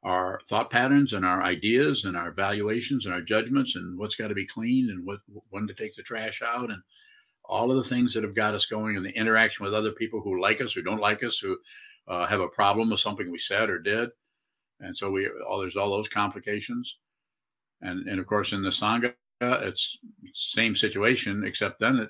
our 0.04 0.40
thought 0.48 0.70
patterns 0.70 1.14
and 1.14 1.26
our 1.26 1.42
ideas 1.44 2.06
and 2.06 2.16
our 2.18 2.32
valuations 2.32 3.06
and 3.06 3.14
our 3.14 3.22
judgments 3.22 3.76
and 3.76 3.98
what's 3.98 4.16
got 4.16 4.28
to 4.28 4.36
be 4.36 4.46
cleaned 4.46 4.90
and 4.90 5.06
what 5.06 5.20
when 5.50 5.68
to 5.68 5.74
take 5.74 5.96
the 5.96 6.04
trash 6.04 6.42
out 6.42 6.70
and 6.70 6.82
all 7.46 7.72
of 7.72 7.78
the 7.78 7.84
things 7.84 8.14
that 8.14 8.24
have 8.24 8.36
got 8.36 8.56
us 8.56 8.66
going 8.66 8.96
and 8.96 9.06
the 9.06 9.18
interaction 9.18 9.64
with 9.64 9.74
other 9.74 9.92
people 9.92 10.22
who 10.22 10.42
like 10.42 10.62
us 10.62 10.76
or 10.78 10.82
don't 10.82 11.02
like 11.02 11.24
us 11.24 11.40
who 11.40 11.58
uh, 12.08 12.26
have 12.28 12.40
a 12.40 12.48
problem 12.48 12.90
with 12.90 13.00
something 13.00 13.32
we 13.32 13.40
said 13.40 13.70
or 13.70 13.80
did. 13.80 14.10
And 14.80 14.98
so 14.98 15.12
we 15.12 15.30
all 15.48 15.60
there's 15.60 15.76
all 15.76 15.92
those 15.92 16.10
complications. 16.10 16.98
And 17.82 18.08
and 18.08 18.20
of 18.20 18.28
course 18.28 18.52
in 18.52 18.64
the 18.64 18.70
sangha 18.70 19.14
it's 19.42 19.98
same 20.34 20.76
situation 20.76 21.44
except 21.46 21.80
then 21.80 21.98
it 21.98 22.10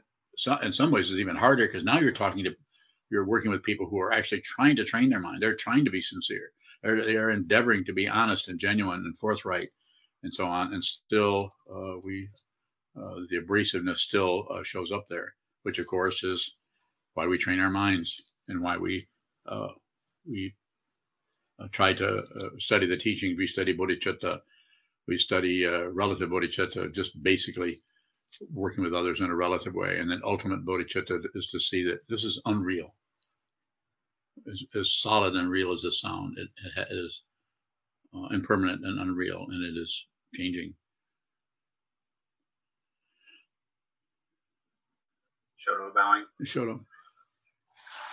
in 0.63 0.73
some 0.73 0.91
ways 0.91 1.09
it's 1.09 1.19
even 1.19 1.37
harder 1.37 1.65
because 1.65 1.83
now 1.83 1.99
you're 1.99 2.11
talking 2.11 2.43
to 2.43 2.55
you're 3.09 3.25
working 3.25 3.51
with 3.51 3.63
people 3.63 3.87
who 3.87 3.99
are 3.99 4.13
actually 4.13 4.41
trying 4.41 4.75
to 4.77 4.85
train 4.85 5.09
their 5.09 5.19
mind. 5.19 5.41
They're 5.41 5.53
trying 5.53 5.83
to 5.83 5.91
be 5.91 6.01
sincere. 6.01 6.51
They're, 6.81 7.03
they 7.03 7.17
are 7.17 7.29
endeavoring 7.29 7.83
to 7.85 7.93
be 7.93 8.07
honest 8.07 8.47
and 8.47 8.57
genuine 8.57 9.01
and 9.01 9.17
forthright 9.17 9.69
and 10.23 10.33
so 10.33 10.45
on. 10.45 10.73
And 10.73 10.83
still 10.83 11.51
uh, 11.69 11.97
we 12.03 12.29
the 12.95 13.37
abrasiveness 13.37 13.97
still 13.97 14.47
uh, 14.51 14.63
shows 14.63 14.91
up 14.91 15.05
there 15.07 15.33
which 15.63 15.79
of 15.79 15.85
course 15.85 16.23
is 16.23 16.55
why 17.13 17.25
we 17.25 17.37
train 17.37 17.59
our 17.59 17.69
minds 17.69 18.33
and 18.47 18.61
why 18.61 18.77
we 18.77 19.07
uh, 19.47 19.69
we 20.27 20.53
uh, 21.59 21.67
try 21.71 21.93
to 21.93 22.19
uh, 22.19 22.49
study 22.57 22.87
the 22.87 22.97
teaching. 22.97 23.35
We 23.37 23.47
study 23.47 23.75
bodhicitta. 23.75 24.39
We 25.07 25.17
study 25.17 25.65
uh, 25.65 25.89
relative 25.89 26.29
bodhicitta, 26.29 26.93
just 26.93 27.21
basically 27.21 27.77
working 28.53 28.83
with 28.83 28.93
others 28.93 29.19
in 29.19 29.29
a 29.29 29.35
relative 29.35 29.73
way. 29.73 29.99
And 29.99 30.09
then 30.09 30.21
ultimate 30.23 30.65
bodhicitta 30.65 31.19
is 31.35 31.47
to 31.47 31.59
see 31.59 31.83
that 31.85 31.99
this 32.07 32.23
is 32.23 32.41
unreal. 32.45 32.95
As, 34.49 34.63
as 34.75 34.93
solid 34.93 35.33
and 35.33 35.51
real 35.51 35.71
as 35.73 35.81
this 35.81 36.01
sound, 36.01 36.37
it, 36.37 36.49
it 36.77 36.87
is 36.91 37.23
uh, 38.15 38.27
impermanent 38.33 38.85
and 38.85 38.99
unreal, 38.99 39.45
and 39.49 39.63
it 39.63 39.79
is 39.79 40.07
changing. 40.35 40.73
Shoto 45.67 45.93
bowing. 45.93 46.25
Shoto 46.43 46.81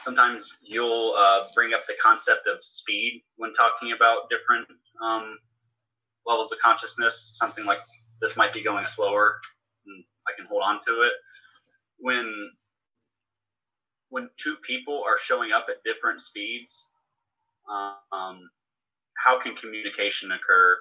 sometimes 0.08 0.56
you'll 0.62 1.14
uh, 1.18 1.42
bring 1.54 1.74
up 1.74 1.86
the 1.86 1.94
concept 2.02 2.46
of 2.46 2.62
speed 2.62 3.22
when 3.36 3.52
talking 3.52 3.92
about 3.92 4.30
different 4.30 4.66
um, 5.04 5.38
levels 6.26 6.50
of 6.50 6.58
consciousness. 6.64 7.32
Something 7.34 7.66
like 7.66 7.78
this 8.22 8.36
might 8.36 8.52
be 8.54 8.62
going 8.62 8.86
slower, 8.86 9.38
and 9.86 10.04
I 10.26 10.32
can 10.36 10.46
hold 10.46 10.62
on 10.64 10.80
to 10.86 11.02
it. 11.02 11.12
When 11.98 12.50
when 14.08 14.30
two 14.42 14.56
people 14.62 15.02
are 15.06 15.18
showing 15.18 15.52
up 15.52 15.66
at 15.68 15.84
different 15.84 16.22
speeds, 16.22 16.86
um, 17.70 18.48
how 19.18 19.40
can 19.42 19.54
communication 19.56 20.32
occur? 20.32 20.78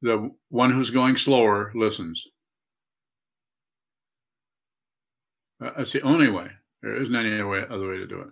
The 0.00 0.30
one 0.48 0.70
who's 0.70 0.90
going 0.90 1.16
slower 1.16 1.72
listens. 1.74 2.26
That's 5.60 5.92
the 5.92 6.02
only 6.02 6.28
way. 6.28 6.50
There 6.82 6.94
isn't 7.00 7.14
any 7.16 7.34
other 7.34 7.48
way, 7.48 7.64
other 7.68 7.88
way 7.88 7.96
to 7.96 8.06
do 8.06 8.20
it 8.20 8.28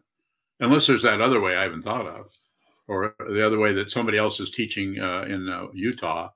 unless 0.61 0.87
there's 0.87 1.03
that 1.03 1.21
other 1.21 1.41
way 1.41 1.57
I 1.57 1.63
haven't 1.63 1.83
thought 1.83 2.07
of, 2.07 2.31
or 2.87 3.15
the 3.19 3.45
other 3.45 3.59
way 3.59 3.73
that 3.75 3.91
somebody 3.91 4.19
else 4.19 4.41
is 4.41 4.51
teaching 4.51 5.01
uh, 5.01 5.23
in 5.23 5.49
uh, 5.49 5.67
Utah. 5.73 6.31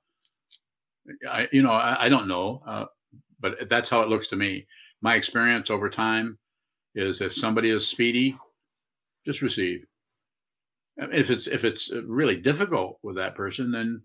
I, 1.29 1.47
you 1.51 1.61
know, 1.61 1.71
I, 1.71 2.05
I 2.05 2.09
don't 2.09 2.27
know, 2.27 2.61
uh, 2.65 2.85
but 3.39 3.69
that's 3.69 3.89
how 3.89 4.01
it 4.01 4.09
looks 4.09 4.27
to 4.29 4.35
me. 4.35 4.67
My 5.01 5.15
experience 5.15 5.69
over 5.69 5.89
time 5.89 6.37
is 6.93 7.21
if 7.21 7.33
somebody 7.33 7.69
is 7.69 7.87
speedy, 7.87 8.37
just 9.25 9.41
receive. 9.41 9.85
If 10.97 11.29
it's 11.29 11.47
if 11.47 11.63
it's 11.63 11.91
really 12.05 12.35
difficult 12.35 12.99
with 13.01 13.15
that 13.15 13.35
person, 13.35 13.71
then 13.71 14.01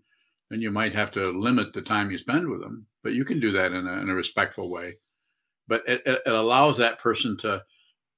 then 0.49 0.61
you 0.61 0.71
might 0.71 0.95
have 0.95 1.11
to 1.11 1.23
limit 1.23 1.73
the 1.73 1.81
time 1.81 2.09
you 2.09 2.17
spend 2.17 2.47
with 2.47 2.61
them. 2.61 2.87
But 3.03 3.13
you 3.13 3.25
can 3.25 3.39
do 3.39 3.51
that 3.51 3.73
in 3.73 3.85
a, 3.85 3.93
in 3.97 4.09
a 4.09 4.15
respectful 4.15 4.71
way. 4.71 4.93
But 5.67 5.83
it, 5.87 6.03
it 6.05 6.21
allows 6.27 6.77
that 6.77 6.99
person 6.99 7.37
to 7.37 7.63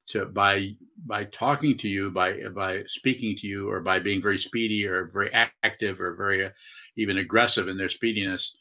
to 0.08 0.26
by 0.26 0.76
by 1.06 1.26
talking 1.26 1.78
to 1.78 1.90
you 1.90 2.10
by 2.12 2.48
by 2.56 2.84
speaking 2.88 3.36
to 3.38 3.48
you 3.48 3.70
or 3.70 3.82
by 3.82 4.00
being 4.00 4.22
very 4.22 4.38
speedy 4.38 4.86
or 4.86 5.08
very 5.08 5.32
active 5.64 6.00
or 6.00 6.16
very 6.16 6.46
uh, 6.46 6.50
even 6.96 7.18
aggressive 7.18 7.68
in 7.68 7.78
their 7.78 7.90
speediness 7.90 8.56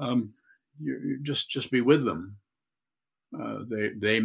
um 0.00 0.32
you, 0.80 1.18
just 1.22 1.50
just 1.50 1.70
be 1.70 1.80
with 1.80 2.04
them. 2.04 2.36
Uh, 3.38 3.60
they 3.68 3.90
they 3.96 4.22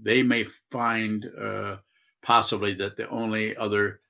they 0.00 0.22
may 0.22 0.44
find 0.70 1.26
uh, 1.40 1.76
possibly 2.22 2.74
that 2.74 2.96
the 2.96 3.08
only 3.08 3.56
other 3.56 4.00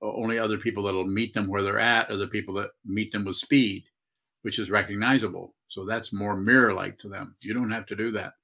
only 0.00 0.38
other 0.38 0.58
people 0.58 0.82
that'll 0.82 1.04
meet 1.04 1.32
them 1.32 1.48
where 1.48 1.62
they're 1.62 1.78
at 1.78 2.10
are 2.10 2.16
the 2.16 2.26
people 2.26 2.54
that 2.54 2.70
meet 2.84 3.12
them 3.12 3.24
with 3.24 3.36
speed 3.36 3.84
which 4.42 4.58
is 4.58 4.68
recognizable 4.68 5.54
so 5.72 5.84
that's 5.86 6.12
more 6.12 6.36
mirror 6.36 6.72
like 6.72 6.96
to 6.96 7.08
them 7.08 7.34
you 7.42 7.54
don't 7.54 7.70
have 7.70 7.86
to 7.86 7.96
do 7.96 8.12
that 8.12 8.34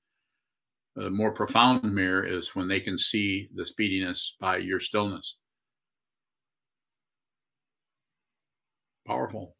the 0.99 1.11
more 1.11 1.31
profound 1.31 1.85
mirror 1.95 2.25
is 2.27 2.57
when 2.57 2.67
they 2.67 2.81
can 2.81 2.99
see 2.99 3.49
the 3.55 3.65
speediness 3.65 4.35
by 4.41 4.57
your 4.57 4.81
stillness. 4.81 5.37
Powerful. 9.07 9.55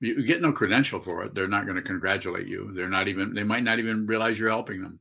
You 0.00 0.22
get 0.22 0.42
no 0.42 0.52
credential 0.52 1.00
for 1.00 1.24
it. 1.24 1.34
They're 1.34 1.48
not 1.48 1.64
going 1.64 1.76
to 1.76 1.82
congratulate 1.82 2.46
you. 2.46 2.72
They're 2.74 2.90
not 2.90 3.08
even, 3.08 3.32
they 3.32 3.42
might 3.42 3.62
not 3.62 3.78
even 3.78 4.06
realize 4.06 4.38
you're 4.38 4.50
helping 4.50 4.82
them. 4.82 5.00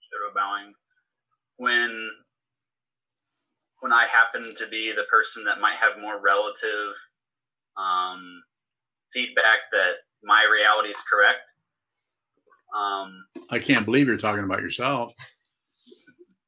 Shadow 0.00 0.32
bowing. 0.32 0.72
When, 1.56 2.10
when 3.80 3.92
I 3.92 4.06
happen 4.06 4.54
to 4.56 4.68
be 4.68 4.92
the 4.92 5.02
person 5.10 5.42
that 5.46 5.60
might 5.60 5.78
have 5.80 6.00
more 6.00 6.20
relative 6.22 6.94
um, 7.76 8.44
feedback 9.12 9.70
that 9.72 9.92
my 10.22 10.46
reality 10.50 10.90
is 10.90 11.02
correct, 11.08 11.40
um, 12.76 13.26
I 13.50 13.58
can't 13.58 13.84
believe 13.84 14.06
you're 14.06 14.16
talking 14.16 14.44
about 14.44 14.60
yourself. 14.60 15.12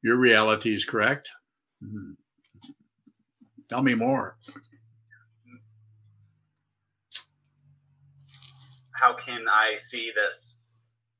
Your 0.03 0.17
reality 0.17 0.73
is 0.73 0.85
correct. 0.85 1.27
Mm-hmm. 1.83 2.11
Tell 3.69 3.81
me 3.81 3.95
more. 3.95 4.37
How 8.91 9.13
can 9.13 9.45
I 9.47 9.77
see 9.77 10.11
this? 10.13 10.59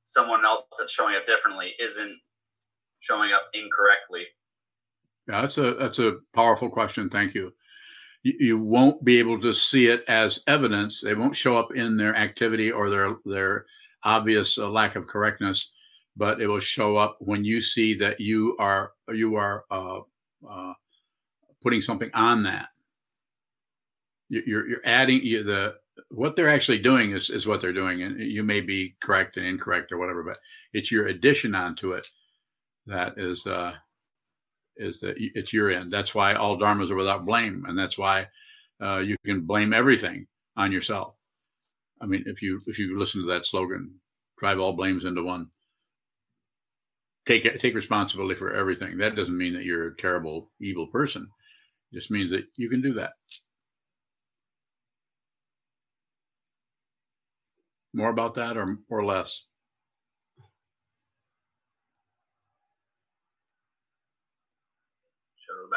Someone 0.04 0.44
else 0.46 0.66
that's 0.78 0.92
showing 0.92 1.16
up 1.16 1.26
differently 1.28 1.74
isn't 1.80 2.18
showing 3.00 3.32
up 3.32 3.44
incorrectly. 3.54 4.26
Yeah, 5.28 5.42
that's 5.42 5.58
a 5.58 5.76
that's 5.76 6.00
a 6.00 6.18
powerful 6.34 6.70
question. 6.70 7.10
Thank 7.10 7.36
you. 7.36 7.42
You, 7.42 7.54
you 8.24 8.58
won't 8.58 9.04
be 9.04 9.20
able 9.20 9.40
to 9.42 9.54
see 9.54 9.88
it 9.88 10.04
as 10.08 10.44
evidence. 10.46 11.02
They 11.02 11.16
won't 11.16 11.36
show 11.36 11.58
up 11.58 11.74
in 11.74 11.98
their 11.98 12.16
activity 12.16 12.72
or 12.72 12.90
their 12.90 13.16
their 13.26 13.66
obvious 14.04 14.58
uh, 14.58 14.70
lack 14.70 14.96
of 14.96 15.08
correctness, 15.08 15.72
but 16.18 16.42
it 16.42 16.48
will 16.48 16.60
show 16.60 16.98
up 16.98 17.18
when 17.20 17.46
you 17.46 17.62
see 17.62 17.94
that 17.96 18.20
you 18.20 18.56
are 18.60 18.92
you 19.10 19.36
are 19.36 19.66
uh, 19.72 20.00
uh, 20.50 20.74
putting 21.62 21.82
something 21.82 22.12
on 22.14 22.44
that. 22.44 22.68
You're 24.30 24.68
you're 24.68 24.86
adding 24.86 25.24
you, 25.24 25.44
the 25.44 25.76
what 26.10 26.36
they're 26.36 26.50
actually 26.50 26.80
doing 26.80 27.12
is 27.12 27.30
is 27.30 27.48
what 27.48 27.62
they're 27.62 27.74
doing, 27.74 28.04
and 28.04 28.20
you 28.20 28.44
may 28.44 28.62
be 28.62 28.96
correct 29.02 29.38
and 29.38 29.46
incorrect 29.46 29.92
or 29.92 29.98
whatever, 29.98 30.24
but 30.24 30.38
it's 30.74 30.92
your 30.92 31.08
addition 31.08 31.56
onto 31.56 31.92
it 31.92 32.08
that 32.90 33.18
is 33.18 33.46
uh, 33.48 33.74
is 34.80 35.00
that 35.02 35.16
it's 35.18 35.54
your 35.54 35.70
end. 35.70 35.92
That's 35.92 36.16
why 36.16 36.34
all 36.34 36.58
dharmas 36.58 36.90
are 36.90 36.96
without 36.96 37.26
blame, 37.26 37.66
and 37.68 37.78
that's 37.78 37.98
why 37.98 38.28
uh, 38.82 39.00
you 39.00 39.18
can 39.26 39.42
blame 39.42 39.74
everything 39.74 40.28
on 40.58 40.72
yourself. 40.72 41.16
I 42.02 42.06
mean, 42.06 42.24
if 42.26 42.42
you 42.42 42.60
if 42.68 42.80
you 42.80 42.98
listen 42.98 43.22
to 43.22 43.28
that 43.28 43.46
slogan, 43.46 44.00
drive 44.38 44.60
all 44.60 44.74
blames 44.74 45.04
into 45.06 45.24
one. 45.24 45.50
Take 47.26 47.44
take 47.60 47.76
responsibility 47.76 48.36
for 48.36 48.54
everything. 48.54 48.98
That 48.98 49.16
doesn't 49.16 49.38
mean 49.38 49.54
that 49.54 49.66
you're 49.66 49.90
a 49.90 49.98
terrible, 49.98 50.52
evil 50.60 50.88
person. 50.88 51.30
It 51.92 51.96
just 51.96 52.12
means 52.12 52.32
that 52.32 52.46
you 52.58 52.70
can 52.70 52.82
do 52.82 52.94
that. 52.94 53.14
More 57.94 58.10
about 58.10 58.36
that, 58.36 58.58
or 58.58 58.80
or 58.90 59.06
less. 59.06 59.44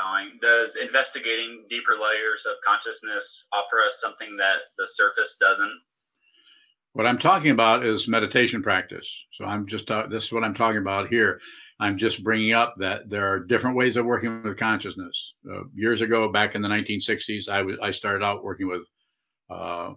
Bowing. 0.03 0.38
Does 0.40 0.76
investigating 0.76 1.64
deeper 1.68 1.92
layers 1.92 2.46
of 2.46 2.57
consciousness 2.66 3.46
offer 3.53 3.76
us 3.86 4.00
something 4.00 4.36
that 4.36 4.59
the 4.78 4.86
surface 4.86 5.36
doesn't? 5.40 5.80
What 6.94 7.07
I'm 7.07 7.18
talking 7.18 7.50
about 7.50 7.86
is 7.86 8.07
meditation 8.07 8.62
practice. 8.62 9.24
So 9.32 9.46
I'm 9.46 9.66
just 9.66 9.90
uh, 9.90 10.07
this 10.09 10.26
is 10.26 10.32
what 10.32 10.44
I'm 10.44 10.55
talking 10.55 10.78
about 10.78 11.09
here. 11.09 11.40
I'm 11.80 11.96
just 11.96 12.22
bringing 12.22 12.53
up 12.53 12.74
that 12.78 13.09
there 13.09 13.32
are 13.32 13.40
different 13.40 13.76
ways 13.76 13.96
of 13.96 14.05
working 14.05 14.42
with 14.42 14.59
consciousness. 14.59 15.34
Uh, 15.50 15.62
years 15.74 16.03
ago, 16.03 16.30
back 16.30 16.55
in 16.55 16.61
the 16.61 16.68
1960s, 16.68 17.48
I, 17.48 17.90
started 17.90 18.22
out 18.22 18.44
working 18.44 18.68
with 18.68 18.82
uh, 19.48 19.94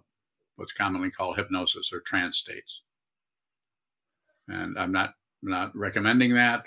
what's 0.56 0.72
commonly 0.72 1.10
called 1.10 1.36
hypnosis 1.36 1.92
or 1.92 2.00
trance 2.00 2.38
states, 2.38 2.82
and 4.48 4.78
I'm 4.78 4.92
not 4.92 5.14
not 5.42 5.76
recommending 5.76 6.32
that. 6.34 6.64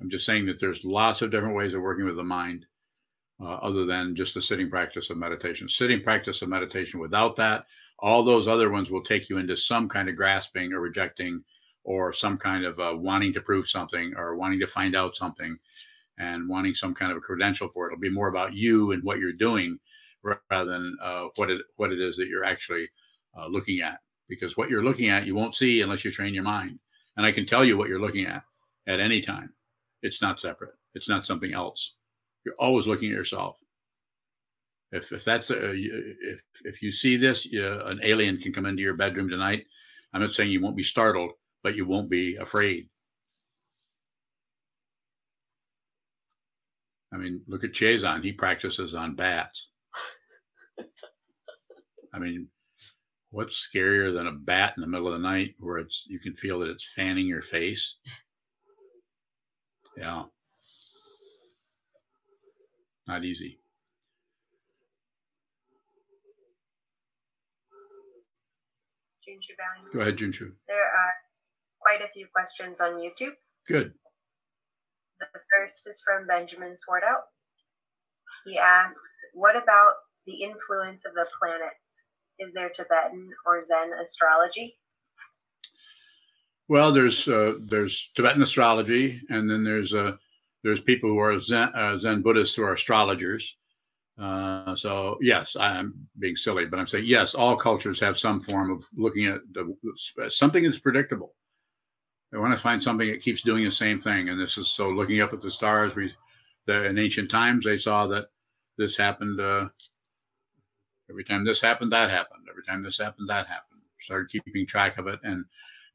I'm 0.00 0.10
just 0.10 0.26
saying 0.26 0.46
that 0.46 0.58
there's 0.58 0.84
lots 0.84 1.22
of 1.22 1.30
different 1.30 1.56
ways 1.56 1.74
of 1.74 1.82
working 1.82 2.06
with 2.06 2.16
the 2.16 2.24
mind 2.24 2.66
uh, 3.40 3.54
other 3.54 3.84
than 3.84 4.16
just 4.16 4.34
the 4.34 4.42
sitting 4.42 4.70
practice 4.70 5.10
of 5.10 5.18
meditation. 5.18 5.68
Sitting 5.68 6.02
practice 6.02 6.42
of 6.42 6.48
meditation 6.48 7.00
without 7.00 7.36
that, 7.36 7.66
all 7.98 8.22
those 8.22 8.48
other 8.48 8.70
ones 8.70 8.90
will 8.90 9.02
take 9.02 9.28
you 9.28 9.38
into 9.38 9.56
some 9.56 9.88
kind 9.88 10.08
of 10.08 10.16
grasping 10.16 10.72
or 10.72 10.80
rejecting 10.80 11.44
or 11.84 12.12
some 12.12 12.36
kind 12.38 12.64
of 12.64 12.78
uh, 12.78 12.94
wanting 12.96 13.32
to 13.34 13.40
prove 13.40 13.68
something 13.68 14.14
or 14.16 14.36
wanting 14.36 14.60
to 14.60 14.66
find 14.66 14.94
out 14.94 15.14
something 15.14 15.56
and 16.18 16.48
wanting 16.48 16.74
some 16.74 16.94
kind 16.94 17.10
of 17.10 17.18
a 17.18 17.22
credential 17.22 17.68
for 17.68 17.86
it. 17.86 17.92
It'll 17.92 18.00
be 18.00 18.10
more 18.10 18.28
about 18.28 18.54
you 18.54 18.92
and 18.92 19.02
what 19.02 19.18
you're 19.18 19.32
doing 19.32 19.78
rather 20.22 20.70
than 20.70 20.96
uh, 21.02 21.28
what 21.36 21.50
it 21.50 21.62
what 21.76 21.92
it 21.92 22.00
is 22.00 22.16
that 22.16 22.28
you're 22.28 22.44
actually 22.44 22.88
uh, 23.38 23.46
looking 23.46 23.80
at. 23.80 24.00
Because 24.28 24.56
what 24.56 24.70
you're 24.70 24.84
looking 24.84 25.08
at, 25.08 25.26
you 25.26 25.34
won't 25.34 25.54
see 25.54 25.80
unless 25.80 26.04
you 26.04 26.12
train 26.12 26.34
your 26.34 26.44
mind. 26.44 26.78
And 27.16 27.26
I 27.26 27.32
can 27.32 27.46
tell 27.46 27.64
you 27.64 27.76
what 27.76 27.88
you're 27.88 28.00
looking 28.00 28.26
at 28.26 28.44
at 28.86 29.00
any 29.00 29.20
time. 29.20 29.54
It's 30.02 30.22
not 30.22 30.40
separate. 30.40 30.74
It's 30.94 31.08
not 31.08 31.26
something 31.26 31.52
else. 31.52 31.94
You're 32.44 32.54
always 32.58 32.86
looking 32.86 33.10
at 33.10 33.16
yourself. 33.16 33.56
If, 34.92 35.12
if 35.12 35.24
that's 35.24 35.50
a, 35.50 35.72
if, 35.72 36.40
if 36.64 36.82
you 36.82 36.90
see 36.90 37.16
this, 37.16 37.46
you, 37.46 37.64
an 37.64 38.00
alien 38.02 38.38
can 38.38 38.52
come 38.52 38.66
into 38.66 38.82
your 38.82 38.94
bedroom 38.94 39.28
tonight. 39.28 39.66
I'm 40.12 40.20
not 40.20 40.32
saying 40.32 40.50
you 40.50 40.60
won't 40.60 40.76
be 40.76 40.82
startled, 40.82 41.32
but 41.62 41.76
you 41.76 41.86
won't 41.86 42.10
be 42.10 42.36
afraid. 42.36 42.88
I 47.12 47.16
mean, 47.16 47.42
look 47.46 47.64
at 47.64 47.72
Chazon. 47.72 48.22
He 48.22 48.32
practices 48.32 48.94
on 48.94 49.14
bats. 49.16 49.68
I 52.12 52.18
mean, 52.18 52.48
what's 53.30 53.68
scarier 53.68 54.12
than 54.12 54.26
a 54.26 54.32
bat 54.32 54.74
in 54.76 54.80
the 54.80 54.88
middle 54.88 55.06
of 55.06 55.12
the 55.12 55.18
night 55.18 55.54
where 55.58 55.78
it's 55.78 56.04
you 56.08 56.18
can 56.18 56.34
feel 56.34 56.60
that 56.60 56.70
it's 56.70 56.92
fanning 56.94 57.26
your 57.26 57.42
face? 57.42 57.96
Yeah. 59.96 60.24
Not 63.06 63.24
easy. 63.24 63.58
Junshu. 69.26 69.92
Go 69.92 70.00
ahead, 70.00 70.16
Junshu. 70.16 70.52
There 70.66 70.84
are 70.84 71.12
quite 71.80 72.00
a 72.02 72.12
few 72.12 72.26
questions 72.32 72.80
on 72.80 72.94
YouTube. 72.94 73.34
Good. 73.66 73.94
The 75.18 75.26
first 75.54 75.86
is 75.88 76.02
from 76.04 76.26
Benjamin 76.26 76.72
Swartout. 76.74 77.28
He 78.44 78.58
asks, 78.58 79.20
What 79.34 79.56
about 79.56 79.94
the 80.26 80.42
influence 80.42 81.04
of 81.04 81.14
the 81.14 81.26
planets? 81.38 82.10
Is 82.38 82.54
there 82.54 82.70
Tibetan 82.70 83.30
or 83.46 83.60
Zen 83.60 83.90
astrology? 84.00 84.79
Well, 86.70 86.92
there's 86.92 87.26
uh, 87.26 87.54
there's 87.58 88.12
Tibetan 88.14 88.42
astrology, 88.42 89.20
and 89.28 89.50
then 89.50 89.64
there's 89.64 89.92
uh, 89.92 90.12
there's 90.62 90.80
people 90.80 91.10
who 91.10 91.18
are 91.18 91.36
Zen, 91.40 91.74
uh, 91.74 91.98
Zen 91.98 92.22
Buddhists 92.22 92.54
who 92.54 92.62
are 92.62 92.74
astrologers. 92.74 93.56
Uh, 94.16 94.76
so 94.76 95.18
yes, 95.20 95.56
I'm 95.58 96.06
being 96.16 96.36
silly, 96.36 96.66
but 96.66 96.78
I'm 96.78 96.86
saying 96.86 97.06
yes. 97.06 97.34
All 97.34 97.56
cultures 97.56 97.98
have 97.98 98.20
some 98.20 98.38
form 98.38 98.70
of 98.70 98.84
looking 98.94 99.26
at 99.26 99.40
the, 99.52 99.74
something 100.28 100.62
that's 100.62 100.78
predictable. 100.78 101.34
They 102.30 102.38
want 102.38 102.52
to 102.52 102.58
find 102.58 102.80
something 102.80 103.10
that 103.10 103.20
keeps 103.20 103.42
doing 103.42 103.64
the 103.64 103.70
same 103.72 104.00
thing, 104.00 104.28
and 104.28 104.38
this 104.38 104.56
is 104.56 104.68
so. 104.68 104.90
Looking 104.90 105.20
up 105.20 105.32
at 105.32 105.40
the 105.40 105.50
stars, 105.50 105.96
we 105.96 106.14
the, 106.66 106.84
in 106.84 107.00
ancient 107.00 107.32
times 107.32 107.64
they 107.64 107.78
saw 107.78 108.06
that 108.06 108.26
this 108.78 108.96
happened. 108.96 109.40
Uh, 109.40 109.70
every 111.10 111.24
time 111.24 111.44
this 111.44 111.62
happened, 111.62 111.90
that 111.90 112.10
happened. 112.10 112.46
Every 112.48 112.62
time 112.62 112.84
this 112.84 112.98
happened, 112.98 113.28
that 113.28 113.48
happened. 113.48 113.80
Started 114.02 114.30
keeping 114.30 114.68
track 114.68 114.98
of 114.98 115.08
it 115.08 115.18
and 115.24 115.46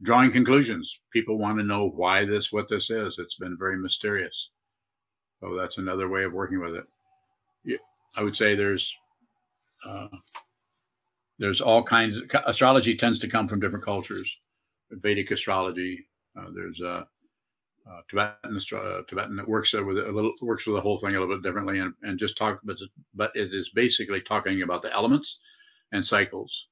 drawing 0.02 0.32
conclusions. 0.32 1.00
People 1.12 1.38
want 1.38 1.58
to 1.58 1.64
know 1.64 1.88
why 1.88 2.26
this, 2.26 2.52
what 2.52 2.68
this 2.70 2.90
is. 2.90 3.18
It's 3.20 3.36
been 3.36 3.58
very 3.58 3.78
mysterious. 3.78 4.50
So 5.40 5.56
that's 5.56 5.78
another 5.78 6.08
way 6.08 6.24
of 6.24 6.34
working 6.34 6.60
with 6.60 6.76
it. 6.76 6.86
I 8.18 8.24
would 8.24 8.38
say 8.38 8.56
there's 8.56 8.98
uh, 9.86 10.08
there's 11.38 11.62
all 11.62 11.84
kinds. 11.84 12.18
Of, 12.18 12.24
astrology 12.46 12.96
tends 12.96 13.20
to 13.20 13.28
come 13.28 13.48
from 13.48 13.60
different 13.60 13.86
cultures. 13.86 14.38
Vedic 14.92 15.32
astrology. 15.32 16.08
Uh, 16.38 16.48
there's 16.54 16.82
uh, 16.82 17.04
uh, 17.90 18.02
Tibetan 18.10 18.58
uh, 18.58 19.02
Tibetan 19.08 19.36
that 19.36 19.48
works 19.48 19.74
with 19.74 19.98
a 19.98 20.12
little 20.12 20.34
works 20.42 20.66
with 20.66 20.76
the 20.76 20.82
whole 20.82 20.98
thing 20.98 21.16
a 21.16 21.20
little 21.20 21.36
bit 21.36 21.44
differently, 21.44 21.80
and, 21.80 21.94
and 22.04 22.18
just 22.18 22.38
talk. 22.38 22.62
But 22.64 22.78
but 23.14 23.32
it 23.36 23.54
is 23.54 23.70
basically 23.70 24.22
talking 24.22 24.62
about 24.62 24.82
the 24.82 24.94
elements 24.94 25.40
and 25.92 26.06
cycles: 26.06 26.68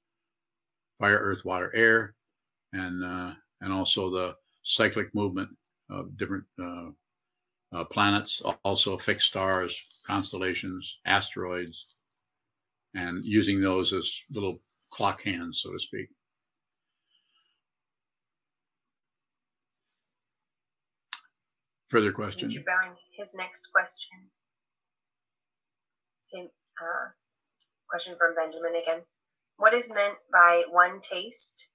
fire, 0.99 1.17
earth, 1.17 1.43
water, 1.43 1.71
air, 1.75 2.15
and 2.73 3.03
uh, 3.03 3.33
and 3.61 3.71
also 3.71 4.09
the 4.09 4.35
cyclic 4.63 5.13
movement 5.15 5.49
of 5.89 6.17
different 6.17 6.45
uh, 6.61 6.89
uh, 7.73 7.83
planets, 7.85 8.41
also 8.63 8.97
fixed 8.97 9.27
stars, 9.27 9.81
constellations, 10.05 10.99
asteroids, 11.05 11.87
and 12.93 13.23
using 13.25 13.61
those 13.61 13.93
as 13.93 14.21
little 14.31 14.59
clock 14.89 15.23
hands, 15.23 15.59
so 15.61 15.71
to 15.71 15.79
speak. 15.79 16.09
Further 21.89 22.11
questions? 22.11 22.57
His 23.15 23.35
next 23.35 23.69
question. 23.71 24.31
Same 26.21 26.49
uh, 26.81 27.09
question 27.87 28.15
from 28.17 28.33
Benjamin 28.35 28.75
again. 28.81 29.01
What 29.57 29.75
is 29.75 29.91
meant 29.93 30.15
by 30.31 30.63
one 30.71 31.01
taste, 31.01 31.69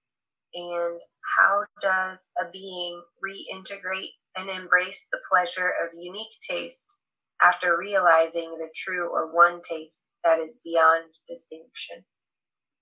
and 0.54 1.00
how 1.38 1.64
does 1.82 2.30
a 2.40 2.50
being 2.50 3.02
reintegrate 3.24 4.12
and 4.36 4.48
embrace 4.48 5.08
the 5.10 5.18
pleasure 5.30 5.72
of 5.82 5.98
unique 5.98 6.38
taste 6.48 6.96
after 7.42 7.76
realizing 7.76 8.56
the 8.58 8.68
true 8.74 9.08
or 9.08 9.34
one 9.34 9.60
taste 9.62 10.08
that 10.24 10.40
is 10.40 10.60
beyond 10.64 11.14
distinction. 11.28 12.04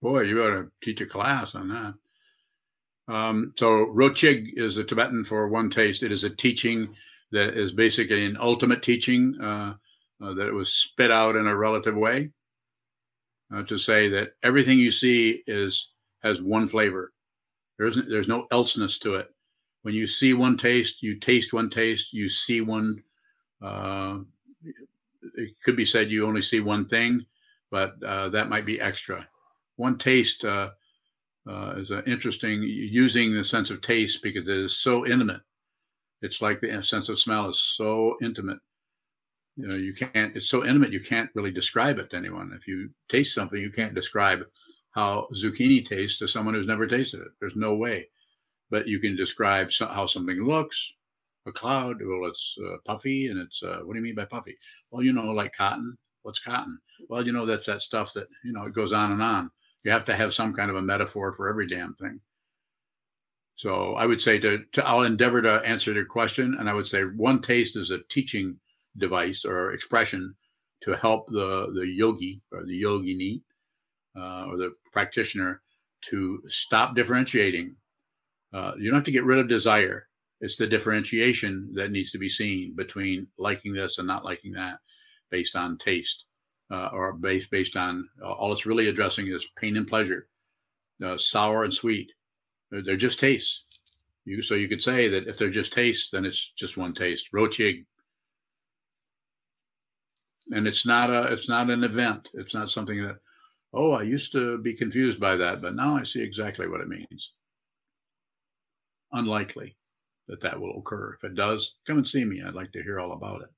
Boy, 0.01 0.23
you 0.23 0.43
ought 0.43 0.51
to 0.51 0.71
teach 0.83 1.01
a 1.01 1.07
class 1.07 1.55
on 1.55 1.69
that. 1.69 1.95
Um, 3.13 3.53
so 3.57 3.87
Rochig 3.87 4.51
is 4.55 4.79
a 4.79 4.85
Tibetan 4.85 5.25
for 5.25 5.49
one 5.49 5.71
taste. 5.71 6.03
It 6.03 6.13
is 6.13 6.25
a 6.25 6.31
teaching 6.31 6.95
that 7.33 7.57
is 7.57 7.73
basically 7.73 8.25
an 8.25 8.37
ultimate 8.41 8.83
teaching 8.83 9.37
uh, 9.41 9.75
uh, 10.23 10.35
that 10.35 10.53
was 10.53 10.73
spit 10.73 11.11
out 11.11 11.37
in 11.37 11.47
a 11.47 11.57
relative 11.57 11.95
way 11.95 12.31
uh, 13.55 13.63
to 13.65 13.77
say 13.77 14.09
that 14.09 14.33
everything 14.43 14.79
you 14.79 14.91
see 14.91 15.43
is 15.47 15.93
has 16.23 16.41
one 16.41 16.67
flavor. 16.67 17.13
There 17.79 17.87
isn't. 17.87 18.09
There's 18.09 18.29
no 18.29 18.47
elseness 18.51 18.99
to 19.01 19.17
it 19.17 19.31
when 19.87 19.95
you 19.95 20.09
see 20.09 20.35
one 20.35 20.57
taste, 20.57 21.01
you 21.01 21.15
taste 21.15 21.53
one 21.53 21.71
taste, 21.71 22.13
you 22.13 22.29
see 22.29 22.61
one. 22.61 23.05
Uh, 23.63 24.19
it 25.37 25.51
could 25.65 25.77
be 25.77 25.85
said 25.85 26.11
you 26.11 26.27
only 26.27 26.43
see 26.43 26.59
one 26.59 26.89
thing, 26.89 27.25
but 27.71 27.95
uh, 28.03 28.29
that 28.31 28.49
might 28.49 28.67
be 28.67 28.81
extra. 28.81 29.29
One 29.77 29.97
taste 29.97 30.45
uh, 30.45 30.71
uh 31.49 31.75
is 31.77 31.93
an 31.93 32.03
interesting 32.05 32.65
using 32.65 33.33
the 33.33 33.45
sense 33.45 33.71
of 33.71 33.81
taste 33.81 34.25
because 34.25 34.49
it 34.49 34.57
is 34.57 34.77
so 34.77 35.07
intimate. 35.07 35.43
It's 36.21 36.43
like 36.43 36.61
the 36.61 36.83
sense 36.83 37.09
of 37.09 37.21
smell 37.21 37.49
is 37.49 37.61
so 37.61 38.17
intimate. 38.21 38.59
You 39.57 39.69
know, 39.69 39.77
you 39.77 39.95
can't. 39.95 40.35
It's 40.35 40.49
so 40.49 40.65
intimate 40.65 40.91
you 40.91 41.05
can't 41.13 41.31
really 41.37 41.53
describe 41.53 42.01
it 42.01 42.11
to 42.11 42.17
anyone. 42.17 42.51
If 42.61 42.67
you 42.67 42.91
taste 43.09 43.37
something, 43.37 43.61
you 43.61 43.71
can't 43.71 43.95
describe 43.95 44.41
how 44.97 45.29
zucchini 45.33 45.87
tastes 45.87 46.19
to 46.19 46.27
someone 46.27 46.55
who's 46.55 46.67
never 46.67 46.89
tasted 46.89 47.21
it. 47.21 47.29
There's 47.41 47.55
no 47.55 47.77
way 47.77 48.09
but 48.71 48.89
you 48.89 48.99
can 48.99 49.17
describe 49.17 49.71
how 49.79 50.07
something 50.07 50.45
looks. 50.45 50.93
A 51.47 51.53
cloud, 51.53 51.99
well, 52.05 52.29
it's 52.29 52.57
uh, 52.67 52.77
puffy, 52.85 53.29
and 53.29 53.39
it's 53.39 53.63
uh, 53.63 53.79
what 53.85 53.95
do 53.95 54.01
you 54.01 54.05
mean 54.05 54.17
by 54.17 54.25
puffy? 54.25 54.57
Well, 54.91 55.05
you 55.05 55.13
know, 55.13 55.31
like 55.31 55.53
cotton. 55.53 55.97
What's 56.23 56.41
cotton? 56.41 56.81
Well, 57.09 57.25
you 57.25 57.33
know, 57.33 57.47
that's 57.47 57.67
that 57.67 57.83
stuff 57.83 58.13
that 58.15 58.27
you 58.45 58.53
know 58.53 58.63
it 58.63 58.75
goes 58.75 58.93
on 58.93 59.13
and 59.13 59.23
on. 59.23 59.53
You 59.85 59.93
have 59.93 60.05
to 60.07 60.17
have 60.17 60.35
some 60.35 60.55
kind 60.55 60.71
of 60.71 60.77
a 60.77 60.83
metaphor 60.83 61.33
for 61.33 61.49
every 61.49 61.67
damn 61.69 61.95
thing. 61.95 62.21
So 63.55 63.95
I 63.95 64.07
would 64.07 64.21
say 64.21 64.41
to, 64.41 64.65
to 64.73 64.85
I'll 64.85 65.03
endeavor 65.03 65.41
to 65.41 65.63
answer 65.65 65.93
your 65.93 66.05
question, 66.05 66.57
and 66.59 66.69
I 66.69 66.75
would 66.75 66.89
say 66.89 67.03
one 67.03 67.41
taste 67.41 67.77
is 67.77 67.93
a 67.93 68.01
teaching 68.11 68.59
device 68.97 69.45
or 69.45 69.71
expression 69.71 70.35
to 70.83 70.97
help 70.97 71.29
the 71.29 71.71
the 71.73 71.87
yogi 71.87 72.43
or 72.51 72.65
the 72.65 72.83
yogini 72.83 73.43
uh, 74.19 74.47
or 74.47 74.57
the 74.57 74.73
practitioner 74.93 75.61
to 76.03 76.41
stop 76.49 76.95
differentiating 76.95 77.77
uh, 78.57 78.73
you 78.79 78.91
don't 78.91 78.99
have 78.99 79.05
to 79.05 79.11
get 79.11 79.25
rid 79.25 79.39
of 79.39 79.49
desire. 79.49 80.09
It's 80.41 80.57
the 80.57 80.67
differentiation 80.67 81.71
that 81.75 81.91
needs 81.91 82.11
to 82.13 82.19
be 82.19 82.29
seen 82.29 82.75
between 82.75 83.27
liking 83.39 83.73
this 83.73 83.99
and 83.99 84.07
not 84.07 84.25
liking 84.25 84.53
that 84.53 84.79
based 85.31 85.57
on 85.57 85.79
taste 85.79 86.25
uh, 86.71 86.89
or 86.93 87.13
based, 87.13 87.51
based 87.51 87.77
on 87.77 88.09
uh, 88.23 88.33
all 88.33 88.53
it's 88.53 88.67
really 88.67 88.89
addressing 88.89 89.27
is 89.27 89.49
pain 89.57 89.77
and 89.77 89.87
pleasure, 89.87 90.29
uh, 91.05 91.17
sour 91.17 91.65
and 91.65 91.75
sweet. 91.75 92.13
They're, 92.71 92.83
they're, 92.83 92.97
just 92.97 93.21
tastes. 93.21 93.65
You, 94.25 94.43
so 94.43 94.55
you 94.55 94.69
could 94.69 94.83
say 94.83 95.09
that 95.09 95.29
if 95.29 95.39
they're 95.39 95.51
just 95.51 95.73
tastes, 95.73 96.11
then 96.11 96.25
it's 96.25 96.53
just 96.59 96.77
one 96.77 96.95
taste. 96.95 97.33
Rochig. 97.33 97.85
And 100.51 100.67
it's 100.67 100.87
not 100.87 101.11
a 101.11 101.25
it's 101.33 101.49
not 101.49 101.71
an 101.71 101.83
event. 101.83 102.29
It's 102.35 102.55
not 102.55 102.71
something 102.71 103.03
that, 103.03 103.17
oh, 103.77 103.93
I 103.93 104.03
used 104.03 104.33
to 104.33 104.59
be 104.59 104.75
confused 104.75 105.21
by 105.21 105.37
that, 105.37 105.61
but 105.61 105.75
now 105.75 105.97
I 105.97 106.03
see 106.03 106.23
exactly 106.23 106.67
what 106.67 106.81
it 106.81 106.89
means. 106.89 107.33
Unlikely 109.13 109.77
that 110.29 110.41
that 110.41 110.61
will 110.61 110.79
occur. 110.79 111.15
If 111.15 111.25
it 111.25 111.35
does, 111.35 111.77
come 111.87 111.99
and 111.99 112.09
see 112.09 112.25
me. 112.25 112.43
I'd 112.43 112.55
like 112.55 112.73
to 112.73 112.83
hear 112.83 112.99
all 112.99 113.13
about 113.13 113.43
it. 113.43 113.49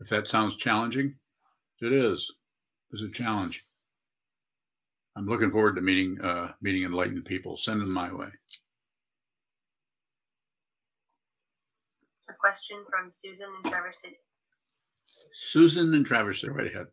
If 0.00 0.08
that 0.08 0.28
sounds 0.28 0.56
challenging, 0.56 1.16
it 1.80 1.92
is. 1.92 2.32
It's 2.92 3.02
a 3.02 3.08
challenge. 3.08 3.64
I'm 5.16 5.26
looking 5.26 5.50
forward 5.50 5.76
to 5.76 5.82
meeting 5.82 6.20
uh, 6.20 6.52
meeting 6.60 6.84
enlightened 6.84 7.24
people. 7.24 7.56
Send 7.56 7.80
them 7.80 7.92
my 7.92 8.12
way. 8.12 8.28
A 12.28 12.32
question 12.38 12.78
from 12.90 13.10
Susan 13.10 13.48
in 13.62 13.70
Traverse 13.70 14.02
City. 14.02 14.16
Susan 15.32 15.94
and 15.94 16.06
Travis, 16.06 16.44
right 16.44 16.66
ahead. 16.66 16.86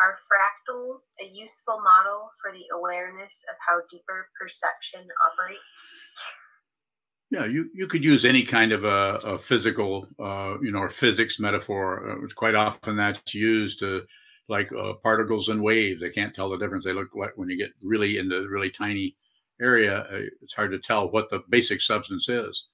Are 0.00 0.16
fractals 0.30 1.10
a 1.20 1.26
useful 1.26 1.80
model 1.82 2.30
for 2.40 2.52
the 2.52 2.64
awareness 2.74 3.44
of 3.48 3.56
how 3.66 3.80
deeper 3.90 4.28
perception 4.40 5.08
operates? 5.30 5.60
Yeah, 7.30 7.44
you, 7.44 7.70
you 7.74 7.86
could 7.86 8.02
use 8.02 8.24
any 8.24 8.42
kind 8.42 8.72
of 8.72 8.84
a, 8.84 9.18
a 9.24 9.38
physical, 9.38 10.08
uh, 10.18 10.56
you 10.62 10.72
know, 10.72 10.80
or 10.80 10.90
physics 10.90 11.38
metaphor. 11.38 12.24
Uh, 12.24 12.28
quite 12.34 12.54
often 12.54 12.96
that's 12.96 13.34
used 13.34 13.78
to 13.80 14.02
like 14.48 14.70
uh, 14.72 14.94
particles 14.94 15.48
and 15.48 15.62
waves. 15.62 16.00
They 16.00 16.10
can't 16.10 16.34
tell 16.34 16.50
the 16.50 16.58
difference. 16.58 16.84
They 16.84 16.92
look 16.92 17.10
like 17.14 17.36
when 17.36 17.48
you 17.48 17.56
get 17.56 17.72
really 17.82 18.18
into 18.18 18.40
the 18.42 18.48
really 18.48 18.70
tiny 18.70 19.16
area, 19.60 20.00
uh, 20.10 20.20
it's 20.42 20.54
hard 20.54 20.72
to 20.72 20.78
tell 20.78 21.08
what 21.08 21.30
the 21.30 21.42
basic 21.48 21.80
substance 21.80 22.28
is. 22.28 22.66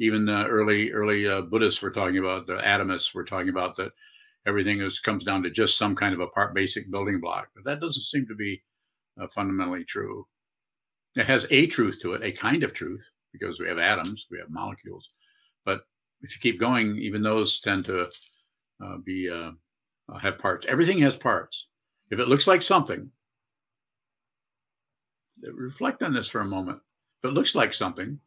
Even 0.00 0.24
the 0.24 0.46
early 0.46 0.90
early 0.92 1.28
uh, 1.28 1.42
Buddhists 1.42 1.82
were 1.82 1.90
talking 1.90 2.18
about 2.18 2.46
the 2.46 2.56
atomists 2.56 3.14
were 3.14 3.24
talking 3.24 3.50
about 3.50 3.76
that 3.76 3.92
everything 4.46 4.80
is 4.80 4.98
comes 4.98 5.24
down 5.24 5.42
to 5.42 5.50
just 5.50 5.76
some 5.76 5.94
kind 5.94 6.14
of 6.14 6.20
a 6.20 6.26
part 6.28 6.54
basic 6.54 6.90
building 6.90 7.20
block. 7.20 7.48
But 7.54 7.64
that 7.64 7.80
doesn't 7.80 8.04
seem 8.04 8.26
to 8.26 8.34
be 8.34 8.62
uh, 9.20 9.28
fundamentally 9.28 9.84
true. 9.84 10.26
It 11.16 11.26
has 11.26 11.46
a 11.50 11.66
truth 11.66 12.00
to 12.00 12.14
it, 12.14 12.22
a 12.22 12.32
kind 12.32 12.62
of 12.62 12.72
truth, 12.72 13.10
because 13.30 13.60
we 13.60 13.68
have 13.68 13.78
atoms, 13.78 14.26
we 14.30 14.38
have 14.38 14.48
molecules. 14.48 15.06
But 15.66 15.82
if 16.22 16.34
you 16.34 16.40
keep 16.40 16.58
going, 16.58 16.98
even 16.98 17.22
those 17.22 17.60
tend 17.60 17.84
to 17.86 18.08
uh, 18.82 18.96
be 19.04 19.28
uh, 19.28 19.52
uh 20.08 20.18
have 20.18 20.38
parts. 20.38 20.66
Everything 20.66 20.98
has 21.00 21.16
parts. 21.16 21.66
If 22.10 22.18
it 22.18 22.28
looks 22.28 22.46
like 22.46 22.62
something, 22.62 23.10
reflect 25.42 26.02
on 26.02 26.14
this 26.14 26.28
for 26.28 26.40
a 26.40 26.46
moment. 26.46 26.80
If 27.22 27.30
it 27.30 27.34
looks 27.34 27.54
like 27.54 27.74
something, 27.74 28.20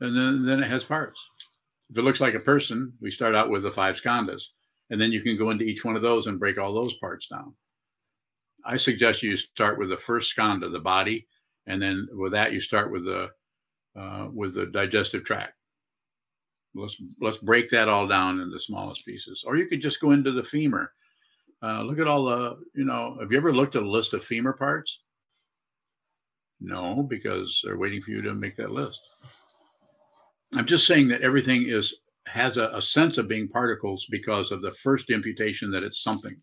and 0.00 0.16
then, 0.16 0.46
then 0.46 0.62
it 0.62 0.70
has 0.70 0.84
parts. 0.84 1.28
If 1.90 1.98
it 1.98 2.02
looks 2.02 2.20
like 2.20 2.34
a 2.34 2.40
person, 2.40 2.94
we 3.00 3.10
start 3.10 3.34
out 3.34 3.50
with 3.50 3.62
the 3.62 3.72
five 3.72 4.00
skandhas. 4.00 4.44
And 4.90 5.00
then 5.00 5.12
you 5.12 5.20
can 5.20 5.36
go 5.36 5.50
into 5.50 5.64
each 5.64 5.84
one 5.84 5.96
of 5.96 6.02
those 6.02 6.26
and 6.26 6.38
break 6.38 6.58
all 6.58 6.72
those 6.72 6.94
parts 6.94 7.28
down. 7.28 7.54
I 8.64 8.76
suggest 8.76 9.22
you 9.22 9.36
start 9.36 9.78
with 9.78 9.88
the 9.88 9.96
first 9.96 10.36
skandha, 10.36 10.70
the 10.70 10.80
body, 10.80 11.26
and 11.66 11.80
then 11.80 12.08
with 12.12 12.32
that 12.32 12.52
you 12.52 12.60
start 12.60 12.90
with 12.90 13.04
the 13.04 13.30
uh, 13.98 14.28
with 14.32 14.54
the 14.54 14.66
digestive 14.66 15.24
tract. 15.24 15.54
Let's 16.74 17.00
let's 17.20 17.38
break 17.38 17.68
that 17.70 17.88
all 17.88 18.06
down 18.06 18.40
in 18.40 18.50
the 18.50 18.60
smallest 18.60 19.06
pieces. 19.06 19.44
Or 19.46 19.56
you 19.56 19.66
could 19.66 19.80
just 19.80 20.00
go 20.00 20.10
into 20.10 20.32
the 20.32 20.44
femur. 20.44 20.92
Uh, 21.62 21.82
look 21.82 21.98
at 21.98 22.06
all 22.06 22.24
the 22.24 22.58
you 22.74 22.84
know. 22.84 23.16
Have 23.20 23.32
you 23.32 23.38
ever 23.38 23.52
looked 23.52 23.76
at 23.76 23.82
a 23.82 23.90
list 23.90 24.14
of 24.14 24.24
femur 24.24 24.52
parts? 24.52 25.00
No, 26.60 27.02
because 27.02 27.60
they're 27.64 27.78
waiting 27.78 28.02
for 28.02 28.10
you 28.10 28.22
to 28.22 28.34
make 28.34 28.56
that 28.56 28.70
list. 28.70 29.00
I'm 30.56 30.66
just 30.66 30.86
saying 30.86 31.08
that 31.08 31.22
everything 31.22 31.64
is 31.68 31.94
has 32.26 32.56
a, 32.56 32.68
a 32.68 32.82
sense 32.82 33.18
of 33.18 33.28
being 33.28 33.48
particles 33.48 34.06
because 34.10 34.52
of 34.52 34.62
the 34.62 34.72
first 34.72 35.10
imputation 35.10 35.70
that 35.70 35.82
it's 35.82 36.02
something. 36.02 36.34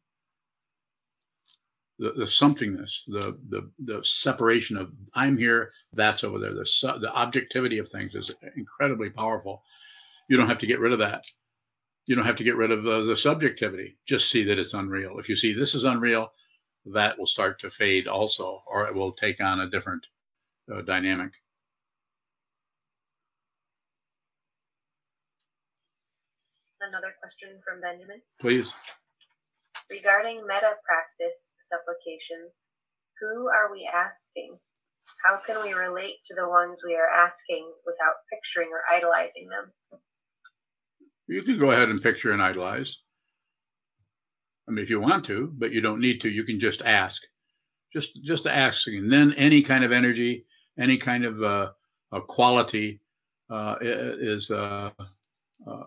The, 2.00 2.12
the 2.12 2.26
somethingness, 2.26 2.92
the, 3.08 3.38
the 3.50 3.72
the 3.80 4.04
separation 4.04 4.78
of 4.78 4.92
I'm 5.16 5.38
here, 5.38 5.72
that's 5.94 6.24
over 6.24 6.38
there. 6.40 6.54
The 6.54 6.98
the 7.02 7.12
objectivity 7.14 7.80
of 7.80 7.90
things 7.90 8.14
is 8.14 8.36
incredibly 8.56 9.10
powerful. 9.10 9.64
You 10.30 10.38
don't 10.38 10.50
have 10.50 10.60
to 10.60 10.68
get 10.68 10.80
rid 10.80 10.94
of 10.94 11.00
that. 11.00 11.24
You 12.06 12.16
don't 12.16 12.26
have 12.26 12.36
to 12.38 12.44
get 12.44 12.56
rid 12.56 12.72
of 12.72 12.84
the, 12.84 13.04
the 13.04 13.18
subjectivity. 13.18 13.98
Just 14.06 14.30
see 14.30 14.44
that 14.44 14.60
it's 14.60 14.74
unreal. 14.74 15.20
If 15.20 15.28
you 15.28 15.36
see 15.36 15.54
this 15.54 15.74
is 15.76 15.84
unreal, 15.84 16.32
that 16.86 17.18
will 17.18 17.26
start 17.26 17.60
to 17.62 17.70
fade 17.70 18.08
also, 18.08 18.64
or 18.68 18.88
it 18.88 18.96
will 18.96 19.12
take 19.12 19.42
on 19.42 19.60
a 19.60 19.70
different 19.70 20.06
uh, 20.74 20.82
dynamic. 20.82 21.34
Another 26.88 27.14
question 27.20 27.60
from 27.66 27.82
Benjamin. 27.82 28.22
Please. 28.40 28.72
Regarding 29.90 30.48
metta 30.48 30.76
practice 30.86 31.56
supplications, 31.60 32.70
who 33.20 33.48
are 33.50 33.70
we 33.72 33.90
asking? 33.94 34.60
How 35.26 35.40
can 35.46 35.62
we 35.64 35.74
relate 35.74 36.24
to 36.26 36.36
the 36.36 36.48
ones 36.48 36.84
we 36.86 36.96
are 36.96 37.10
asking 37.10 37.74
without 37.86 38.24
picturing 38.32 38.70
or 38.72 38.82
idolizing 38.90 39.50
them? 39.50 40.00
You 41.28 41.42
can 41.42 41.60
go 41.60 41.72
ahead 41.72 41.90
and 41.90 42.02
picture 42.02 42.32
and 42.32 42.42
idolize. 42.42 43.00
I 44.68 44.72
mean, 44.72 44.84
if 44.84 44.90
you 44.90 45.02
want 45.02 45.26
to, 45.26 45.54
but 45.58 45.72
you 45.72 45.82
don't 45.82 46.00
need 46.00 46.22
to. 46.22 46.30
You 46.30 46.46
can 46.46 46.60
just 46.60 46.82
ask, 46.84 47.22
just 47.92 48.24
just 48.24 48.48
asking, 48.48 48.98
and 48.98 49.12
then 49.12 49.34
any 49.34 49.62
kind 49.62 49.84
of 49.84 49.92
energy, 49.92 50.46
any 50.80 50.98
kind 50.98 51.26
of 51.26 51.44
uh, 51.44 51.72
quality 52.28 53.02
uh, 53.50 53.76
is 53.82 54.52
uh, 54.52 54.92
uh 55.66 55.84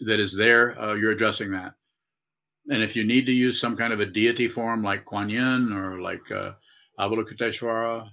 that 0.00 0.20
is 0.20 0.36
there, 0.36 0.80
uh, 0.80 0.94
you're 0.94 1.12
addressing 1.12 1.50
that. 1.52 1.74
And 2.68 2.82
if 2.82 2.94
you 2.94 3.04
need 3.04 3.26
to 3.26 3.32
use 3.32 3.60
some 3.60 3.76
kind 3.76 3.92
of 3.92 4.00
a 4.00 4.06
deity 4.06 4.48
form 4.48 4.82
like 4.82 5.04
Kuan 5.04 5.28
Yin 5.28 5.72
or 5.72 6.00
like 6.00 6.30
uh, 6.30 6.52
Avalokiteshvara 6.98 8.10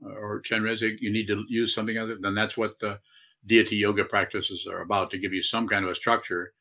or 0.00 0.42
Chenrezig, 0.42 1.00
you 1.00 1.12
need 1.12 1.26
to 1.26 1.44
use 1.48 1.74
something 1.74 1.98
other, 1.98 2.16
then 2.20 2.34
that's 2.34 2.56
what 2.56 2.78
the 2.80 3.00
deity 3.46 3.76
yoga 3.76 4.04
practices 4.04 4.66
are 4.66 4.82
about 4.82 5.10
to 5.10 5.18
give 5.18 5.32
you 5.32 5.42
some 5.42 5.68
kind 5.68 5.84
of 5.84 5.90
a 5.90 5.94
structure. 5.94 6.52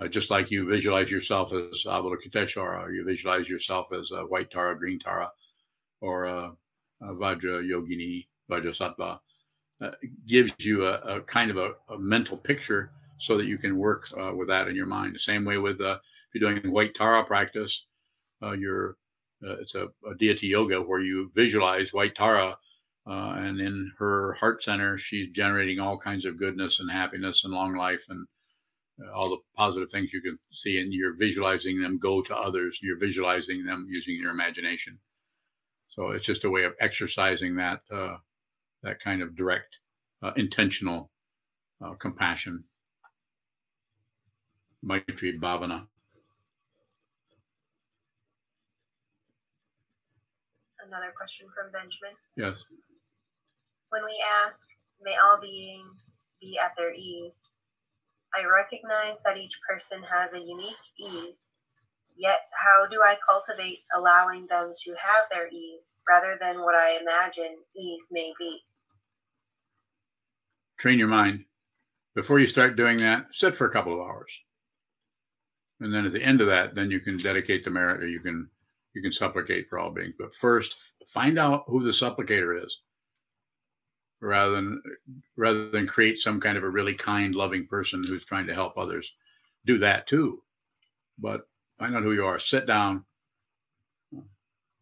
Uh, 0.00 0.08
just 0.08 0.30
like 0.30 0.50
you 0.50 0.66
visualize 0.68 1.10
yourself 1.10 1.52
as 1.52 1.84
Avalokiteshvara, 1.86 2.86
or 2.86 2.92
you 2.92 3.04
visualize 3.04 3.48
yourself 3.48 3.92
as 3.92 4.10
a 4.10 4.22
white 4.22 4.50
Tara, 4.50 4.76
green 4.76 4.98
Tara, 4.98 5.30
or 6.00 6.24
a, 6.24 6.52
a 7.00 7.14
Vajra 7.14 7.62
Yogini, 7.62 8.26
Vajrasattva. 8.50 9.20
Uh, 9.80 9.90
gives 10.26 10.52
you 10.60 10.86
a, 10.86 10.94
a 11.00 11.20
kind 11.22 11.50
of 11.50 11.56
a, 11.56 11.72
a, 11.90 11.98
mental 11.98 12.36
picture 12.36 12.92
so 13.18 13.36
that 13.36 13.46
you 13.46 13.58
can 13.58 13.78
work 13.78 14.06
uh, 14.18 14.34
with 14.34 14.48
that 14.48 14.68
in 14.68 14.76
your 14.76 14.86
mind. 14.86 15.14
The 15.14 15.20
same 15.20 15.44
way 15.44 15.58
with 15.58 15.80
uh, 15.80 15.98
if 16.32 16.40
you're 16.40 16.52
doing 16.52 16.72
white 16.72 16.94
Tara 16.94 17.24
practice, 17.24 17.86
uh, 18.42 18.52
you're 18.52 18.96
uh, 19.44 19.56
it's 19.60 19.74
a, 19.74 19.88
a, 20.08 20.14
deity 20.18 20.46
yoga 20.48 20.80
where 20.80 21.00
you 21.00 21.30
visualize 21.34 21.92
white 21.92 22.14
Tara, 22.14 22.56
uh, 23.06 23.34
and 23.36 23.60
in 23.60 23.92
her 23.98 24.34
heart 24.34 24.62
center, 24.62 24.96
she's 24.96 25.28
generating 25.28 25.78
all 25.78 25.98
kinds 25.98 26.24
of 26.24 26.38
goodness 26.38 26.80
and 26.80 26.90
happiness 26.90 27.44
and 27.44 27.52
long 27.52 27.76
life 27.76 28.06
and 28.08 28.26
all 29.12 29.28
the 29.28 29.38
positive 29.56 29.90
things 29.90 30.12
you 30.12 30.22
can 30.22 30.38
see, 30.52 30.78
and 30.78 30.94
you're 30.94 31.16
visualizing 31.16 31.80
them 31.80 31.98
go 31.98 32.22
to 32.22 32.34
others. 32.34 32.78
You're 32.80 32.98
visualizing 32.98 33.64
them 33.64 33.86
using 33.88 34.14
your 34.14 34.30
imagination. 34.30 35.00
So 35.88 36.10
it's 36.10 36.26
just 36.26 36.44
a 36.44 36.50
way 36.50 36.64
of 36.64 36.74
exercising 36.80 37.56
that 37.56 37.80
that 38.84 39.00
kind 39.00 39.22
of 39.22 39.34
direct, 39.34 39.78
uh, 40.22 40.32
intentional 40.36 41.10
uh, 41.84 41.94
compassion. 41.94 42.64
Maitri 44.84 45.38
Bhavana. 45.38 45.86
Another 50.86 51.12
question 51.16 51.46
from 51.54 51.72
Benjamin. 51.72 52.14
Yes. 52.36 52.64
When 53.88 54.04
we 54.04 54.22
ask, 54.46 54.68
may 55.02 55.16
all 55.16 55.40
beings 55.40 56.22
be 56.40 56.58
at 56.62 56.72
their 56.76 56.92
ease, 56.92 57.50
I 58.34 58.44
recognize 58.44 59.22
that 59.22 59.38
each 59.38 59.58
person 59.68 60.02
has 60.10 60.34
a 60.34 60.40
unique 60.40 60.84
ease 60.98 61.52
Yet, 62.16 62.42
how 62.52 62.86
do 62.88 63.00
I 63.02 63.16
cultivate 63.28 63.80
allowing 63.94 64.46
them 64.46 64.72
to 64.84 64.90
have 64.92 65.24
their 65.32 65.48
ease 65.48 66.00
rather 66.08 66.38
than 66.40 66.62
what 66.62 66.76
I 66.76 66.96
imagine 67.00 67.56
ease 67.76 68.08
may 68.12 68.32
be? 68.38 68.60
train 70.76 70.98
your 70.98 71.08
mind. 71.08 71.44
Before 72.14 72.38
you 72.38 72.46
start 72.46 72.76
doing 72.76 72.98
that, 72.98 73.28
sit 73.32 73.56
for 73.56 73.66
a 73.66 73.70
couple 73.70 73.94
of 73.94 74.00
hours. 74.00 74.40
And 75.80 75.92
then 75.92 76.06
at 76.06 76.12
the 76.12 76.22
end 76.22 76.40
of 76.40 76.46
that, 76.46 76.74
then 76.74 76.90
you 76.90 77.00
can 77.00 77.16
dedicate 77.16 77.64
the 77.64 77.70
merit 77.70 78.02
or 78.02 78.08
you 78.08 78.20
can 78.20 78.48
you 78.94 79.02
can 79.02 79.12
supplicate 79.12 79.68
for 79.68 79.78
all 79.78 79.90
beings. 79.90 80.14
But 80.18 80.34
first, 80.34 80.94
find 81.06 81.38
out 81.38 81.64
who 81.66 81.82
the 81.82 81.90
supplicator 81.90 82.64
is, 82.64 82.80
rather 84.20 84.54
than 84.54 84.82
rather 85.36 85.68
than 85.68 85.86
create 85.86 86.18
some 86.18 86.40
kind 86.40 86.56
of 86.56 86.64
a 86.64 86.70
really 86.70 86.94
kind, 86.94 87.34
loving 87.34 87.66
person 87.66 88.02
who's 88.06 88.24
trying 88.24 88.46
to 88.46 88.54
help 88.54 88.78
others. 88.78 89.12
Do 89.66 89.78
that 89.78 90.06
too, 90.06 90.42
but 91.18 91.48
find 91.78 91.96
out 91.96 92.02
who 92.02 92.12
you 92.12 92.24
are. 92.24 92.38
Sit 92.38 92.66
down. 92.66 93.04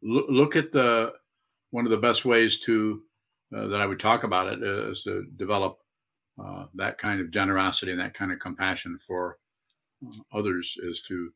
Look, 0.03 0.57
at 0.57 0.72
the 0.72 1.14
one 1.70 1.84
of 1.86 1.90
the 1.90 1.97
best 1.97 2.24
ways 2.24 2.59
to 2.61 3.03
uh, 3.57 3.68
that 3.68 3.80
I 3.80 3.86
would 3.86 4.01
talk 4.01 4.24
about 4.24 4.49
it 4.49 4.62
is 4.62 5.05
to 5.05 5.26
develop 5.36 5.78
uh, 6.43 6.66
that 6.74 6.99
kind 6.99 7.20
of 7.20 7.30
generosity 7.30 7.93
and 7.93 8.01
that 8.01 8.14
kind 8.14 8.32
of 8.32 8.38
compassion 8.40 8.99
for 9.07 9.38
uh, 9.38 9.41
others 10.33 10.77
is 10.83 11.03
to 11.03 11.33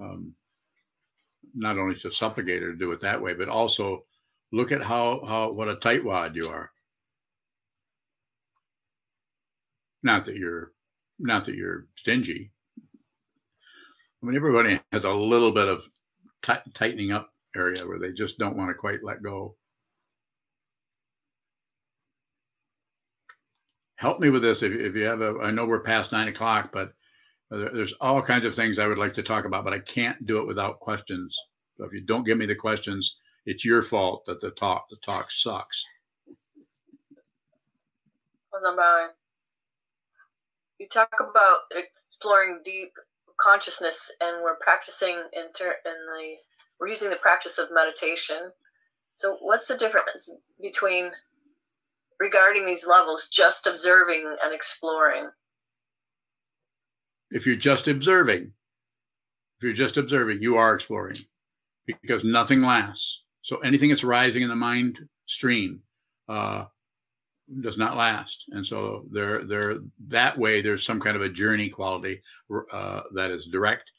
um, 0.00 0.34
not 1.54 1.78
only 1.78 1.94
to 1.96 2.10
supplicate 2.10 2.62
or 2.62 2.72
do 2.74 2.92
it 2.92 3.00
that 3.00 3.22
way, 3.22 3.34
but 3.34 3.48
also 3.48 4.04
look 4.52 4.72
at 4.72 4.82
how 4.82 5.24
how 5.26 5.52
what 5.52 5.68
a 5.68 5.76
tightwad 5.76 6.34
you 6.34 6.46
are. 6.48 6.70
Not 10.02 10.24
that 10.26 10.36
you're 10.36 10.72
not 11.18 11.44
that 11.44 11.54
you're 11.54 11.86
stingy. 11.96 12.52
I 14.22 14.26
mean, 14.26 14.36
everybody 14.36 14.80
has 14.92 15.04
a 15.04 15.12
little 15.12 15.52
bit 15.52 15.68
of 15.68 15.88
t- 16.42 16.70
tightening 16.74 17.12
up 17.12 17.32
area 17.56 17.86
where 17.86 17.98
they 17.98 18.12
just 18.12 18.38
don't 18.38 18.56
want 18.56 18.70
to 18.70 18.74
quite 18.74 19.02
let 19.02 19.22
go. 19.22 19.56
Help 23.96 24.20
me 24.20 24.30
with 24.30 24.42
this 24.42 24.62
if, 24.62 24.72
if 24.72 24.94
you 24.96 25.04
have 25.04 25.20
a. 25.20 25.38
I 25.40 25.50
know 25.50 25.64
we're 25.64 25.80
past 25.80 26.12
nine 26.12 26.28
o'clock, 26.28 26.70
but 26.72 26.92
there's 27.58 27.92
all 27.94 28.22
kinds 28.22 28.44
of 28.44 28.54
things 28.54 28.78
I 28.78 28.86
would 28.86 28.98
like 28.98 29.14
to 29.14 29.22
talk 29.22 29.44
about, 29.44 29.64
but 29.64 29.74
I 29.74 29.78
can't 29.78 30.24
do 30.26 30.38
it 30.38 30.46
without 30.46 30.80
questions. 30.80 31.36
So 31.76 31.84
if 31.84 31.92
you 31.92 32.00
don't 32.00 32.24
give 32.24 32.38
me 32.38 32.46
the 32.46 32.54
questions, 32.54 33.16
it's 33.44 33.64
your 33.64 33.82
fault 33.82 34.24
that 34.26 34.40
the 34.40 34.50
talk 34.50 34.88
the 34.88 34.96
talk 34.96 35.30
sucks. 35.30 35.84
You 40.78 40.88
talk 40.88 41.12
about 41.20 41.60
exploring 41.74 42.60
deep 42.64 42.92
consciousness, 43.40 44.10
and 44.20 44.42
we're 44.42 44.56
practicing 44.56 45.16
in, 45.32 45.52
ter- 45.56 45.76
in 45.84 46.06
the 46.06 46.36
we're 46.78 46.88
using 46.88 47.10
the 47.10 47.16
practice 47.16 47.58
of 47.58 47.68
meditation. 47.72 48.52
So, 49.14 49.36
what's 49.40 49.68
the 49.68 49.76
difference 49.76 50.30
between 50.60 51.12
regarding 52.18 52.66
these 52.66 52.86
levels, 52.88 53.28
just 53.28 53.66
observing 53.66 54.36
and 54.42 54.54
exploring? 54.54 55.30
If 57.32 57.46
you're 57.46 57.56
just 57.56 57.88
observing, 57.88 58.52
if 59.58 59.62
you're 59.62 59.72
just 59.72 59.96
observing, 59.96 60.42
you 60.42 60.56
are 60.56 60.74
exploring 60.74 61.16
because 62.00 62.24
nothing 62.24 62.60
lasts. 62.60 63.22
So 63.42 63.56
anything 63.58 63.88
that's 63.88 64.04
rising 64.04 64.42
in 64.42 64.48
the 64.48 64.56
mind 64.56 64.98
stream 65.26 65.80
uh, 66.28 66.66
does 67.60 67.76
not 67.76 67.96
last. 67.96 68.44
And 68.50 68.64
so 68.64 69.06
there, 69.10 69.44
there, 69.44 69.78
that 70.08 70.38
way, 70.38 70.62
there's 70.62 70.86
some 70.86 71.00
kind 71.00 71.16
of 71.16 71.22
a 71.22 71.28
journey 71.28 71.68
quality 71.68 72.22
uh, 72.72 73.00
that 73.14 73.30
is 73.30 73.46
direct 73.46 73.90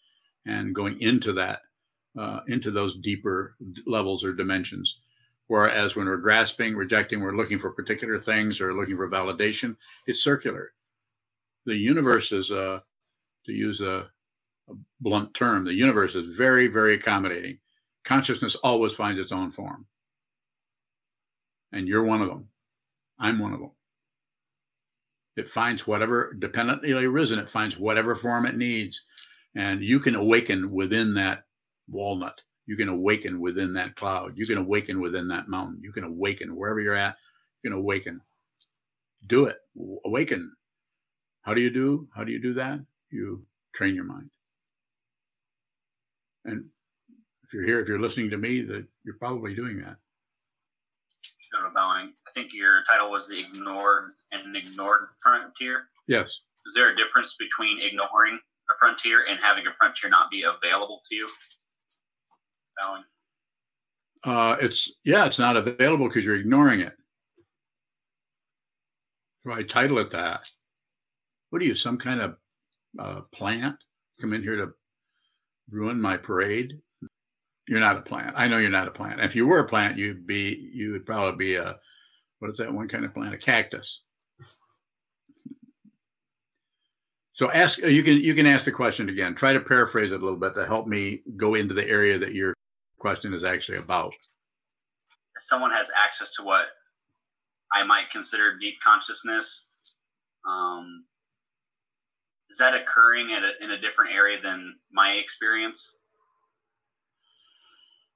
and 0.46 0.74
going 0.76 1.00
into 1.02 1.34
that, 1.34 1.62
uh, 2.18 2.42
into 2.48 2.72
those 2.72 2.98
deeper 2.98 3.56
levels 3.86 4.24
or 4.24 4.34
dimensions. 4.34 5.02
Whereas 5.48 5.96
when 5.96 6.06
we're 6.06 6.18
grasping, 6.18 6.76
rejecting, 6.76 7.20
we're 7.20 7.36
looking 7.36 7.60
for 7.60 7.72
particular 7.72 8.20
things 8.20 8.62
or 8.62 8.74
looking 8.74 8.96
for 8.96 9.10
validation, 9.10 9.76
it's 10.08 10.24
circular. 10.24 10.72
The 11.66 11.76
universe 11.76 12.32
is 12.32 12.50
a 12.50 12.84
to 13.46 13.52
use 13.52 13.82
a, 13.82 14.10
a 14.70 14.74
blunt 15.00 15.34
term, 15.34 15.66
the 15.66 15.74
universe 15.74 16.16
is 16.16 16.36
very, 16.36 16.68
very 16.68 16.96
accommodating. 16.96 17.60
Consciousness 18.04 18.56
always 18.56 18.94
finds 18.94 19.20
its 19.20 19.32
own 19.32 19.52
form. 19.52 19.86
And 21.72 21.88
you're 21.88 22.04
one 22.04 22.22
of 22.22 22.28
them. 22.28 22.50
I'm 23.20 23.40
one 23.40 23.54
of 23.54 23.60
them. 23.60 23.72
It 25.36 25.50
finds 25.50 25.88
whatever, 25.88 26.36
dependently 26.38 26.92
arisen, 26.92 27.40
it 27.40 27.50
finds 27.50 27.78
whatever 27.78 28.16
form 28.16 28.46
it 28.46 28.56
needs. 28.56 29.02
And 29.56 29.84
you 29.84 30.00
can 30.00 30.16
awaken 30.16 30.72
within 30.72 31.16
that 31.16 31.44
walnut. 31.90 32.42
You 32.66 32.78
can 32.78 32.90
awaken 32.90 33.40
within 33.40 33.74
that 33.74 33.96
cloud. 33.96 34.34
You 34.36 34.46
can 34.46 34.58
awaken 34.58 35.02
within 35.02 35.28
that 35.30 35.50
mountain. 35.50 35.80
You 35.82 35.92
can 35.92 36.04
awaken 36.04 36.56
wherever 36.56 36.80
you're 36.80 36.96
at. 36.96 37.16
You 37.62 37.72
can 37.72 37.80
awaken. 37.80 38.22
Do 39.28 39.46
it. 39.46 39.58
Awaken. 40.06 40.54
How 41.42 41.54
do 41.54 41.62
you 41.62 41.70
do? 41.70 42.08
How 42.16 42.24
do 42.24 42.32
you 42.32 42.42
do 42.42 42.54
that? 42.54 42.80
You 43.14 43.46
train 43.76 43.96
your 43.96 44.06
mind. 44.06 44.30
And 46.46 46.66
if 47.44 47.54
you're 47.54 47.66
here, 47.66 47.80
if 47.80 47.88
you're 47.88 48.02
listening 48.02 48.30
to 48.32 48.38
me, 48.38 48.62
that 48.62 48.86
you're 49.06 49.18
probably 49.20 49.56
doing 49.56 49.78
that. 49.82 49.98
Bowing. 51.74 52.14
I 52.28 52.32
think 52.34 52.52
your 52.52 52.84
title 52.90 53.12
was 53.12 53.28
the 53.28 53.40
ignored 53.40 54.10
and 54.32 54.56
ignored 54.56 55.10
frontier. 55.22 55.84
Yes. 56.08 56.42
Is 56.66 56.74
there 56.76 56.92
a 56.92 56.96
difference 56.96 57.36
between 57.38 57.80
ignoring 57.80 58.40
a 58.70 58.74
frontier 58.80 59.26
and 59.30 59.40
having 59.40 59.68
a 59.68 59.74
frontier 59.78 60.10
not 60.10 60.32
be 60.32 60.44
available 60.44 61.02
to 61.10 61.16
you? 61.16 61.30
Bowing. 62.82 63.04
Uh, 64.24 64.56
it's 64.62 64.94
yeah, 65.04 65.26
it's 65.26 65.38
not 65.38 65.56
available 65.56 66.08
because 66.08 66.26
you're 66.26 66.36
ignoring 66.36 66.80
it. 66.80 66.94
So 69.46 69.52
I 69.52 69.64
title 69.64 70.00
it 70.00 70.10
that. 70.12 70.50
What 71.50 71.62
are 71.62 71.66
you, 71.66 71.76
some 71.76 71.98
kind 71.98 72.20
of 72.20 72.38
uh, 73.00 73.22
plant 73.34 73.78
come 74.20 74.34
in 74.34 74.44
here 74.44 74.56
to 74.56 74.72
ruin 75.70 76.02
my 76.02 76.18
parade. 76.18 76.80
You're 77.68 77.80
not 77.80 77.98
a 77.98 78.02
plant. 78.02 78.34
I 78.38 78.48
know 78.48 78.58
you're 78.58 78.70
not 78.70 78.88
a 78.88 78.92
plant. 78.92 79.22
If 79.22 79.36
you 79.36 79.48
were 79.48 79.60
a 79.60 79.68
plant, 79.68 79.98
you'd 79.98 80.28
be 80.28 80.70
you 80.74 80.92
would 80.92 81.06
probably 81.06 81.38
be 81.38 81.56
a 81.56 81.78
what 82.40 82.52
is 82.52 82.58
that 82.58 82.74
one 82.74 82.88
kind 82.88 83.06
of 83.06 83.14
plant? 83.14 83.34
A 83.34 83.38
cactus. 83.38 84.02
So 87.32 87.50
ask 87.52 87.80
you 87.80 88.04
can 88.04 88.22
you 88.22 88.36
can 88.36 88.46
ask 88.46 88.66
the 88.66 88.72
question 88.72 89.10
again. 89.10 89.34
Try 89.34 89.54
to 89.54 89.60
paraphrase 89.60 90.12
it 90.12 90.22
a 90.22 90.24
little 90.24 90.40
bit 90.40 90.54
to 90.56 90.66
help 90.66 90.88
me 90.88 91.22
go 91.38 91.56
into 91.56 91.74
the 91.74 91.88
area 91.88 92.20
that 92.20 92.34
your 92.34 92.54
question 93.00 93.34
is 93.34 93.44
actually 93.44 93.78
about. 93.78 94.14
If 95.36 95.44
someone 95.44 95.72
has 95.72 95.90
access 95.98 96.32
to 96.36 96.44
what 96.44 96.66
I 97.74 97.84
might 97.84 98.12
consider 98.12 98.58
deep 98.58 98.76
consciousness, 98.84 99.68
um, 100.48 101.06
is 102.54 102.60
that 102.60 102.76
occurring 102.76 103.34
at 103.34 103.44
a, 103.44 103.64
in 103.64 103.72
a 103.72 103.82
different 103.82 104.14
area 104.14 104.38
than 104.42 104.76
my 104.92 105.14
experience? 105.14 105.98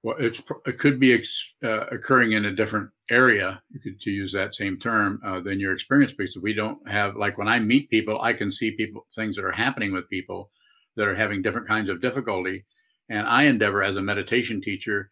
Well, 0.03 0.15
it's 0.19 0.41
it 0.67 0.77
could 0.77 0.99
be 0.99 1.25
uh, 1.63 1.88
occurring 1.88 2.33
in 2.33 2.45
a 2.45 2.53
different 2.53 2.91
area. 3.09 3.63
You 3.71 3.79
could 3.79 3.99
to 4.01 4.11
use 4.11 4.31
that 4.33 4.53
same 4.53 4.77
term 4.77 5.19
uh, 5.25 5.39
than 5.39 5.59
your 5.59 5.73
experience 5.73 6.13
because 6.13 6.38
we 6.38 6.53
don't 6.53 6.88
have 6.88 7.15
like 7.15 7.39
when 7.39 7.47
I 7.47 7.59
meet 7.59 7.89
people, 7.89 8.21
I 8.21 8.33
can 8.33 8.51
see 8.51 8.71
people 8.71 9.07
things 9.15 9.35
that 9.35 9.43
are 9.45 9.51
happening 9.51 9.91
with 9.91 10.07
people 10.07 10.51
that 10.95 11.07
are 11.07 11.15
having 11.15 11.41
different 11.41 11.67
kinds 11.67 11.89
of 11.89 11.99
difficulty, 11.99 12.65
and 13.09 13.27
I 13.27 13.43
endeavor 13.43 13.81
as 13.81 13.95
a 13.95 14.03
meditation 14.03 14.61
teacher 14.61 15.09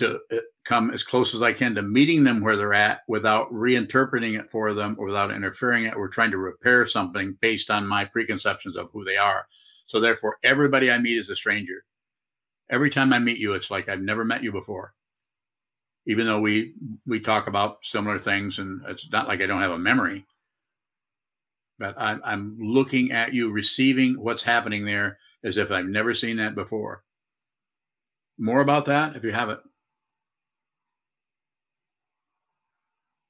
to 0.00 0.20
uh, 0.32 0.36
come 0.64 0.90
as 0.90 1.02
close 1.02 1.34
as 1.34 1.42
I 1.42 1.52
can 1.52 1.74
to 1.74 1.82
meeting 1.82 2.24
them 2.24 2.40
where 2.40 2.56
they're 2.56 2.74
at 2.74 3.00
without 3.08 3.50
reinterpreting 3.52 4.38
it 4.38 4.50
for 4.50 4.74
them 4.74 4.96
or 4.98 5.06
without 5.06 5.30
interfering 5.30 5.84
it. 5.84 5.96
We're 5.96 6.08
trying 6.08 6.32
to 6.32 6.38
repair 6.38 6.84
something 6.86 7.38
based 7.40 7.70
on 7.70 7.86
my 7.86 8.04
preconceptions 8.04 8.76
of 8.76 8.90
who 8.92 9.04
they 9.04 9.16
are. 9.16 9.46
So 9.86 10.00
therefore, 10.00 10.38
everybody 10.42 10.90
I 10.90 10.98
meet 10.98 11.18
is 11.18 11.30
a 11.30 11.36
stranger. 11.36 11.84
Every 12.68 12.90
time 12.90 13.12
I 13.12 13.18
meet 13.18 13.38
you, 13.38 13.54
it's 13.54 13.70
like 13.70 13.88
I've 13.88 14.02
never 14.02 14.24
met 14.24 14.42
you 14.42 14.52
before. 14.52 14.94
Even 16.06 16.26
though 16.26 16.40
we 16.40 16.74
we 17.06 17.20
talk 17.20 17.46
about 17.46 17.78
similar 17.82 18.18
things, 18.18 18.58
and 18.58 18.82
it's 18.88 19.10
not 19.10 19.28
like 19.28 19.40
I 19.40 19.46
don't 19.46 19.60
have 19.60 19.70
a 19.70 19.78
memory, 19.78 20.26
but 21.78 21.94
I'm, 21.98 22.20
I'm 22.24 22.58
looking 22.60 23.10
at 23.12 23.34
you, 23.34 23.50
receiving 23.50 24.14
what's 24.14 24.42
happening 24.42 24.84
there 24.84 25.18
as 25.42 25.56
if 25.56 25.70
I've 25.70 25.86
never 25.86 26.14
seen 26.14 26.36
that 26.36 26.54
before. 26.54 27.02
More 28.38 28.60
about 28.60 28.86
that 28.86 29.16
if 29.16 29.24
you 29.24 29.32
have 29.32 29.58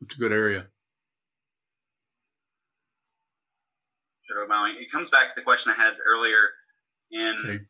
It's 0.03 0.15
a 0.15 0.19
good 0.19 0.33
area. 0.33 0.67
It 4.79 4.91
comes 4.91 5.11
back 5.11 5.29
to 5.29 5.33
the 5.37 5.43
question 5.43 5.73
I 5.77 5.81
had 5.81 5.95
earlier. 6.07 6.49
and 7.13 7.49
okay. 7.49 7.65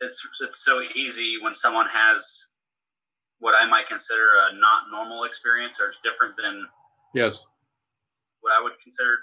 it's 0.00 0.20
it's 0.40 0.64
so 0.64 0.80
easy 0.94 1.36
when 1.42 1.54
someone 1.54 1.86
has 1.92 2.26
what 3.40 3.54
I 3.56 3.68
might 3.68 3.88
consider 3.88 4.22
a 4.22 4.54
not 4.54 4.84
normal 4.90 5.24
experience, 5.24 5.80
or 5.80 5.88
it's 5.88 5.98
different 6.02 6.34
than 6.40 6.66
yes 7.14 7.44
what 8.40 8.52
I 8.58 8.62
would 8.62 8.72
consider 8.82 9.18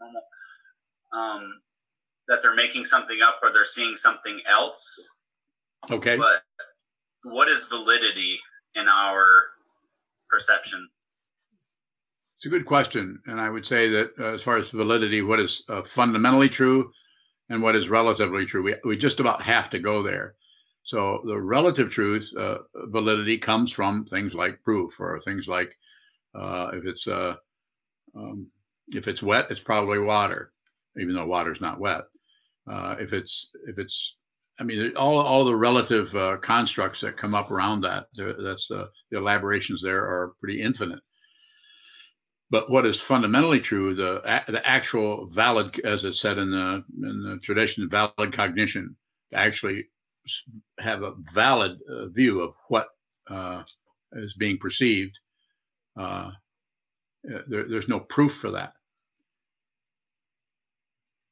normal. 0.00 0.22
Um, 1.12 1.60
that 2.26 2.40
they're 2.42 2.54
making 2.54 2.86
something 2.86 3.18
up 3.22 3.38
or 3.42 3.52
they're 3.52 3.64
seeing 3.64 3.96
something 3.96 4.40
else. 4.50 5.08
Okay. 5.90 6.16
But 6.16 6.42
what 7.22 7.48
is 7.48 7.66
validity 7.66 8.38
in 8.74 8.88
our 8.88 9.53
perception? 10.34 10.88
It's 12.36 12.46
a 12.46 12.48
good 12.48 12.66
question. 12.66 13.20
And 13.26 13.40
I 13.40 13.48
would 13.50 13.66
say 13.66 13.88
that 13.88 14.10
uh, 14.18 14.34
as 14.34 14.42
far 14.42 14.56
as 14.56 14.70
validity, 14.70 15.22
what 15.22 15.38
is 15.38 15.62
uh, 15.68 15.82
fundamentally 15.82 16.48
true 16.48 16.90
and 17.48 17.62
what 17.62 17.76
is 17.76 17.88
relatively 17.88 18.44
true, 18.44 18.62
we, 18.62 18.74
we 18.84 18.96
just 18.96 19.20
about 19.20 19.42
have 19.42 19.70
to 19.70 19.78
go 19.78 20.02
there. 20.02 20.34
So 20.82 21.22
the 21.24 21.40
relative 21.40 21.90
truth 21.90 22.32
uh, 22.36 22.58
validity 22.74 23.38
comes 23.38 23.70
from 23.72 24.04
things 24.04 24.34
like 24.34 24.62
proof, 24.62 25.00
or 25.00 25.18
things 25.20 25.48
like 25.48 25.78
uh, 26.34 26.70
if 26.74 26.84
it's 26.84 27.06
uh, 27.06 27.36
um, 28.14 28.48
if 28.88 29.08
it's 29.08 29.22
wet, 29.22 29.46
it's 29.50 29.62
probably 29.62 29.98
water, 29.98 30.52
even 31.00 31.14
though 31.14 31.26
water's 31.26 31.62
not 31.62 31.80
wet. 31.80 32.02
Uh, 32.70 32.96
if 32.98 33.14
it's 33.14 33.50
if 33.66 33.78
it's 33.78 34.16
I 34.58 34.62
mean, 34.62 34.96
all 34.96 35.18
all 35.18 35.44
the 35.44 35.56
relative 35.56 36.14
uh, 36.14 36.36
constructs 36.36 37.00
that 37.00 37.16
come 37.16 37.34
up 37.34 37.50
around 37.50 37.80
that, 37.80 38.06
that's 38.14 38.70
uh, 38.70 38.86
the 39.10 39.18
elaborations 39.18 39.82
there 39.82 40.04
are 40.04 40.34
pretty 40.40 40.62
infinite. 40.62 41.00
But 42.50 42.70
what 42.70 42.86
is 42.86 43.00
fundamentally 43.00 43.60
true, 43.60 43.94
the 43.94 44.20
the 44.46 44.64
actual 44.64 45.26
valid, 45.26 45.80
as 45.80 46.04
it's 46.04 46.20
said 46.20 46.38
in 46.38 46.50
the 46.52 46.84
in 47.02 47.22
the 47.24 47.38
tradition, 47.42 47.88
valid 47.88 48.32
cognition, 48.32 48.96
to 49.32 49.38
actually 49.38 49.88
have 50.78 51.02
a 51.02 51.14
valid 51.32 51.78
uh, 51.90 52.06
view 52.06 52.40
of 52.40 52.54
what 52.68 52.88
uh, 53.28 53.62
is 54.12 54.34
being 54.34 54.58
perceived, 54.58 55.18
uh, 55.98 56.30
there, 57.24 57.68
there's 57.68 57.88
no 57.88 58.00
proof 58.00 58.34
for 58.34 58.52
that. 58.52 58.74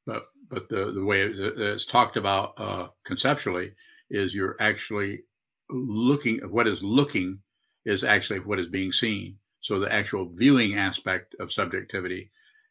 But 0.06 0.24
but 0.52 0.68
the 0.68 0.92
the 0.92 1.04
way 1.04 1.22
it's 1.22 1.86
talked 1.86 2.16
about 2.16 2.54
uh, 2.58 2.88
conceptually 3.04 3.72
is 4.10 4.34
you're 4.34 4.56
actually 4.60 5.24
looking 5.70 6.38
what 6.50 6.68
is 6.68 6.84
looking 6.84 7.40
is 7.84 8.04
actually 8.04 8.38
what 8.38 8.60
is 8.60 8.68
being 8.68 8.92
seen 8.92 9.38
so 9.62 9.78
the 9.78 9.92
actual 9.92 10.28
viewing 10.32 10.74
aspect 10.74 11.34
of 11.40 11.52
subjectivity 11.52 12.30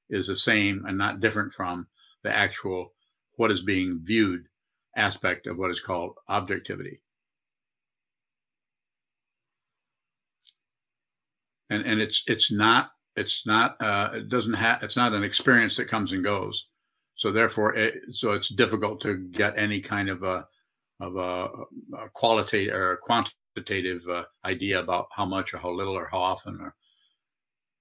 is 0.09 0.27
the 0.27 0.35
same 0.35 0.85
and 0.85 0.97
not 0.97 1.21
different 1.21 1.53
from 1.53 1.87
the 2.23 2.29
actual 2.29 2.93
what 3.37 3.49
is 3.49 3.61
being 3.61 4.01
viewed 4.03 4.45
aspect 4.95 5.47
of 5.47 5.57
what 5.57 5.71
is 5.71 5.79
called 5.79 6.15
objectivity. 6.27 7.01
And 11.69 11.85
and 11.85 12.01
it's 12.01 12.23
it's 12.27 12.51
not 12.51 12.91
it's 13.15 13.47
not 13.47 13.81
uh, 13.81 14.09
it 14.13 14.27
doesn't 14.27 14.53
have 14.53 14.83
it's 14.83 14.97
not 14.97 15.13
an 15.13 15.23
experience 15.23 15.77
that 15.77 15.87
comes 15.87 16.11
and 16.11 16.23
goes. 16.23 16.67
So 17.21 17.31
therefore, 17.31 17.75
it, 17.75 17.93
so 18.09 18.31
it's 18.31 18.49
difficult 18.49 18.99
to 19.01 19.15
get 19.15 19.55
any 19.55 19.79
kind 19.79 20.09
of 20.09 20.23
a 20.23 20.47
of 20.99 21.17
a, 21.17 21.49
a 21.95 22.09
qualitative 22.15 22.73
or 22.73 22.97
quantitative 23.03 24.01
uh, 24.09 24.23
idea 24.43 24.79
about 24.79 25.05
how 25.15 25.25
much 25.25 25.53
or 25.53 25.59
how 25.59 25.69
little 25.69 25.93
or 25.93 26.09
how 26.11 26.17
often 26.17 26.59
or 26.59 26.73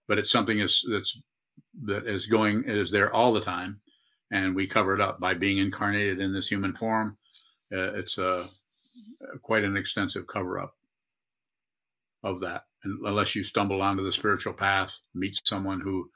but 0.07 0.18
it's 0.18 0.30
something 0.30 0.59
that's 0.59 0.84
that's 0.86 1.18
that 1.86 2.07
is 2.07 2.26
going 2.26 2.64
is 2.64 2.91
there 2.91 3.14
all 3.14 3.32
the 3.32 3.41
time, 3.41 3.80
and 4.30 4.55
we 4.55 4.66
cover 4.66 4.93
it 4.93 5.01
up 5.01 5.18
by 5.20 5.32
being 5.32 5.57
incarnated 5.57 6.20
in 6.20 6.34
this 6.34 6.49
human 6.49 6.74
form. 6.74 7.16
Uh, 7.74 7.95
it's 7.95 8.18
a 8.18 8.45
quite 9.41 9.64
an 9.64 9.74
extensive 9.74 10.26
cover 10.26 10.59
up 10.59 10.74
of 12.22 12.41
that, 12.41 12.64
unless 12.84 13.34
you 13.34 13.43
stumble 13.43 13.80
onto 13.80 14.05
the 14.05 14.12
spiritual 14.12 14.53
path, 14.53 14.99
meet 15.14 15.41
someone 15.47 15.80
who 15.80 16.11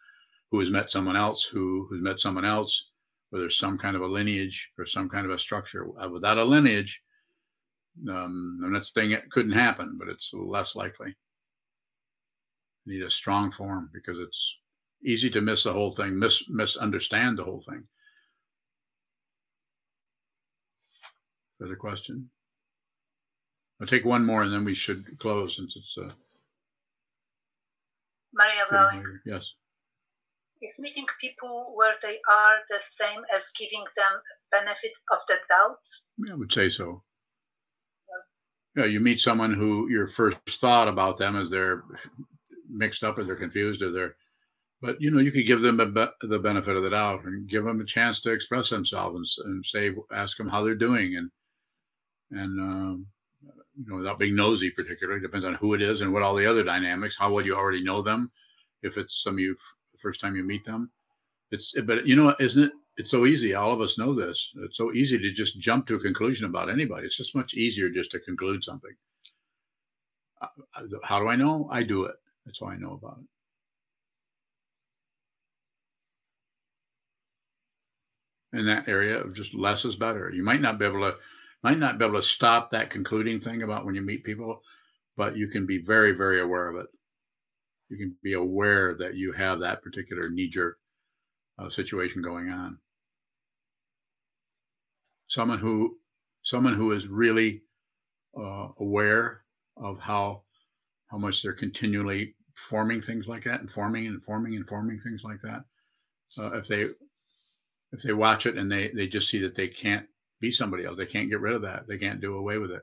who 0.51 0.61
has 0.61 0.70
met 0.70 0.91
someone 0.91 1.16
else 1.16 1.45
who 1.45 1.87
who's 1.89 2.03
met 2.03 2.20
someone 2.20 2.45
else, 2.45 2.91
there's 3.39 3.59
some 3.59 3.78
kind 3.78 3.97
of 3.97 4.03
a 4.03 4.07
lineage 4.07 4.70
or 4.78 4.87
some 4.87 5.09
kind 5.09 5.26
of 5.26 5.32
a 5.32 5.39
structure. 5.39 5.87
Uh, 6.01 6.09
without 6.09 6.39
a 6.39 6.45
lineage, 6.45 7.03
um, 8.09 8.61
I'm 8.64 8.72
not 8.72 8.85
saying 8.85 9.12
it 9.12 9.30
couldn't 9.30 9.53
happen, 9.53 9.97
but 9.99 10.09
it's 10.09 10.30
less 10.32 10.74
likely 10.74 11.16
need 12.87 13.03
a 13.03 13.11
strong 13.11 13.51
form 13.51 13.91
because 13.93 14.18
it's 14.20 14.59
easy 15.05 15.30
to 15.30 15.41
miss 15.41 15.64
the 15.64 15.72
whole 15.72 15.95
thing, 15.95 16.18
mis- 16.18 16.49
misunderstand 16.49 17.39
the 17.39 17.45
whole 17.45 17.61
thing. 17.61 17.85
Further 21.59 21.76
question? 21.76 22.30
I'll 23.80 23.87
take 23.87 24.05
one 24.05 24.24
more 24.24 24.43
and 24.43 24.53
then 24.53 24.64
we 24.64 24.74
should 24.74 25.18
close 25.18 25.57
since 25.57 25.76
it's. 25.76 25.97
Uh, 25.97 26.12
Maria. 28.93 29.18
Yes. 29.24 29.55
Is 30.65 30.79
meeting 30.79 31.05
people 31.21 31.75
where 31.77 31.95
they 32.03 32.19
are 32.31 32.57
the 32.71 32.81
same 32.99 33.21
as 33.37 33.43
giving 33.59 33.85
them 33.97 34.21
benefit 34.51 34.93
of 35.12 35.19
the 35.29 35.35
doubt? 35.49 35.77
Yeah, 36.17 36.35
I 36.35 36.37
would 36.37 36.53
say 36.53 36.71
so. 36.71 37.03
Yeah, 38.77 38.87
you 38.87 38.99
meet 38.99 39.21
someone 39.21 39.55
who 39.55 39.89
your 39.91 40.09
first 40.09 40.39
thought 40.49 40.89
about 40.89 41.19
them 41.19 41.37
is 41.37 41.51
they're 41.51 41.85
mixed 42.69 43.05
up 43.05 43.19
or 43.19 43.25
they're 43.25 43.37
confused 43.37 43.83
or 43.83 43.93
they're 43.93 44.17
but 44.81 45.01
you 45.01 45.11
know 45.11 45.21
you 45.21 45.33
could 45.33 45.47
give 45.47 45.62
them 45.62 45.77
be- 45.77 46.27
the 46.29 46.39
benefit 46.39 46.77
of 46.77 46.83
the 46.83 46.91
doubt 46.91 47.25
and 47.25 47.49
give 47.49 47.65
them 47.65 47.81
a 47.81 47.85
chance 47.85 48.21
to 48.21 48.33
express 48.33 48.71
themselves 48.71 49.39
and, 49.45 49.55
and 49.55 49.67
say 49.67 49.95
ask 50.12 50.37
them 50.37 50.49
how 50.49 50.62
they're 50.62 50.75
doing 50.75 51.17
and 51.17 51.31
and 52.31 52.61
um, 52.61 53.07
you 53.77 53.87
know 53.87 53.97
without 53.97 54.19
being 54.19 54.35
nosy 54.35 54.71
particularly 54.71 55.21
depends 55.21 55.47
on 55.47 55.55
who 55.55 55.73
it 55.73 55.81
is 55.81 56.01
and 56.01 56.12
what 56.12 56.23
all 56.23 56.35
the 56.35 56.47
other 56.47 56.62
dynamics 56.65 57.17
how 57.19 57.33
well 57.33 57.45
you 57.45 57.55
already 57.55 57.83
know 57.83 58.03
them 58.03 58.31
if 58.83 58.99
it's 58.99 59.23
some 59.23 59.35
of 59.35 59.41
you 59.41 59.53
f- 59.53 59.77
first 60.05 60.21
time 60.21 60.37
you 60.37 60.45
meet 60.45 60.65
them 60.65 60.91
it's 61.51 61.75
but 61.83 62.07
you 62.07 62.15
know 62.15 62.35
isn't 62.39 62.65
it 62.65 62.73
it's 62.97 63.11
so 63.11 63.27
easy 63.27 63.55
all 63.55 63.73
of 63.73 63.81
us 63.81 63.99
know 63.99 64.15
this 64.15 64.51
it's 64.65 64.77
so 64.77 64.93
easy 64.93 65.19
to 65.19 65.33
just 65.33 65.59
jump 65.59 65.87
to 65.87 65.97
a 65.97 66.01
conclusion 66.01 66.47
about 66.47 66.71
anybody 66.71 67.07
it's 67.07 67.17
just 67.17 67.35
much 67.35 67.55
easier 67.55 67.89
just 67.89 68.11
to 68.11 68.21
conclude 68.21 68.63
something 68.63 68.95
how 71.03 71.19
do 71.19 71.29
i 71.29 71.37
know 71.37 71.69
i 71.73 71.83
do 71.83 72.05
it 72.05 72.17
that's 72.45 72.61
all 72.61 72.69
I 72.69 72.77
know 72.77 72.93
about 72.93 73.19
it. 73.21 73.27
In 78.59 78.67
that 78.67 78.89
area 78.89 79.19
of 79.19 79.35
just 79.35 79.55
less 79.55 79.85
is 79.85 79.97
better. 79.97 80.31
You 80.33 80.45
might 80.45 80.61
not 80.61 80.79
be 80.79 80.85
able 80.85 81.01
to 81.01 81.17
might 81.63 81.79
not 81.79 81.99
be 81.99 82.05
able 82.05 82.21
to 82.21 82.27
stop 82.27 82.71
that 82.71 82.91
concluding 82.91 83.41
thing 83.41 83.63
about 83.63 83.85
when 83.85 83.95
you 83.95 84.03
meet 84.03 84.23
people, 84.23 84.63
but 85.17 85.37
you 85.37 85.49
can 85.49 85.67
be 85.67 85.79
very, 85.79 86.13
very 86.13 86.41
aware 86.41 86.69
of 86.69 86.77
it. 86.77 86.87
You 87.89 87.99
can 87.99 88.16
be 88.22 88.32
aware 88.32 88.95
that 88.95 89.14
you 89.14 89.32
have 89.32 89.61
that 89.61 89.82
particular 89.82 90.30
knee 90.30 90.49
jerk 90.49 90.78
uh, 91.59 91.68
situation 91.68 92.22
going 92.22 92.51
on. 92.51 92.78
Someone 95.26 95.59
who 95.59 95.99
someone 96.43 96.74
who 96.74 96.93
is 96.93 97.09
really 97.09 97.62
uh, 98.39 98.68
aware 98.78 99.43
of 99.76 100.01
how 100.01 100.43
how 101.11 101.18
much 101.18 101.43
they're 101.43 101.53
continually 101.53 102.35
forming 102.55 103.01
things 103.01 103.26
like 103.26 103.45
that 103.45 103.61
and 103.61 103.70
forming 103.70 104.07
and 104.07 104.22
forming 104.22 104.55
and 104.55 104.66
forming 104.66 104.99
things 104.99 105.22
like 105.24 105.41
that. 105.43 105.64
Uh, 106.39 106.53
if 106.57 106.68
they 106.68 106.89
if 107.93 108.03
they 108.03 108.12
watch 108.12 108.47
it 108.47 108.57
and 108.57 108.70
they 108.70 108.89
they 108.89 109.07
just 109.07 109.28
see 109.28 109.39
that 109.41 109.57
they 109.57 109.68
can't 109.68 110.07
be 110.41 110.51
somebody 110.51 110.85
else, 110.85 110.97
they 110.97 111.07
can't 111.07 111.30
get 111.30 111.41
rid 111.41 111.55
of 111.55 111.62
that, 111.62 111.87
they 111.89 111.99
can't 111.99 112.20
do 112.20 112.37
away 112.37 112.59
with 112.59 112.70
it. 112.70 112.82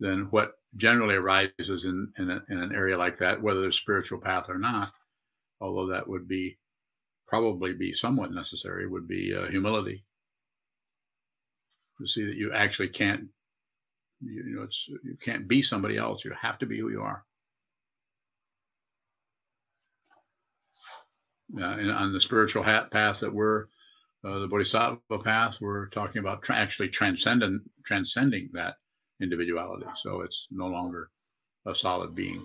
Then 0.00 0.28
what 0.30 0.52
generally 0.76 1.14
arises 1.14 1.84
in 1.84 2.12
in, 2.18 2.30
a, 2.30 2.42
in 2.48 2.58
an 2.58 2.74
area 2.74 2.98
like 2.98 3.18
that, 3.18 3.42
whether 3.42 3.60
there's 3.60 3.78
spiritual 3.78 4.20
path 4.20 4.50
or 4.50 4.58
not, 4.58 4.92
although 5.60 5.88
that 5.88 6.08
would 6.08 6.28
be 6.28 6.58
probably 7.28 7.72
be 7.74 7.92
somewhat 7.92 8.32
necessary, 8.32 8.86
would 8.86 9.08
be 9.08 9.34
uh, 9.34 9.48
humility 9.48 10.04
to 12.00 12.06
see 12.06 12.24
that 12.24 12.36
you 12.36 12.52
actually 12.52 12.88
can't 12.88 13.28
you, 14.20 14.44
know 14.56 14.62
it's 14.62 14.86
you 14.88 15.16
can't 15.22 15.48
be 15.48 15.62
somebody 15.62 15.96
else. 15.96 16.24
You 16.24 16.32
have 16.40 16.58
to 16.60 16.66
be 16.66 16.80
who 16.80 16.90
you 16.90 17.02
are. 17.02 17.24
uh, 21.60 21.64
on 21.64 22.12
the 22.12 22.20
spiritual 22.20 22.62
path 22.64 23.20
that 23.20 23.34
we're 23.34 23.66
uh, 24.24 24.38
the 24.38 24.48
bodhisattva 24.48 25.18
path 25.24 25.58
we're 25.60 25.88
talking 25.88 26.20
about 26.20 26.42
tra- 26.42 26.56
actually 26.56 26.88
transcending 26.88 27.60
transcending 27.84 28.50
that 28.52 28.76
individuality. 29.22 29.86
So 29.96 30.20
it's 30.20 30.48
no 30.50 30.66
longer 30.66 31.10
a 31.64 31.74
solid 31.74 32.14
being. 32.14 32.44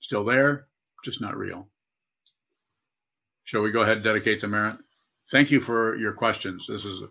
Still 0.00 0.24
there 0.24 0.66
just 1.04 1.20
not 1.20 1.36
real. 1.36 1.68
Shall 3.44 3.60
we 3.60 3.70
go 3.70 3.82
ahead 3.82 3.98
and 3.98 4.04
dedicate 4.04 4.40
the 4.40 4.48
merit? 4.48 4.78
Thank 5.30 5.50
you 5.50 5.60
for 5.60 5.96
your 5.96 6.12
questions. 6.12 6.66
This 6.66 6.84
is 6.84 7.02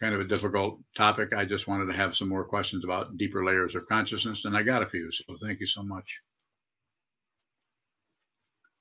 kind 0.00 0.14
of 0.14 0.20
a 0.20 0.24
difficult 0.24 0.80
topic. 0.96 1.32
I 1.34 1.44
just 1.44 1.68
wanted 1.68 1.86
to 1.86 1.96
have 1.96 2.16
some 2.16 2.28
more 2.28 2.44
questions 2.44 2.82
about 2.82 3.16
deeper 3.16 3.44
layers 3.44 3.74
of 3.74 3.86
consciousness 3.88 4.44
and 4.44 4.56
i 4.56 4.62
got 4.62 4.82
a 4.82 4.86
few 4.86 5.10
so 5.10 5.24
thank 5.40 5.60
you 5.60 5.66
so 5.66 5.82
much 5.82 6.20